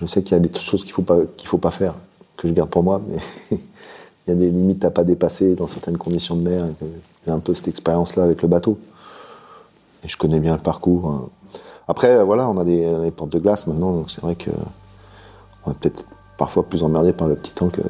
je 0.00 0.06
sais 0.06 0.22
qu'il 0.22 0.32
y 0.32 0.34
a 0.34 0.40
des 0.40 0.50
choses 0.58 0.82
qu'il 0.84 0.92
faut 0.92 1.02
pas 1.02 1.18
qu'il 1.36 1.48
faut 1.48 1.58
pas 1.58 1.70
faire, 1.70 1.94
que 2.36 2.46
je 2.48 2.52
garde 2.52 2.68
pour 2.70 2.82
moi, 2.82 3.00
mais 3.08 3.16
il 3.50 3.58
y 4.28 4.30
a 4.30 4.34
des 4.34 4.50
limites 4.50 4.84
à 4.84 4.90
pas 4.90 5.04
dépasser 5.04 5.54
dans 5.54 5.66
certaines 5.66 5.96
conditions 5.96 6.36
de 6.36 6.42
mer. 6.48 6.66
J'ai 7.26 7.32
un 7.32 7.38
peu 7.38 7.54
cette 7.54 7.68
expérience-là 7.68 8.24
avec 8.24 8.42
le 8.42 8.48
bateau. 8.48 8.78
Et 10.04 10.08
je 10.08 10.16
connais 10.16 10.40
bien 10.40 10.52
le 10.54 10.60
parcours. 10.62 11.08
hein. 11.10 11.22
Après, 11.88 12.08
euh, 12.10 12.24
voilà, 12.24 12.48
on 12.48 12.58
a 12.58 12.64
des, 12.64 12.98
des 13.00 13.10
portes 13.10 13.30
de 13.32 13.38
glace 13.38 13.66
maintenant, 13.66 13.92
donc 13.92 14.10
c'est 14.10 14.20
vrai 14.22 14.34
que 14.36 14.50
on 15.66 15.70
est 15.72 15.74
peut-être 15.74 16.04
parfois 16.38 16.62
plus 16.64 16.82
emmerdé 16.82 17.12
par 17.12 17.28
le 17.28 17.34
petit 17.36 17.52
temps 17.52 17.68
que, 17.68 17.82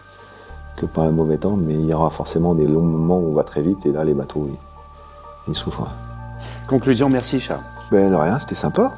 que 0.76 0.86
par 0.86 1.04
le 1.06 1.12
mauvais 1.12 1.38
temps, 1.38 1.56
mais 1.56 1.74
il 1.74 1.86
y 1.86 1.94
aura 1.94 2.10
forcément 2.10 2.54
des 2.54 2.66
longs 2.66 2.82
moments 2.82 3.18
où 3.18 3.28
on 3.30 3.34
va 3.34 3.44
très 3.44 3.62
vite, 3.62 3.84
et 3.86 3.92
là, 3.92 4.04
les 4.04 4.14
bateaux, 4.14 4.48
ils, 4.48 5.52
ils 5.52 5.56
souffrent. 5.56 5.88
Conclusion, 6.68 7.08
merci 7.08 7.40
Charles. 7.40 7.60
Ben, 7.90 8.10
de 8.10 8.16
rien, 8.16 8.38
c'était 8.38 8.54
sympa. 8.56 8.92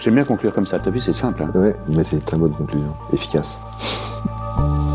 J'aime 0.00 0.14
bien 0.16 0.24
conclure 0.24 0.52
comme 0.52 0.66
ça, 0.66 0.78
t'as 0.78 0.90
vu, 0.90 1.00
c'est 1.00 1.12
simple. 1.14 1.42
hein. 1.44 1.50
Ouais, 1.58 1.74
mais 1.88 2.04
c'est 2.04 2.34
un 2.34 2.36
mot 2.36 2.48
de 2.48 2.54
conclusion, 2.54 2.92
efficace. 3.12 3.58